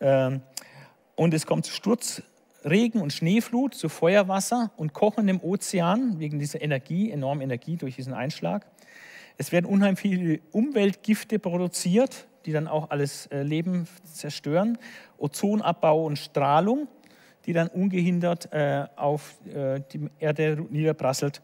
[0.00, 0.42] Ähm,
[1.14, 7.10] und es kommt zu Sturzregen und Schneeflut, zu Feuerwasser und kochendem Ozean wegen dieser Energie,
[7.10, 8.66] enormen Energie durch diesen Einschlag.
[9.36, 14.78] Es werden unheimlich viele Umweltgifte produziert, die dann auch alles äh, Leben zerstören.
[15.18, 16.88] Ozonabbau und Strahlung,
[17.46, 21.42] die dann ungehindert äh, auf äh, die Erde niederprasselt.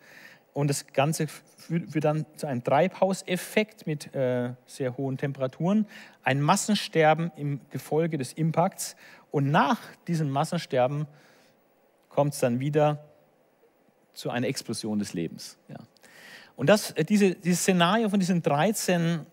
[0.52, 5.86] Und das Ganze führt dann zu einem Treibhauseffekt mit sehr hohen Temperaturen,
[6.23, 8.97] ein Massensterben im Gefolge des Impacts.
[9.31, 9.78] Und nach
[10.09, 11.06] diesem Massensterben
[12.09, 13.05] kommt es dann wieder
[14.14, 15.59] zu einer Explosion des Lebens.
[15.68, 15.77] Ja.
[16.56, 19.27] Und das, diese, dieses Szenario von diesen 13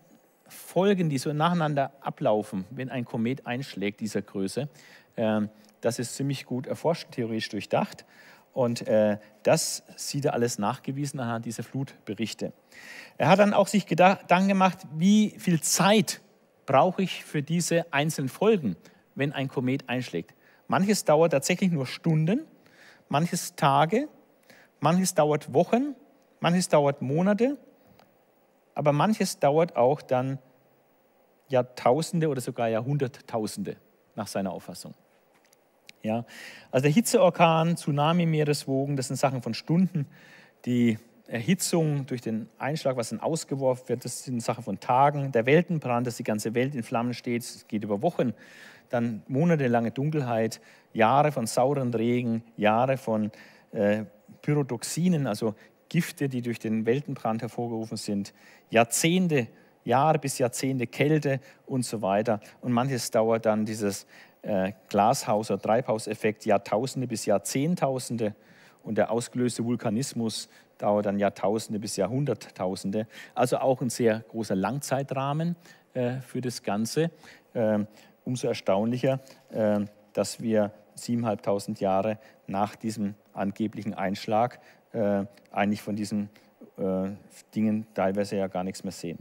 [0.48, 4.68] Folgen, die so nacheinander ablaufen, wenn ein Komet einschlägt dieser Größe,
[5.16, 5.40] äh,
[5.80, 8.04] das ist ziemlich gut erforscht, theoretisch durchdacht.
[8.52, 12.52] Und äh, das sieht er alles nachgewiesen anhand dieser Flutberichte.
[13.18, 16.20] Er hat dann auch sich Gedanken gemacht, wie viel Zeit
[16.64, 18.76] brauche ich für diese einzelnen Folgen,
[19.14, 20.34] wenn ein Komet einschlägt.
[20.68, 22.46] Manches dauert tatsächlich nur Stunden,
[23.08, 24.08] manches Tage,
[24.80, 25.94] manches dauert Wochen,
[26.44, 27.56] Manches dauert Monate,
[28.74, 30.38] aber manches dauert auch dann
[31.48, 33.76] Jahrtausende oder sogar Jahrhunderttausende
[34.14, 34.94] nach seiner Auffassung.
[36.02, 36.24] Ja,
[36.70, 40.06] also der Hitzeorkan, Tsunami, Meereswogen, das sind Sachen von Stunden.
[40.66, 45.32] Die Erhitzung durch den Einschlag, was dann ausgeworfen wird, das sind Sachen von Tagen.
[45.32, 48.34] Der Weltenbrand, dass die ganze Welt in Flammen steht, geht über Wochen.
[48.90, 50.60] Dann monatelange Dunkelheit,
[50.92, 53.30] Jahre von sauren Regen, Jahre von
[53.72, 54.04] äh,
[54.42, 55.54] Pyrodoxinen, also
[55.94, 58.34] Gifte, die durch den Weltenbrand hervorgerufen sind,
[58.68, 59.46] Jahrzehnte,
[59.84, 62.40] Jahre bis Jahrzehnte Kälte und so weiter.
[62.62, 64.04] Und manches dauert dann dieses
[64.42, 68.34] äh, Glashaus- oder Treibhauseffekt Jahrtausende bis Jahrzehntausende
[68.82, 70.48] und der ausgelöste Vulkanismus
[70.78, 73.06] dauert dann Jahrtausende bis Jahrhunderttausende.
[73.36, 75.54] Also auch ein sehr großer Langzeitrahmen
[75.92, 77.12] äh, für das Ganze.
[77.52, 77.84] Äh,
[78.24, 79.20] umso erstaunlicher,
[79.52, 79.78] äh,
[80.12, 82.18] dass wir 7.500 Jahre
[82.48, 84.58] nach diesem angeblichen Einschlag
[84.94, 86.30] äh, eigentlich von diesen
[86.78, 87.10] äh,
[87.54, 89.18] Dingen teilweise ja gar nichts mehr sehen.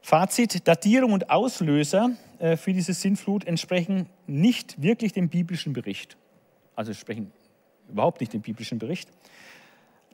[0.00, 6.16] Fazit, Datierung und Auslöser äh, für diese Sintflut entsprechen nicht wirklich dem biblischen Bericht.
[6.74, 7.32] Also entsprechen
[7.88, 9.10] überhaupt nicht dem biblischen Bericht.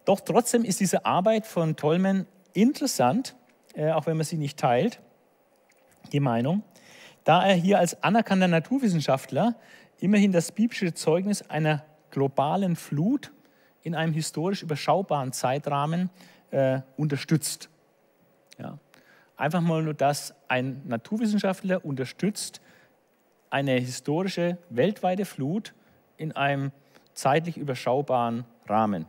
[0.04, 3.36] Doch trotzdem ist diese Arbeit von Tolman interessant,
[3.74, 5.00] äh, auch wenn man sie nicht teilt,
[6.12, 6.62] die Meinung,
[7.24, 9.56] da er hier als anerkannter Naturwissenschaftler
[9.98, 13.32] immerhin das biblische Zeugnis einer globalen Flut
[13.86, 16.10] in einem historisch überschaubaren Zeitrahmen
[16.50, 17.70] äh, unterstützt.
[18.58, 18.78] Ja.
[19.36, 22.60] Einfach mal nur, dass ein Naturwissenschaftler unterstützt
[23.48, 25.72] eine historische weltweite Flut
[26.16, 26.72] in einem
[27.14, 29.06] zeitlich überschaubaren Rahmen.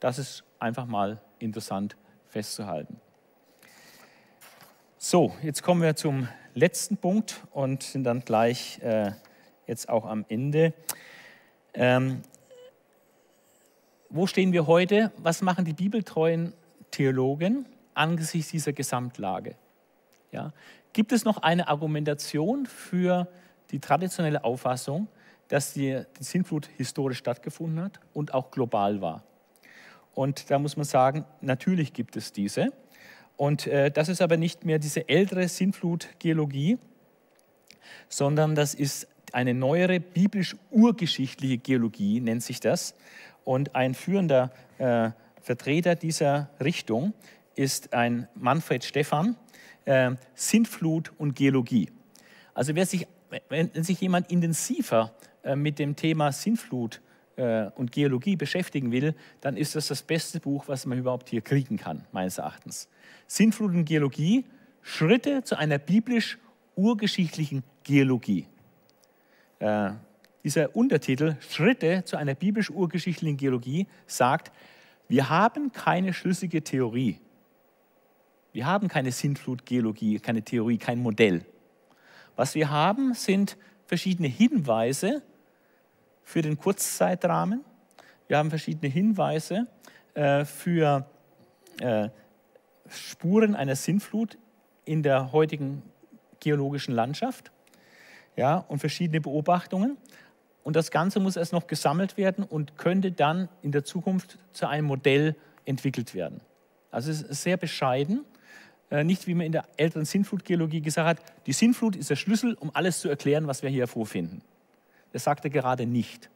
[0.00, 1.96] Das ist einfach mal interessant
[2.28, 3.00] festzuhalten.
[4.98, 9.12] So, jetzt kommen wir zum letzten Punkt und sind dann gleich äh,
[9.66, 10.74] jetzt auch am Ende.
[11.72, 12.20] Ähm,
[14.10, 15.12] wo stehen wir heute?
[15.18, 16.52] Was machen die bibeltreuen
[16.90, 19.54] Theologen angesichts dieser Gesamtlage?
[20.32, 20.52] Ja,
[20.92, 23.28] gibt es noch eine Argumentation für
[23.70, 25.06] die traditionelle Auffassung,
[25.48, 29.22] dass die, die Sintflut historisch stattgefunden hat und auch global war?
[30.12, 32.72] Und da muss man sagen, natürlich gibt es diese.
[33.36, 36.78] Und äh, das ist aber nicht mehr diese ältere Sintflut-Geologie,
[38.08, 42.94] sondern das ist eine neuere biblisch-urgeschichtliche Geologie, nennt sich das.
[43.44, 45.10] Und ein führender äh,
[45.40, 47.14] Vertreter dieser Richtung
[47.54, 49.36] ist ein Manfred Stephan,
[49.84, 51.90] äh, Sintflut und Geologie.
[52.54, 53.06] Also wer sich,
[53.48, 57.00] wenn sich jemand intensiver äh, mit dem Thema Sintflut
[57.36, 61.40] äh, und Geologie beschäftigen will, dann ist das das beste Buch, was man überhaupt hier
[61.40, 62.88] kriegen kann, meines Erachtens.
[63.26, 64.44] Sintflut und Geologie,
[64.82, 68.46] Schritte zu einer biblisch-urgeschichtlichen Geologie.
[70.42, 74.52] Dieser Untertitel Schritte zu einer biblisch-urgeschichtlichen Geologie sagt,
[75.08, 77.18] wir haben keine schlüssige Theorie.
[78.52, 81.44] Wir haben keine Sintflut-Geologie, keine Theorie, kein Modell.
[82.36, 83.56] Was wir haben, sind
[83.86, 85.22] verschiedene Hinweise
[86.22, 87.64] für den Kurzzeitrahmen.
[88.28, 89.66] Wir haben verschiedene Hinweise
[90.14, 91.08] äh, für
[91.80, 92.08] äh,
[92.88, 94.38] Spuren einer Sintflut
[94.84, 95.82] in der heutigen
[96.40, 97.52] geologischen Landschaft
[98.36, 99.96] ja, und verschiedene Beobachtungen.
[100.70, 104.68] Und das Ganze muss erst noch gesammelt werden und könnte dann in der Zukunft zu
[104.68, 105.34] einem Modell
[105.64, 106.42] entwickelt werden.
[106.92, 108.24] Also es ist sehr bescheiden,
[108.88, 112.54] äh, nicht wie man in der älteren Sintflutgeologie gesagt hat, die Sintflut ist der Schlüssel,
[112.54, 114.42] um alles zu erklären, was wir hier vorfinden.
[115.12, 116.30] Das sagt er gerade nicht.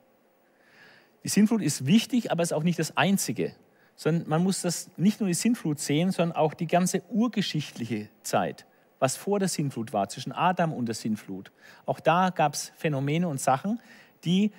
[1.22, 3.52] Die Sintflut ist wichtig, aber ist auch nicht das Einzige,
[3.94, 8.66] sondern man muss das nicht nur die Sintflut sehen, sondern auch die ganze urgeschichtliche Zeit
[9.04, 11.52] was vor der Sintflut war, zwischen Adam und der Sintflut.
[11.84, 13.78] Auch da gab es Phänomene und Sachen,
[14.24, 14.52] die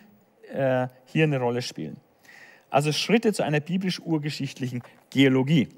[0.51, 1.97] äh, hier eine Rolle spielen.
[2.69, 5.69] Also Schritte zu einer biblisch-urgeschichtlichen Geologie.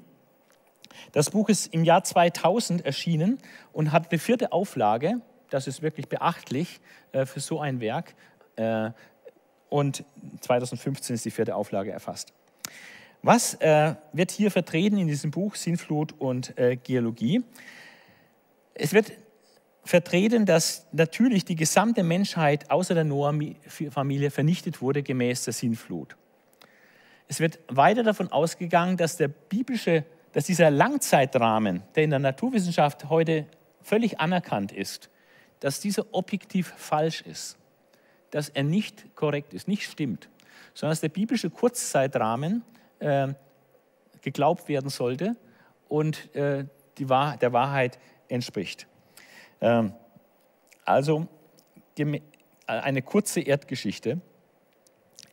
[1.12, 3.38] Das Buch ist im Jahr 2000 erschienen
[3.72, 5.20] und hat eine vierte Auflage.
[5.50, 6.80] Das ist wirklich beachtlich
[7.12, 8.14] äh, für so ein Werk.
[8.56, 8.90] Äh,
[9.68, 10.04] und
[10.40, 12.32] 2015 ist die vierte Auflage erfasst.
[13.22, 17.42] Was äh, wird hier vertreten in diesem Buch Sintflut und äh, Geologie?
[18.74, 19.12] Es wird
[19.88, 26.14] vertreten, dass natürlich die gesamte Menschheit außer der Noah-Familie vernichtet wurde gemäß der Sintflut.
[27.26, 33.08] Es wird weiter davon ausgegangen, dass der biblische, dass dieser Langzeitrahmen, der in der Naturwissenschaft
[33.08, 33.46] heute
[33.80, 35.08] völlig anerkannt ist,
[35.60, 37.56] dass dieser objektiv falsch ist,
[38.30, 40.28] dass er nicht korrekt ist, nicht stimmt,
[40.74, 42.62] sondern dass der biblische Kurzzeitrahmen
[42.98, 43.28] äh,
[44.20, 45.34] geglaubt werden sollte
[45.88, 46.66] und äh,
[46.98, 47.98] die Wahr der Wahrheit
[48.28, 48.86] entspricht.
[49.60, 49.92] Ähm,
[50.84, 51.26] also
[52.66, 54.20] eine kurze Erdgeschichte.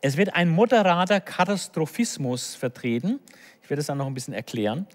[0.02, 3.19] Es wird ein moderater Katastrophismus vertreten,
[3.61, 4.88] ich werde es dann noch ein bisschen erklären,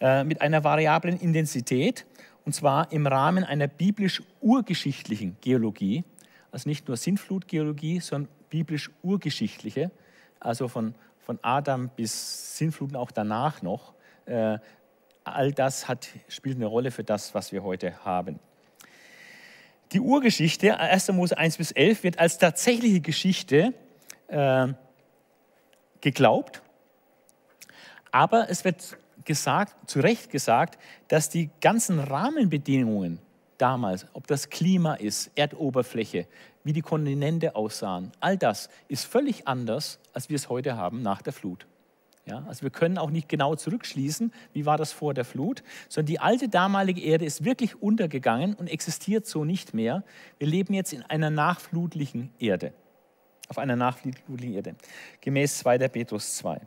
[0.00, 2.06] äh, mit einer variablen Intensität,
[2.44, 6.04] und zwar im Rahmen einer biblisch-urgeschichtlichen Geologie,
[6.50, 9.90] also nicht nur Sintflutgeologie, sondern biblisch-urgeschichtliche,
[10.38, 13.94] also von, von Adam bis Sintfluten auch danach noch,
[14.26, 14.58] äh,
[15.24, 18.38] all das hat, spielt eine Rolle für das, was wir heute haben.
[19.92, 21.12] Die Urgeschichte, 1.
[21.12, 23.74] Mose 1 bis 11, wird als tatsächliche Geschichte
[24.28, 24.68] äh,
[26.00, 26.62] geglaubt,
[28.10, 30.78] aber es wird gesagt, zu Recht gesagt,
[31.08, 33.18] dass die ganzen Rahmenbedingungen
[33.58, 36.26] damals, ob das Klima ist, Erdoberfläche,
[36.64, 41.22] wie die Kontinente aussahen, all das ist völlig anders, als wir es heute haben nach
[41.22, 41.66] der Flut.
[42.24, 46.06] Ja, also wir können auch nicht genau zurückschließen, wie war das vor der Flut, sondern
[46.06, 50.04] die alte damalige Erde ist wirklich untergegangen und existiert so nicht mehr.
[50.38, 52.72] Wir leben jetzt in einer nachflutlichen Erde,
[53.48, 54.76] auf einer nachflutlichen Erde,
[55.20, 55.78] gemäß 2.
[55.88, 56.60] Petrus 2.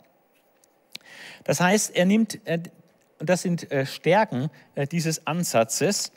[1.46, 2.60] Das heißt, er nimmt, äh,
[3.20, 6.12] und das sind äh, Stärken äh, dieses Ansatzes,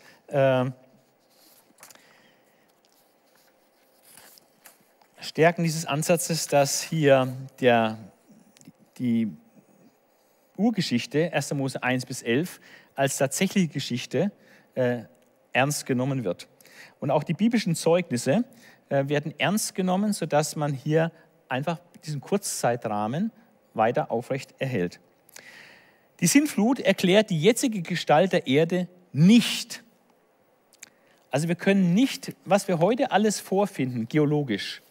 [5.20, 7.96] Stärken dieses Ansatzes, dass hier der
[8.98, 9.32] die
[10.56, 11.54] Urgeschichte, 1.
[11.54, 12.60] Mose 1 bis 11,
[12.94, 14.32] als tatsächliche Geschichte
[14.74, 15.02] äh,
[15.52, 16.48] ernst genommen wird.
[17.00, 18.44] Und auch die biblischen Zeugnisse
[18.88, 21.12] äh, werden ernst genommen, sodass man hier
[21.48, 23.32] einfach diesen Kurzzeitrahmen
[23.74, 25.00] weiter aufrecht erhält.
[26.20, 29.84] Die Sintflut erklärt die jetzige Gestalt der Erde nicht.
[31.30, 34.82] Also wir können nicht, was wir heute alles vorfinden, geologisch,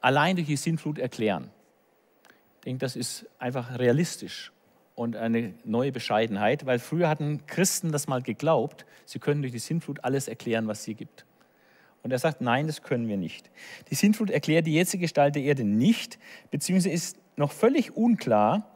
[0.00, 1.50] allein durch die Sintflut erklären.
[2.60, 4.52] Ich denke, das ist einfach realistisch
[4.94, 9.58] und eine neue Bescheidenheit, weil früher hatten Christen das mal geglaubt, sie können durch die
[9.58, 11.24] Sintflut alles erklären, was es hier gibt.
[12.02, 13.50] Und er sagt, nein, das können wir nicht.
[13.90, 16.18] Die Sintflut erklärt die jetzige Gestalt der Erde nicht,
[16.50, 18.70] beziehungsweise ist noch völlig unklar,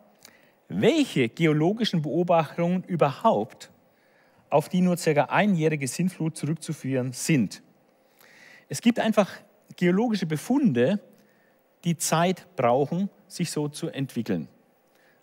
[0.69, 3.71] welche geologischen Beobachtungen überhaupt
[4.49, 7.63] auf die nur circa einjährige Sintflut zurückzuführen sind.
[8.71, 9.31] Es gibt einfach
[9.77, 11.01] geologische Befunde,
[11.85, 14.49] die Zeit brauchen, sich so zu entwickeln.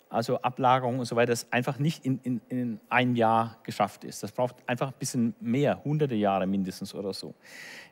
[0.08, 4.22] Also Ablagerung und so weiter, das einfach nicht in, in, in ein Jahr geschafft ist.
[4.22, 7.34] Das braucht einfach ein bisschen mehr, hunderte Jahre mindestens oder so.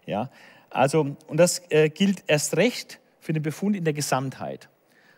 [0.05, 0.30] Ja,
[0.68, 4.68] also, und das äh, gilt erst recht für den Befund in der Gesamtheit.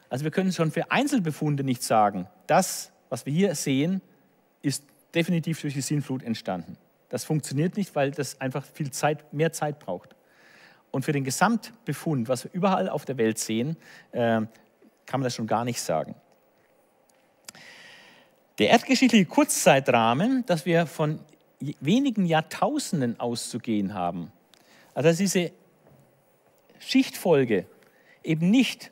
[0.08, 4.00] Also wir können schon für Einzelbefunde nicht sagen, das, was wir hier sehen,
[4.62, 4.84] ist
[5.14, 6.76] definitiv durch die Sinnflut entstanden.
[7.08, 10.14] Das funktioniert nicht, weil das einfach viel Zeit, mehr Zeit braucht.
[10.90, 13.76] Und für den Gesamtbefund, was wir überall auf der Welt sehen,
[14.12, 14.42] äh,
[15.06, 16.14] kann man das schon gar nicht sagen.
[18.58, 21.20] Der erdgeschichtliche Kurzzeitrahmen, dass wir von
[21.80, 24.30] wenigen Jahrtausenden auszugehen haben,
[24.94, 25.52] also dass diese
[26.78, 27.66] Schichtfolge
[28.22, 28.90] eben nicht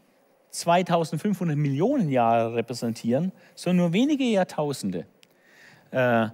[0.50, 5.06] 2500 Millionen Jahre repräsentieren, sondern nur wenige Jahrtausende.
[5.90, 6.28] Äh,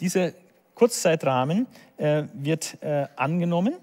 [0.00, 0.32] dieser
[0.74, 1.66] Kurzzeitrahmen
[1.96, 3.74] äh, wird äh, angenommen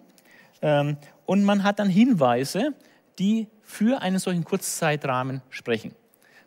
[0.61, 2.73] ähm, und man hat dann Hinweise,
[3.19, 5.94] die für einen solchen Kurzzeitrahmen sprechen.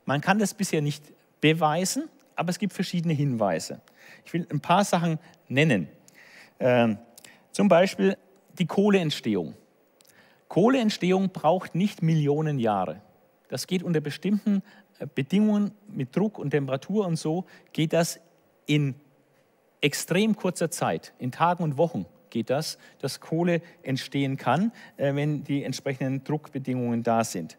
[0.06, 1.04] Man kann das bisher nicht
[1.42, 3.82] beweisen, aber es gibt verschiedene Hinweise.
[4.24, 5.88] Ich will ein paar Sachen nennen.
[6.58, 6.96] Ähm,
[7.52, 8.16] zum Beispiel
[8.58, 9.54] die Kohleentstehung.
[10.48, 13.02] Kohleentstehung braucht nicht Millionen Jahre.
[13.48, 14.62] Das geht unter bestimmten
[14.98, 17.44] äh, Bedingungen mit Druck und Temperatur und so,
[17.74, 18.18] geht das
[18.64, 18.94] in
[19.82, 25.44] extrem kurzer Zeit, in Tagen und Wochen geht das, dass Kohle entstehen kann, äh, wenn
[25.44, 27.56] die entsprechenden Druckbedingungen da sind.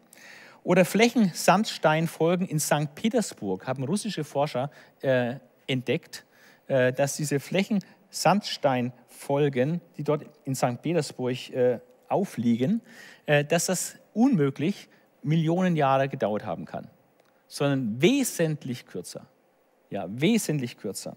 [0.64, 2.94] Oder Flächensandsteinfolgen in St.
[2.94, 4.70] Petersburg haben russische Forscher
[5.00, 5.36] äh,
[5.66, 6.26] entdeckt,
[6.68, 10.80] äh, dass diese Flächensandsteinfolgen, die dort in St.
[10.80, 12.80] Petersburg äh, aufliegen,
[13.26, 14.88] äh, dass das unmöglich
[15.22, 16.88] Millionen Jahre gedauert haben kann,
[17.48, 19.26] sondern wesentlich kürzer.
[19.90, 21.16] Ja, wesentlich kürzer.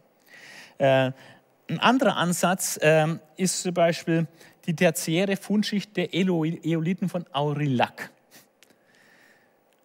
[1.68, 4.28] Ein anderer Ansatz äh, ist zum Beispiel
[4.68, 8.12] die tertiäre Fundschicht der Eolithen von Aurillac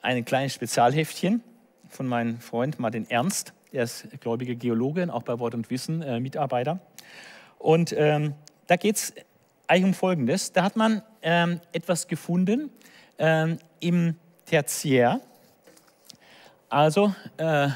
[0.03, 1.43] ein kleines Spezialheftchen
[1.89, 3.53] von meinem Freund Martin Ernst.
[3.73, 6.81] Er ist gläubiger Geologe und auch bei Wort und Wissen äh, Mitarbeiter.
[7.59, 8.35] Und ähm,
[8.67, 9.15] da geht es
[9.67, 10.53] eigentlich um Folgendes.
[10.53, 12.71] Da hat man ähm, etwas gefunden
[13.19, 14.17] ähm, im
[14.47, 15.21] Tertiär.
[16.69, 17.69] Also äh,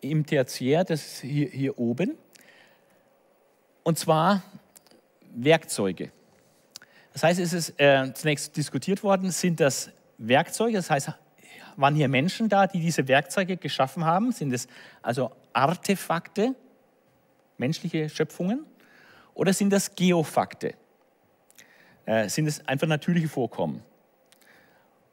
[0.00, 2.16] im Tertiär, das ist hier, hier oben.
[3.82, 4.42] Und zwar
[5.34, 6.10] Werkzeuge.
[7.12, 11.12] Das heißt, es ist äh, zunächst diskutiert worden, sind das Werkzeuge, das heißt
[11.76, 14.32] waren hier Menschen da, die diese Werkzeuge geschaffen haben?
[14.32, 14.68] Sind es
[15.02, 16.54] also Artefakte,
[17.58, 18.66] menschliche Schöpfungen?
[19.34, 20.74] Oder sind das Geofakte?
[22.04, 23.82] Äh, sind es einfach natürliche Vorkommen?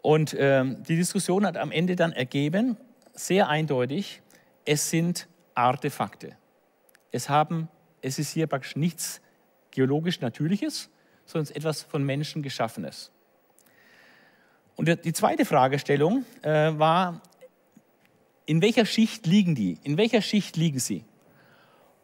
[0.02, 2.78] Und äh, die Diskussion hat am Ende dann ergeben,
[3.14, 4.22] sehr eindeutig,
[4.66, 6.36] es sind Artefakte.
[7.12, 7.70] Es, haben,
[8.08, 9.22] es ist hier praktisch nichts
[9.72, 10.90] geologisch Natürliches,
[11.26, 13.12] sondern etwas von Menschen Geschaffenes.
[14.76, 17.22] Und die zweite Fragestellung äh, war,
[18.46, 19.78] in welcher Schicht liegen die?
[19.84, 21.04] In welcher Schicht liegen sie?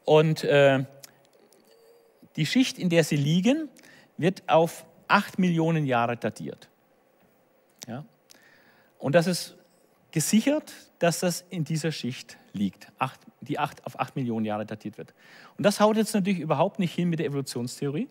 [0.03, 0.84] Und äh,
[2.35, 3.69] die Schicht, in der sie liegen,
[4.17, 6.67] wird auf acht Millionen Jahre datiert.
[7.88, 8.03] Ja?
[8.97, 9.55] Und das ist
[10.14, 14.98] gesichert, dass das in dieser Schicht liegt, acht, die acht, auf acht Millionen Jahre datiert
[14.98, 15.14] wird.
[15.57, 18.07] Und das haut jetzt natürlich überhaupt nicht hin mit der Evolutionstheorie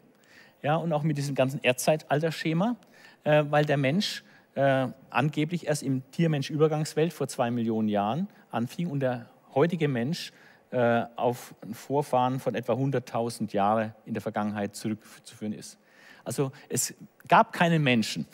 [0.62, 2.76] ja, und auch mit diesem ganzen Erdzeitalterschema,
[3.24, 4.24] äh, weil der Mensch
[4.54, 10.32] äh, angeblich erst im Tier-Mensch-Übergangswelt vor zwei Millionen Jahren anfing und der heutige Mensch
[10.72, 15.78] äh, auf Vorfahren von etwa 100.000 Jahren in der Vergangenheit zurückzuführen ist.
[16.24, 16.94] Also es
[17.28, 18.26] gab keinen Menschen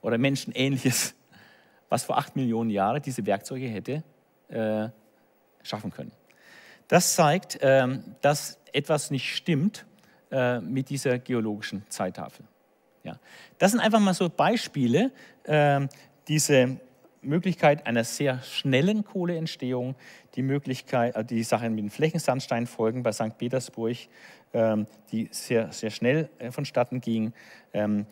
[0.00, 1.14] oder Menschenähnliches,
[1.88, 4.02] was vor acht Millionen Jahren diese Werkzeuge hätte
[4.48, 4.88] äh,
[5.62, 6.12] schaffen können.
[6.88, 9.86] Das zeigt, ähm, dass etwas nicht stimmt
[10.30, 12.44] äh, mit dieser geologischen Zeittafel.
[13.04, 13.18] Ja.
[13.58, 15.12] Das sind einfach mal so Beispiele,
[15.44, 15.86] äh,
[16.28, 16.78] diese
[17.20, 19.96] Möglichkeit einer sehr schnellen Kohleentstehung,
[20.34, 23.36] die Möglichkeit, äh, die Sachen mit den Flächensandsteinfolgen bei St.
[23.36, 23.96] Petersburg,
[24.52, 27.32] ähm, die sehr, sehr schnell äh, vonstatten ging
[27.72, 28.06] ähm,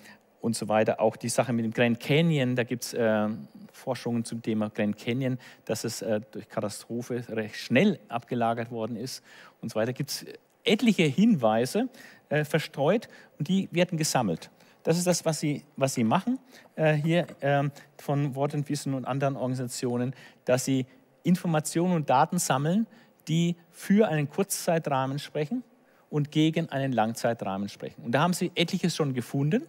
[0.47, 1.01] und so weiter.
[1.01, 3.28] Auch die Sache mit dem Grand Canyon, da gibt es äh,
[3.73, 9.24] Forschungen zum Thema Grand Canyon, dass es äh, durch Katastrophe recht schnell abgelagert worden ist
[9.60, 9.93] und so weiter.
[9.93, 10.24] Gibt es
[10.62, 11.89] etliche Hinweise
[12.28, 13.09] äh, verstreut
[13.39, 14.51] und die werden gesammelt.
[14.85, 16.39] Das ist das, was sie, was sie machen
[16.77, 17.68] äh, hier äh,
[17.98, 20.14] von Wort und Wissen und anderen Organisationen,
[20.44, 20.86] dass sie
[21.24, 22.86] Informationen und Daten sammeln,
[23.27, 25.64] die für einen Kurzzeitrahmen sprechen
[26.09, 28.05] und gegen einen Langzeitrahmen sprechen.
[28.05, 29.66] Und da haben sie etliches schon gefunden,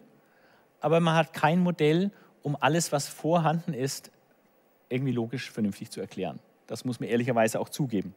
[0.80, 2.12] aber man hat kein Modell,
[2.44, 4.12] um alles, was vorhanden ist,
[4.90, 6.40] irgendwie logisch vernünftig zu erklären.
[6.68, 8.14] Das muss man ehrlicherweise auch zugeben.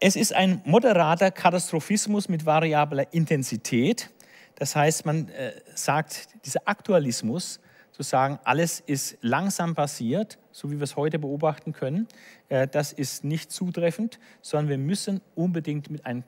[0.00, 4.10] Es ist ein moderater Katastrophismus mit variabler Intensität.
[4.56, 7.60] Das heißt, man äh, sagt, dieser Aktualismus,
[7.92, 12.08] zu sagen, alles ist langsam passiert, so wie wir es heute beobachten können,
[12.48, 16.26] äh, das ist nicht zutreffend, sondern wir müssen unbedingt mit einem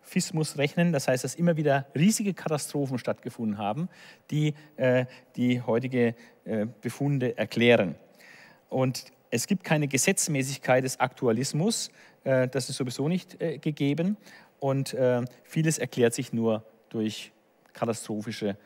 [0.00, 0.92] Katastrophismus rechnen.
[0.92, 3.88] Das heißt, dass immer wieder riesige Katastrophen stattgefunden haben,
[4.30, 5.06] die äh,
[5.36, 6.14] die heutige
[6.44, 7.94] äh, Befunde erklären.
[8.68, 11.90] Und es gibt keine Gesetzmäßigkeit des Aktualismus,
[12.24, 14.16] das ist sowieso nicht gegeben.
[14.58, 14.96] Und
[15.44, 17.32] vieles erklärt sich nur durch
[17.72, 18.56] katastrophische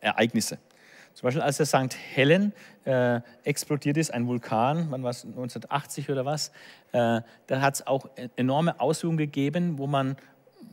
[0.00, 0.58] Ereignisse.
[1.16, 1.96] Zum Beispiel als der St.
[2.14, 2.52] Helen
[2.84, 6.48] äh, explodiert ist, ein Vulkan, wann war es, 1980 oder was,
[6.92, 10.16] äh, da hat es auch e-, enorme Auswirkungen gegeben, wo man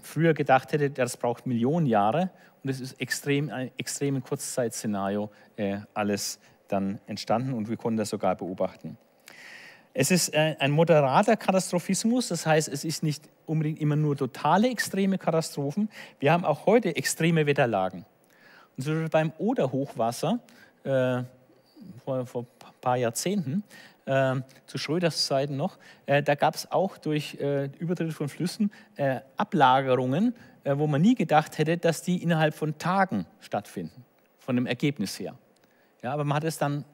[0.02, 2.30] früher gedacht hätte, das braucht Millionen Jahre
[2.62, 8.10] und es ist extrem, ein extrem Kurzzeitszenario äh, alles dann entstanden und wir konnten das
[8.10, 8.98] sogar beobachten.
[9.94, 14.70] Es ist äh, ein moderater Katastrophismus, das heißt, es ist nicht unbedingt immer nur totale
[14.70, 15.88] extreme Katastrophen.
[16.20, 18.06] Wir haben auch heute extreme Wetterlagen.
[18.78, 20.40] Und so beim Oder-Hochwasser
[20.84, 21.24] äh,
[22.04, 23.64] vor, vor ein paar Jahrzehnten,
[24.06, 24.36] äh,
[24.66, 29.22] zu Schröders Zeiten noch, äh, da gab es auch durch äh, Übertritt von Flüssen äh,
[29.38, 34.04] Ablagerungen, äh, wo man nie gedacht hätte, dass die innerhalb von Tagen stattfinden,
[34.40, 35.36] von dem Ergebnis her.
[36.02, 36.86] Ja, aber man hat es dann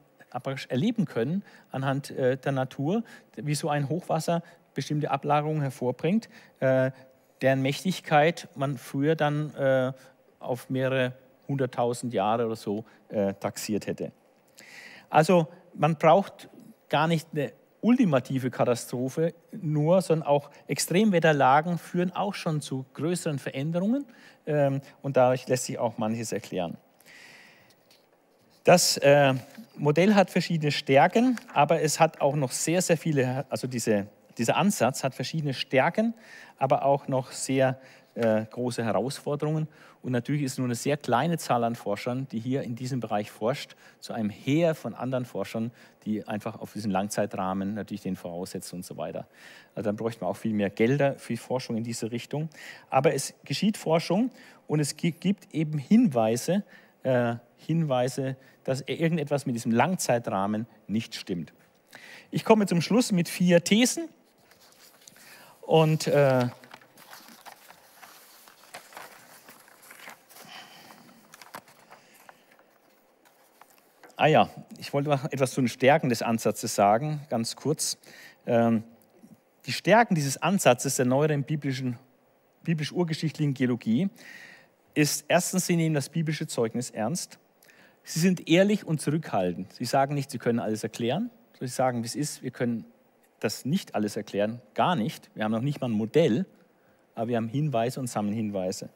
[0.68, 1.42] erleben können
[1.72, 3.02] anhand äh, der Natur,
[3.34, 4.42] wie so ein Hochwasser
[4.72, 6.28] bestimmte Ablagerungen hervorbringt,
[6.60, 9.92] deren Mächtigkeit man früher dann
[10.38, 11.12] auf mehrere
[11.50, 14.12] 100.000 Jahre oder so äh, taxiert hätte.
[15.08, 16.48] Also man braucht
[16.88, 24.06] gar nicht eine ultimative Katastrophe nur, sondern auch Extremwetterlagen führen auch schon zu größeren Veränderungen
[24.46, 26.76] ähm, und dadurch lässt sich auch manches erklären.
[28.64, 29.34] Das äh,
[29.76, 34.06] Modell hat verschiedene Stärken, aber es hat auch noch sehr, sehr viele, also diese,
[34.36, 36.14] dieser Ansatz hat verschiedene Stärken,
[36.58, 37.80] aber auch noch sehr
[38.20, 39.66] äh, große Herausforderungen.
[40.02, 43.30] Und natürlich ist nur eine sehr kleine Zahl an Forschern, die hier in diesem Bereich
[43.30, 45.72] forscht, zu einem Heer von anderen Forschern,
[46.04, 49.26] die einfach auf diesen Langzeitrahmen natürlich den voraussetzen und so weiter.
[49.74, 52.50] Also dann bräuchte man auch viel mehr Gelder für Forschung in diese Richtung.
[52.90, 54.30] Aber es geschieht Forschung
[54.66, 56.62] und es gibt eben Hinweise,
[57.02, 61.52] äh, Hinweise, dass irgendetwas mit diesem Langzeitrahmen nicht stimmt.
[62.30, 64.08] Ich komme zum Schluss mit vier Thesen
[65.62, 66.48] und äh,
[74.20, 77.96] Ah ja, ich wollte noch etwas zu den Stärken des Ansatzes sagen, ganz kurz.
[78.44, 78.84] Ähm,
[79.64, 81.98] die Stärken dieses Ansatzes der neueren biblischen,
[82.62, 84.10] biblisch-urgeschichtlichen Geologie
[84.92, 87.38] ist erstens, sie nehmen das biblische Zeugnis ernst.
[88.02, 89.72] Sie sind ehrlich und zurückhaltend.
[89.72, 91.30] Sie sagen nicht, sie können alles erklären.
[91.58, 92.84] Sie sagen, wie es ist, wir können
[93.38, 95.30] das nicht alles erklären, gar nicht.
[95.34, 96.44] Wir haben noch nicht mal ein Modell,
[97.14, 98.90] aber wir haben Hinweise und sammeln Hinweise.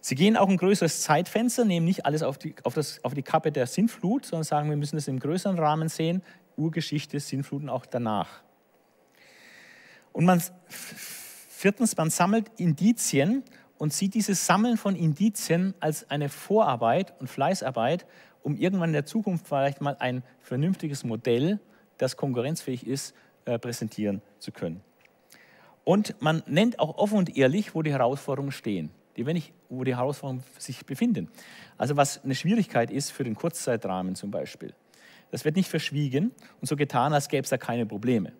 [0.00, 3.22] Sie gehen auch ein größeres Zeitfenster, nehmen nicht alles auf die, auf, das, auf die
[3.22, 6.22] Kappe der Sintflut, sondern sagen, wir müssen es im größeren Rahmen sehen,
[6.56, 8.42] Urgeschichte, Sintfluten auch danach.
[10.12, 13.42] Und man, viertens, man sammelt Indizien
[13.76, 18.06] und sieht dieses Sammeln von Indizien als eine Vorarbeit und Fleißarbeit,
[18.42, 21.60] um irgendwann in der Zukunft vielleicht mal ein vernünftiges Modell,
[21.98, 23.14] das konkurrenzfähig ist,
[23.44, 24.80] äh, präsentieren zu können.
[25.84, 29.84] Und man nennt auch offen und ehrlich, wo die Herausforderungen stehen die, wenn ich, wo
[29.84, 31.28] die Herausforderungen sich befinden.
[31.76, 34.72] Also was eine Schwierigkeit ist für den Kurzzeitrahmen zum Beispiel.
[35.30, 38.32] Das wird nicht verschwiegen und so getan, als gäbe es da keine Probleme.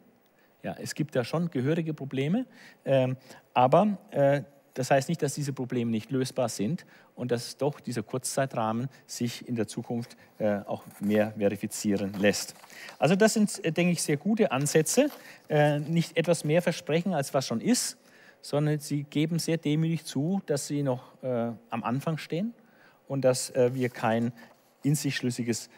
[0.63, 2.47] Ja, es gibt da schon gehörige Probleme,
[2.85, 3.15] äh,
[3.53, 4.43] aber äh,
[4.75, 6.87] das heißt nicht, dass diese Probleme nicht lösbar sind
[7.17, 12.55] und dass doch dieser Kurzzeitrahmen sich in der Zukunft äh, auch mehr verifizieren lässt.
[12.99, 15.11] Also das sind, äh, denke ich, sehr gute Ansätze.
[15.49, 17.99] Äh, nicht etwas mehr versprechen, als was schon ist,
[18.41, 22.55] sondern sie geben sehr demütig zu, dass sie noch äh, am Anfang stehen
[23.07, 24.33] und dass äh, wir kein
[24.83, 25.69] in sich schlüssiges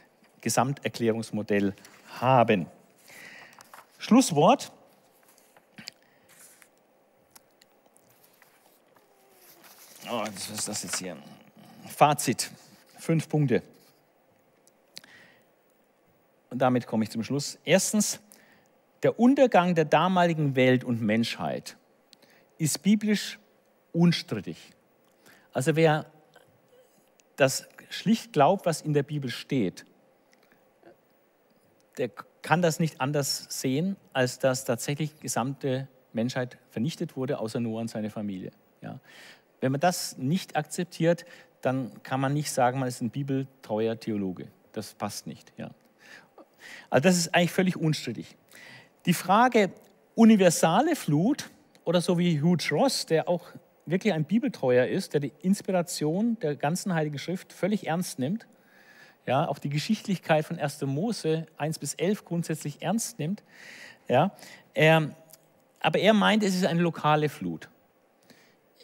[0.40, 1.74] Gesamterklärungsmodell
[2.20, 2.66] haben.
[3.98, 4.72] Schlusswort.
[10.10, 11.16] Oh, was ist das jetzt hier?
[11.86, 12.50] Fazit.
[12.98, 13.62] Fünf Punkte.
[16.50, 17.58] Und damit komme ich zum Schluss.
[17.64, 18.20] Erstens,
[19.02, 21.76] der Untergang der damaligen Welt und Menschheit
[22.60, 23.38] ist biblisch
[23.92, 24.72] unstrittig.
[25.52, 26.06] Also wer
[27.36, 29.86] das schlicht glaubt, was in der Bibel steht,
[31.96, 32.10] der
[32.42, 37.80] kann das nicht anders sehen, als dass tatsächlich die gesamte Menschheit vernichtet wurde, außer Noah
[37.80, 38.52] und seine Familie.
[38.82, 39.00] Ja.
[39.60, 41.24] Wenn man das nicht akzeptiert,
[41.62, 44.48] dann kann man nicht sagen, man ist ein bibeltreuer Theologe.
[44.72, 45.52] Das passt nicht.
[45.56, 45.70] Ja.
[46.90, 48.36] Also das ist eigentlich völlig unstrittig.
[49.06, 49.72] Die Frage
[50.14, 51.50] universale Flut
[51.90, 53.48] oder so wie Hugh Ross, der auch
[53.84, 58.46] wirklich ein Bibeltreuer ist, der die Inspiration der ganzen Heiligen Schrift völlig ernst nimmt,
[59.26, 60.82] ja, auch die Geschichtlichkeit von 1.
[60.82, 63.42] Mose 1 bis 11 grundsätzlich ernst nimmt,
[64.06, 64.30] ja,
[64.72, 65.10] er,
[65.80, 67.68] aber er meint, es ist eine lokale Flut.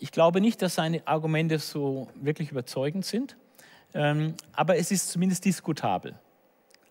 [0.01, 3.37] Ich glaube nicht, dass seine Argumente so wirklich überzeugend sind,
[3.95, 6.19] ähm, aber es ist zumindest diskutabel.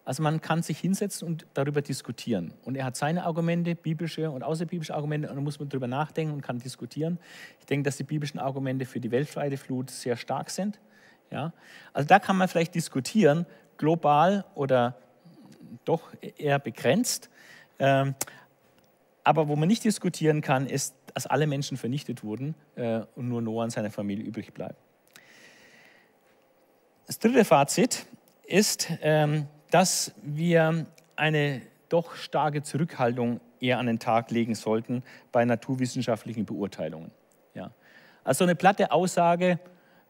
[0.05, 2.53] Also man kann sich hinsetzen und darüber diskutieren.
[2.63, 6.33] Und er hat seine Argumente, biblische und außerbiblische Argumente, und da muss man darüber nachdenken
[6.33, 7.17] und kann diskutieren.
[7.59, 10.79] Ich denke, dass die biblischen Argumente für die weltweite Flut sehr stark sind.
[11.31, 11.53] Ja?
[11.91, 14.95] Also da kann man vielleicht diskutieren, global oder
[15.85, 17.29] doch eher begrenzt.
[17.79, 18.13] Ähm,
[19.23, 23.41] aber wo man nicht diskutieren kann, ist, dass alle Menschen vernichtet wurden äh, und nur
[23.41, 24.75] Noah und seine Familie übrig bleiben.
[27.07, 28.05] Das dritte Fazit
[28.45, 30.85] ist, ähm, dass wir
[31.17, 35.03] eine doch starke Zurückhaltung eher an den Tag legen sollten
[35.33, 37.11] bei naturwissenschaftlichen Beurteilungen.
[37.55, 37.71] Ja.
[38.23, 39.59] Also eine platte Aussage,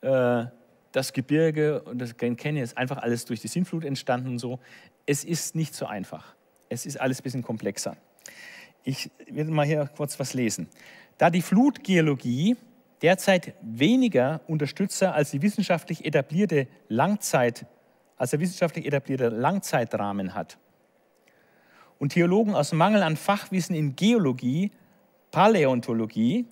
[0.01, 0.45] äh,
[0.91, 4.59] das Gebirge und das Grand Canyon ist einfach alles durch die Sintflut entstanden und so.
[5.07, 6.35] Es ist nicht so einfach.
[6.69, 7.97] Es ist alles ein bisschen komplexer.
[8.83, 10.69] Ich will mal hier kurz was lesen.
[11.17, 12.55] Da die Flutgeologie
[13.01, 17.65] derzeit weniger Unterstützer als die wissenschaftlich etablierte Langzeit
[18.17, 20.57] als er wissenschaftlich etablierter Langzeitrahmen hat.
[21.97, 24.71] Und Theologen aus Mangel an Fachwissen in Geologie,
[25.31, 26.45] Paläontologie,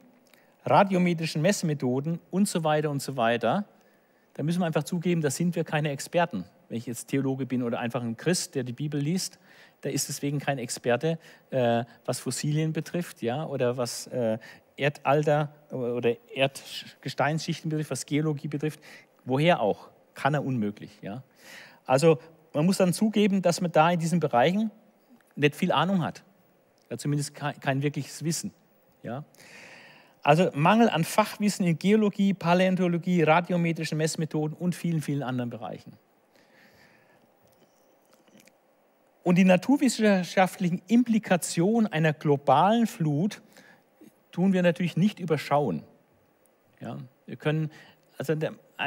[0.65, 3.65] radiometrischen Messmethoden und so weiter und so weiter,
[4.35, 6.45] da müssen wir einfach zugeben, da sind wir keine Experten.
[6.69, 9.37] Wenn ich jetzt Theologe bin oder einfach ein Christ, der die Bibel liest,
[9.81, 11.19] da ist deswegen kein Experte,
[11.51, 14.39] äh, was Fossilien betrifft, ja, oder was äh,
[14.75, 18.79] Erdalter oder Erdgesteinsschichten betrifft, was Geologie betrifft.
[19.25, 19.89] Woher auch?
[20.13, 21.23] Kann er unmöglich, ja.
[21.85, 22.19] Also
[22.53, 24.71] man muss dann zugeben, dass man da in diesen Bereichen
[25.35, 26.23] nicht viel Ahnung hat.
[26.89, 28.51] Ja, zumindest kein, kein wirkliches Wissen.
[29.01, 29.23] Ja.
[30.21, 35.97] Also Mangel an Fachwissen in Geologie, Paläontologie, radiometrischen Messmethoden und vielen, vielen anderen Bereichen.
[39.23, 43.41] Und die naturwissenschaftlichen Implikationen einer globalen Flut
[44.31, 45.83] tun wir natürlich nicht überschauen.
[46.79, 47.71] Ja, wir können,
[48.17, 48.33] also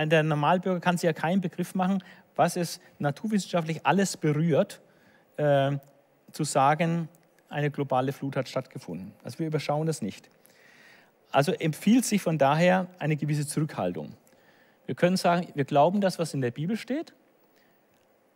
[0.04, 2.02] der, Normalbürger kann sich ja keinen Begriff machen,
[2.34, 4.80] was es naturwissenschaftlich alles berührt,
[5.36, 5.76] äh,
[6.32, 7.08] zu sagen,
[7.48, 9.12] eine globale Flut hat stattgefunden.
[9.24, 10.28] Also wir überschauen das nicht.
[11.30, 14.14] Also empfiehlt sich von daher eine gewisse Zurückhaltung.
[14.86, 17.14] Wir können sagen, wir glauben das, was in der Bibel steht,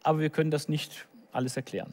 [0.03, 1.93] aber wir können das nicht alles erklären.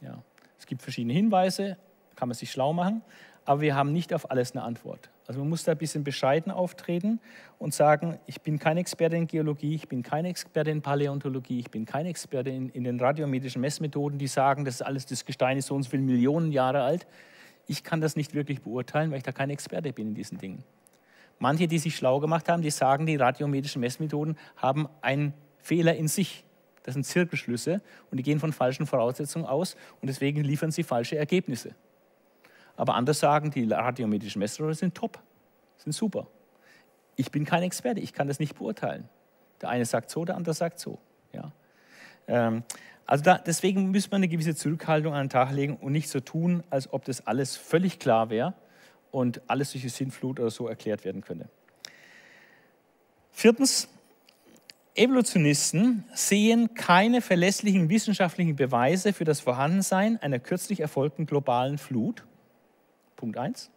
[0.00, 0.22] Ja.
[0.58, 1.76] Es gibt verschiedene Hinweise,
[2.16, 3.02] kann man sich schlau machen,
[3.44, 5.09] aber wir haben nicht auf alles eine Antwort.
[5.30, 7.20] Also man muss da ein bisschen bescheiden auftreten
[7.60, 11.70] und sagen, ich bin kein Experte in Geologie, ich bin kein Experte in Paläontologie, ich
[11.70, 15.56] bin kein Experte in, in den radiometrischen Messmethoden, die sagen, das ist alles, das Gestein
[15.56, 17.06] ist so und so viele Millionen Jahre alt.
[17.68, 20.64] Ich kann das nicht wirklich beurteilen, weil ich da kein Experte bin in diesen Dingen.
[21.38, 26.08] Manche, die sich schlau gemacht haben, die sagen, die radiometrischen Messmethoden haben einen Fehler in
[26.08, 26.44] sich.
[26.82, 31.16] Das sind Zirkelschlüsse und die gehen von falschen Voraussetzungen aus und deswegen liefern sie falsche
[31.16, 31.76] Ergebnisse.
[32.80, 35.18] Aber andere sagen, die radiometrischen Messrohre sind top,
[35.76, 36.28] sind super.
[37.14, 39.06] Ich bin kein Experte, ich kann das nicht beurteilen.
[39.60, 40.98] Der eine sagt so, der andere sagt so.
[41.34, 41.52] Ja.
[42.26, 42.62] Ähm,
[43.04, 46.20] also da, deswegen muss man eine gewisse Zurückhaltung an den Tag legen und nicht so
[46.20, 48.54] tun, als ob das alles völlig klar wäre
[49.10, 51.50] und alles durch die Sinnflut oder so erklärt werden könnte.
[53.30, 53.90] Viertens,
[54.94, 62.24] Evolutionisten sehen keine verlässlichen wissenschaftlichen Beweise für das Vorhandensein einer kürzlich erfolgten globalen Flut
[63.20, 63.70] Punkt 1.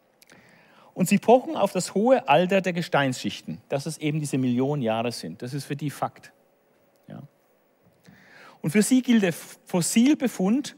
[0.94, 5.12] Und sie pochen auf das hohe Alter der Gesteinsschichten, dass es eben diese Millionen Jahre
[5.12, 5.42] sind.
[5.42, 6.32] Das ist für die Fakt.
[7.08, 7.22] Ja.
[8.62, 10.78] Und für sie gilt der Fossilbefund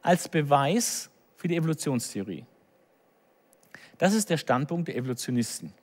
[0.00, 2.46] als Beweis für die Evolutionstheorie.
[3.98, 5.74] Das ist der Standpunkt der Evolutionisten.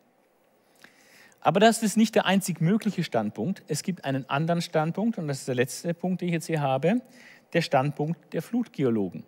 [1.42, 3.62] Aber das ist nicht der einzig mögliche Standpunkt.
[3.68, 6.62] Es gibt einen anderen Standpunkt, und das ist der letzte Punkt, den ich jetzt hier
[6.62, 7.02] habe,
[7.54, 9.24] der Standpunkt der Flutgeologen.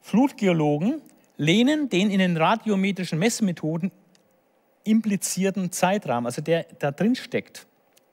[0.00, 1.02] Flutgeologen
[1.38, 3.90] lehnen den in den radiometrischen Messmethoden
[4.84, 7.66] implizierten Zeitrahmen, also der da drin steckt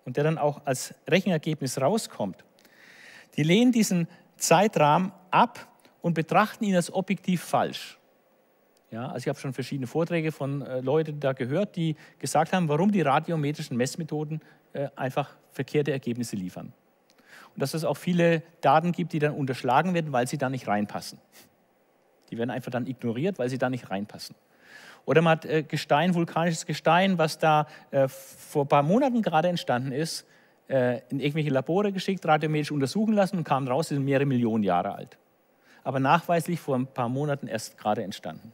[0.06, 2.46] und der dann auch als Rechenergebnis rauskommt,
[3.36, 4.08] die lehnen diesen
[4.38, 5.68] Zeitrahmen ab
[6.02, 7.98] und betrachten ihn als objektiv falsch.
[8.92, 12.70] Ja, also ich habe schon verschiedene Vorträge von äh, Leuten da gehört, die gesagt haben,
[12.70, 14.42] warum die radiometrischen Messmethoden
[14.74, 16.72] äh, einfach verkehrte Ergebnisse liefern.
[17.54, 20.68] und dass es auch viele Daten gibt, die dann unterschlagen werden, weil sie da nicht
[20.68, 21.20] reinpassen.
[22.30, 24.36] Die werden einfach dann ignoriert, weil sie da nicht reinpassen.
[25.06, 29.48] Oder man hat äh, Gestein, vulkanisches Gestein, was da äh, vor ein paar Monaten gerade
[29.48, 30.26] entstanden ist,
[30.68, 34.64] äh, in irgendwelche Labore geschickt, radiomedisch untersuchen lassen und kam raus, sie sind mehrere Millionen
[34.64, 35.18] Jahre alt.
[35.84, 38.52] Aber nachweislich vor ein paar Monaten erst gerade entstanden.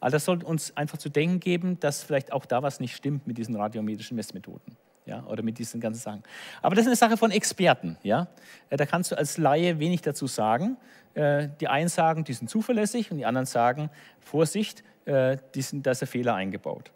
[0.00, 3.26] Also das sollte uns einfach zu denken geben, dass vielleicht auch da was nicht stimmt
[3.26, 4.76] mit diesen radiometrischen Messmethoden.
[5.06, 6.22] Ja, oder mit diesen ganzen Sachen.
[6.62, 7.96] Aber das ist eine Sache von Experten.
[8.02, 8.26] Ja?
[8.70, 10.76] Da kannst du als Laie wenig dazu sagen.
[11.16, 13.88] Äh, die einen sagen, die sind zuverlässig und die anderen sagen,
[14.20, 16.92] Vorsicht, äh, die sind, da ist ein Fehler eingebaut.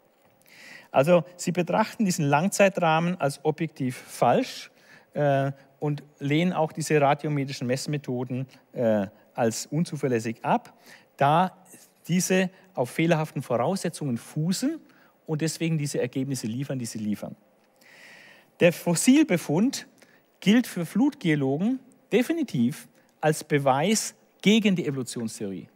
[0.91, 4.69] Also sie betrachten diesen Langzeitrahmen als objektiv falsch
[5.79, 8.45] und lehnen auch diese radiometrischen Messmethoden
[9.33, 10.73] als unzuverlässig ab,
[11.17, 11.57] da
[12.07, 14.79] diese auf fehlerhaften Voraussetzungen fußen
[15.25, 17.35] und deswegen diese Ergebnisse liefern, die sie liefern.
[18.61, 19.87] Der Fossilbefund
[20.39, 21.79] gilt für Flutgeologen
[22.11, 22.87] definitiv
[23.21, 25.67] als Beweis gegen die Evolutionstheorie.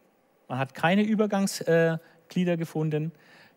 [0.47, 3.11] Man hat keine Übergangsglieder gefunden.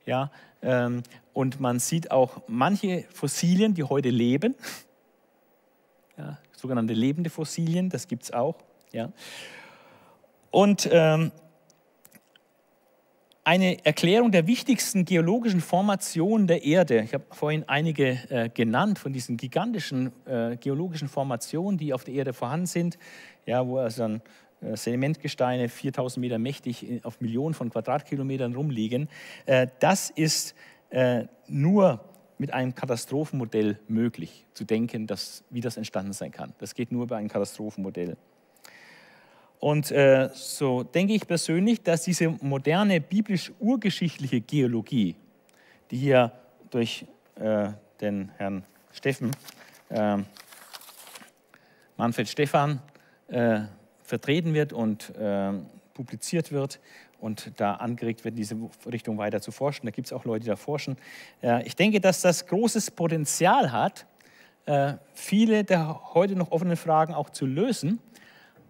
[0.06, 0.30] Ja,
[0.62, 1.02] ähm,
[1.32, 4.54] und man sieht auch manche Fossilien, die heute leben,
[6.16, 8.56] ja, sogenannte lebende Fossilien, das gibt es auch.
[8.92, 9.12] Ja.
[10.50, 11.30] Und ähm,
[13.48, 17.00] eine Erklärung der wichtigsten geologischen Formationen der Erde.
[17.00, 22.12] Ich habe vorhin einige äh, genannt von diesen gigantischen äh, geologischen Formationen, die auf der
[22.12, 22.98] Erde vorhanden sind,
[23.46, 24.22] ja, wo also dann
[24.60, 29.08] äh, Sedimentgesteine 4000 Meter mächtig auf Millionen von Quadratkilometern rumliegen.
[29.46, 30.54] Äh, das ist
[30.90, 32.04] äh, nur
[32.36, 36.52] mit einem Katastrophenmodell möglich zu denken, dass, wie das entstanden sein kann.
[36.58, 38.18] Das geht nur bei einem Katastrophenmodell.
[39.60, 45.16] Und äh, so denke ich persönlich, dass diese moderne biblisch-urgeschichtliche Geologie,
[45.90, 46.32] die hier
[46.70, 47.04] durch
[47.34, 47.70] äh,
[48.00, 49.32] den Herrn Steffen,
[49.88, 50.18] äh,
[51.96, 52.80] Manfred Stephan,
[53.26, 53.62] äh,
[54.04, 55.52] vertreten wird und äh,
[55.92, 56.78] publiziert wird
[57.18, 58.56] und da angeregt wird, in diese
[58.90, 59.86] Richtung weiter zu forschen.
[59.86, 60.96] Da gibt es auch Leute, die da forschen.
[61.42, 64.06] Äh, ich denke, dass das großes Potenzial hat,
[65.14, 68.00] viele der heute noch offenen Fragen auch zu lösen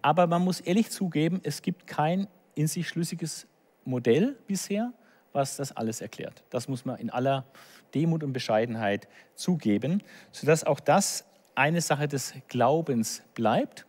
[0.01, 3.47] aber man muss ehrlich zugeben, es gibt kein in sich schlüssiges
[3.85, 4.93] Modell bisher,
[5.31, 6.43] was das alles erklärt.
[6.49, 7.45] Das muss man in aller
[7.93, 13.85] Demut und Bescheidenheit zugeben, sodass auch das eine Sache des Glaubens bleibt.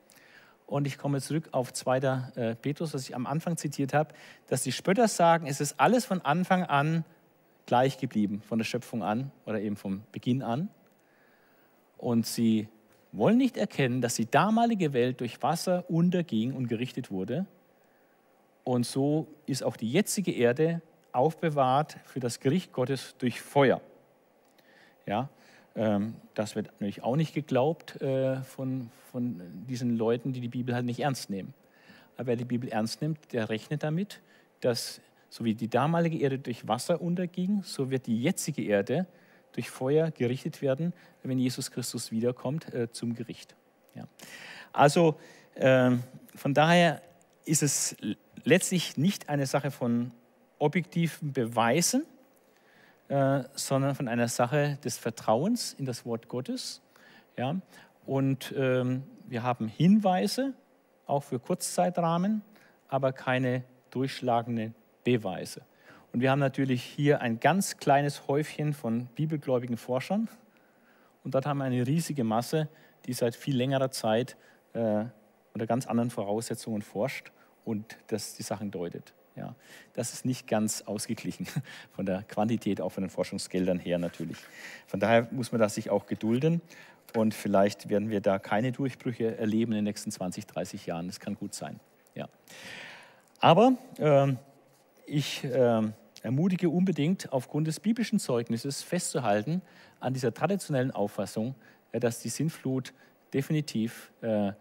[0.67, 1.99] Und ich komme zurück auf 2.
[1.99, 4.15] Äh, Petrus, was ich am Anfang zitiert habe,
[4.47, 7.05] dass die Spötter sagen, es ist alles von Anfang an
[7.67, 10.69] gleich geblieben, von der Schöpfung an oder eben vom Beginn an.
[11.99, 12.69] Und sie
[13.13, 17.47] wollen nicht erkennen, dass die damalige Welt durch Wasser unterging und gerichtet wurde.
[18.65, 20.81] Und so ist auch die jetzige Erde
[21.13, 23.81] aufbewahrt für das Gericht Gottes durch Feuer.
[25.07, 25.29] Ja,
[25.75, 30.75] ähm, das wird natürlich auch nicht geglaubt äh, von, von diesen Leuten, die die Bibel
[30.75, 31.55] halt nicht ernst nehmen.
[32.17, 34.21] Aber wer die Bibel ernst nimmt, der rechnet damit,
[34.61, 35.01] dass
[35.31, 39.07] so wie die damalige Erde durch Wasser unterging, so wird die jetzige Erde
[39.53, 43.55] durch Feuer gerichtet werden, wenn Jesus Christus wiederkommt äh, zum Gericht.
[43.95, 44.09] Ja.
[44.73, 45.19] Also
[45.55, 45.93] äh,
[46.35, 47.03] von daher
[47.45, 47.97] ist es
[48.45, 50.13] letztlich nicht eine Sache von
[50.59, 52.05] objektiven Beweisen,
[53.09, 56.81] äh, sondern von einer Sache des Vertrauens in das Wort Gottes.
[57.37, 57.57] Ja.
[58.07, 60.55] Und ähm, wir haben Hinweise,
[61.07, 62.43] auch für Kurzzeitrahmen,
[62.89, 65.63] aber keine durchschlagenden Beweise.
[66.13, 70.29] Und wir haben natürlich hier ein ganz kleines Häufchen von bibelgläubigen Forschern.
[71.23, 72.69] Und dort haben wir eine riesige Masse,
[73.07, 74.37] die seit viel längerer Zeit
[74.73, 75.05] äh,
[75.53, 77.31] unter ganz anderen Voraussetzungen forscht
[77.65, 79.15] und das die Sachen deutet.
[79.37, 79.55] Ja,
[79.93, 81.47] das ist nicht ganz ausgeglichen
[81.93, 84.39] von der Quantität, auch von den Forschungsgeldern her natürlich.
[84.87, 86.61] Von daher muss man das sich auch gedulden
[87.17, 91.07] und vielleicht werden wir da keine Durchbrüche erleben in den nächsten 20, 30 Jahren.
[91.07, 91.79] Das kann gut sein.
[92.15, 92.29] Ja.
[93.39, 94.35] Aber äh,
[95.11, 95.83] ich äh,
[96.23, 99.63] ermutige unbedingt, aufgrund des biblischen Zeugnisses festzuhalten
[99.99, 101.55] an dieser traditionellen Auffassung,
[101.93, 102.93] äh, dass die Sintflut
[103.33, 104.53] definitiv äh,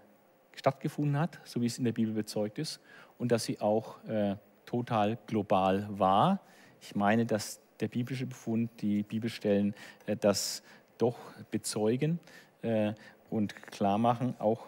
[0.55, 2.79] stattgefunden hat, so wie es in der Bibel bezeugt ist,
[3.17, 4.35] und dass sie auch äh,
[4.65, 6.39] total global war.
[6.81, 9.73] Ich meine, dass der biblische Befund, die Bibelstellen
[10.05, 10.63] äh, das
[10.97, 11.17] doch
[11.49, 12.19] bezeugen
[12.61, 12.93] äh,
[13.29, 14.65] und klar machen, auch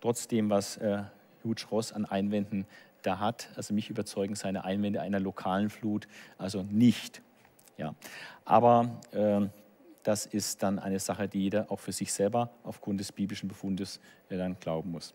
[0.00, 0.78] trotzdem, was
[1.44, 2.66] Hugh Ross an Einwänden
[3.06, 3.50] da hat.
[3.56, 6.08] Also mich überzeugen seine Einwände einer lokalen Flut
[6.38, 7.22] also nicht.
[7.76, 7.94] Ja.
[8.44, 9.46] Aber äh,
[10.02, 14.00] das ist dann eine Sache, die jeder auch für sich selber aufgrund des biblischen Befundes
[14.28, 15.14] äh, dann glauben muss.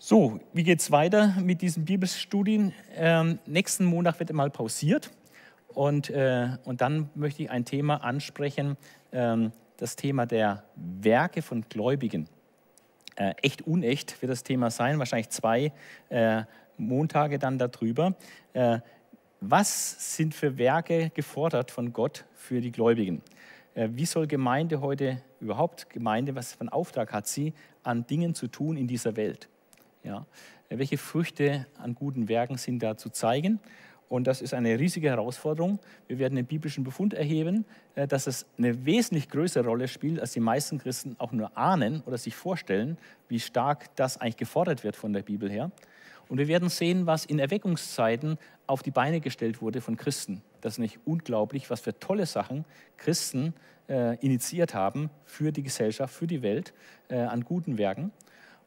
[0.00, 2.72] So, wie geht es weiter mit diesen Bibelstudien?
[2.94, 5.10] Ähm, nächsten Montag wird mal pausiert
[5.74, 8.76] und, äh, und dann möchte ich ein Thema ansprechen,
[9.12, 12.28] ähm, das Thema der Werke von Gläubigen.
[13.16, 15.72] Äh, echt unecht wird das Thema sein, wahrscheinlich zwei
[16.08, 16.44] äh,
[16.78, 18.14] Montage dann darüber.
[18.52, 18.80] Äh,
[19.40, 23.22] was sind für Werke gefordert von Gott für die Gläubigen?
[23.74, 27.52] Äh, wie soll Gemeinde heute überhaupt, Gemeinde, was für einen Auftrag hat sie,
[27.82, 29.48] an Dingen zu tun in dieser Welt?
[30.02, 30.26] Ja.
[30.68, 33.60] Äh, welche Früchte an guten Werken sind da zu zeigen?
[34.08, 35.78] Und das ist eine riesige Herausforderung.
[36.06, 40.40] Wir werden den biblischen Befund erheben, dass es eine wesentlich größere Rolle spielt, als die
[40.40, 42.96] meisten Christen auch nur ahnen oder sich vorstellen,
[43.28, 45.70] wie stark das eigentlich gefordert wird von der Bibel her.
[46.28, 50.42] Und wir werden sehen, was in Erweckungszeiten auf die Beine gestellt wurde von Christen.
[50.60, 52.64] Das ist nicht unglaublich, was für tolle Sachen
[52.96, 53.54] Christen
[53.88, 56.74] äh, initiiert haben für die Gesellschaft, für die Welt,
[57.08, 58.12] äh, an guten Werken.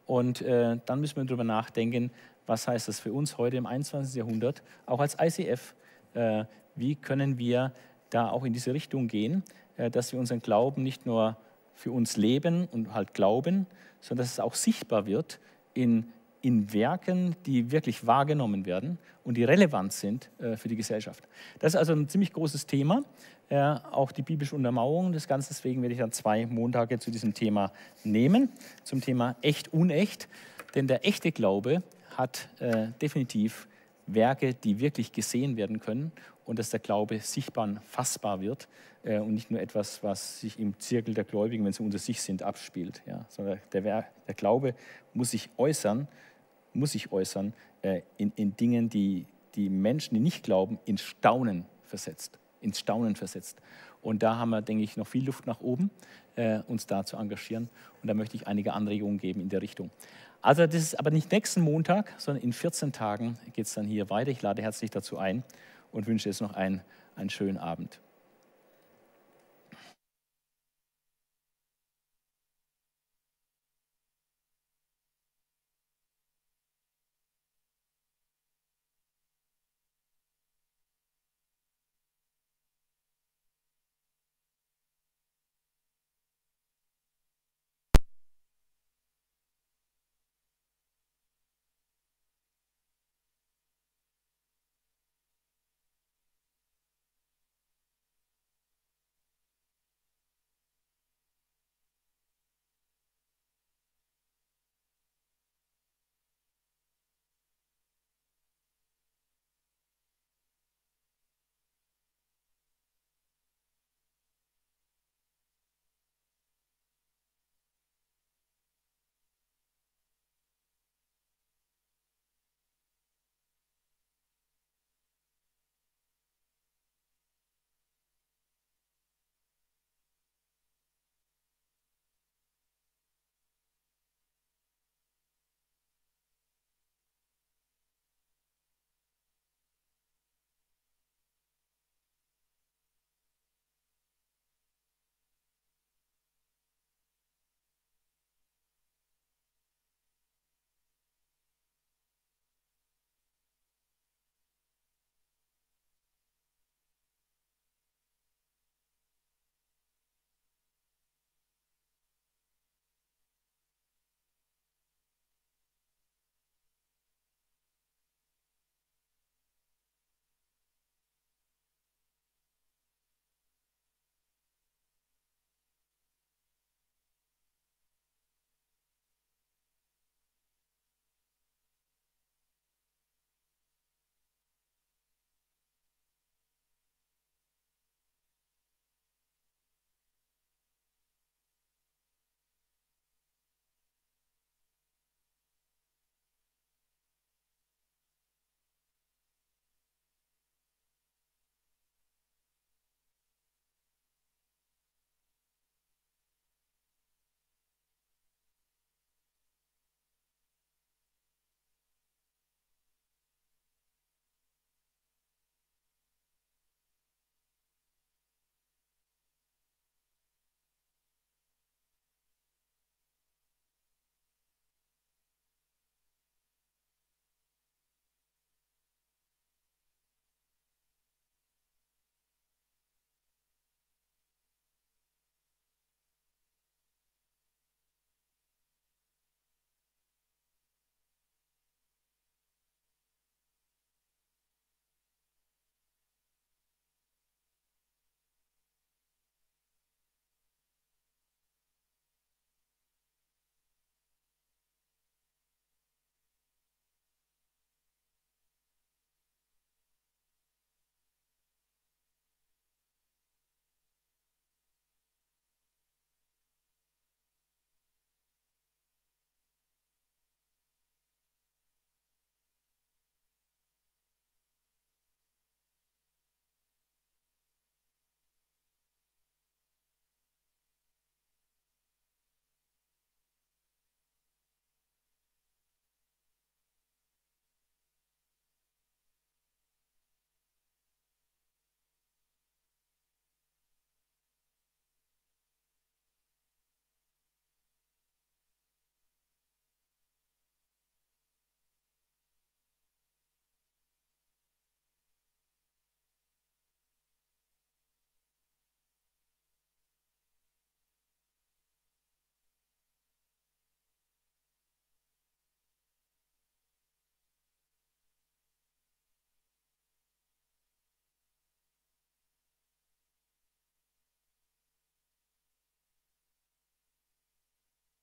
[0.06, 2.12] Und äh, dann müssen wir darüber nachdenken,
[2.48, 4.16] was heißt das für uns heute im 21.
[4.16, 5.76] Jahrhundert, auch als ICF.
[6.14, 7.74] Äh, wie können wir
[8.10, 9.44] da auch in diese Richtung gehen,
[9.78, 11.38] äh, dass wir unseren Glauben nicht nur
[11.76, 13.68] für uns leben und halt glauben,
[14.02, 15.40] sondern dass es auch sichtbar wird
[15.74, 21.24] in in Werken, die wirklich wahrgenommen werden und die relevant sind äh, für die Gesellschaft.
[21.60, 23.04] Das ist also ein ziemlich großes Thema,
[23.50, 25.50] äh, auch die biblische Untermauerung des Ganzen.
[25.50, 27.72] Deswegen werde ich dann zwei Montage zu diesem Thema
[28.04, 28.50] nehmen,
[28.84, 30.28] zum Thema echt, unecht.
[30.74, 31.84] Denn der echte Glaube
[32.16, 33.68] hat äh, definitiv
[34.08, 36.12] Werke, die wirklich gesehen werden können
[36.46, 38.68] und dass der Glaube sichtbar und fassbar wird
[39.04, 42.22] äh, und nicht nur etwas, was sich im Zirkel der Gläubigen, wenn sie unter sich
[42.22, 43.02] sind, abspielt.
[43.06, 43.82] Ja, sondern der,
[44.28, 44.76] der Glaube
[45.14, 46.08] muss sich äußern
[46.74, 49.26] muss sich äußern äh, in, in Dingen, die
[49.56, 52.40] die Menschen, die nicht glauben, ins Staunen versetzt.
[52.62, 53.60] Ins Staunen versetzt.
[54.02, 55.92] Und da haben wir, denke ich, noch viel Luft nach oben,
[56.36, 57.70] äh, uns da zu engagieren.
[58.02, 59.90] Und da möchte ich einige Anregungen geben in der Richtung.
[60.42, 64.10] Also das ist aber nicht nächsten Montag, sondern in 14 Tagen geht es dann hier
[64.10, 64.32] weiter.
[64.32, 65.44] Ich lade herzlich dazu ein
[65.92, 66.82] und wünsche jetzt noch einen,
[67.16, 68.00] einen schönen Abend.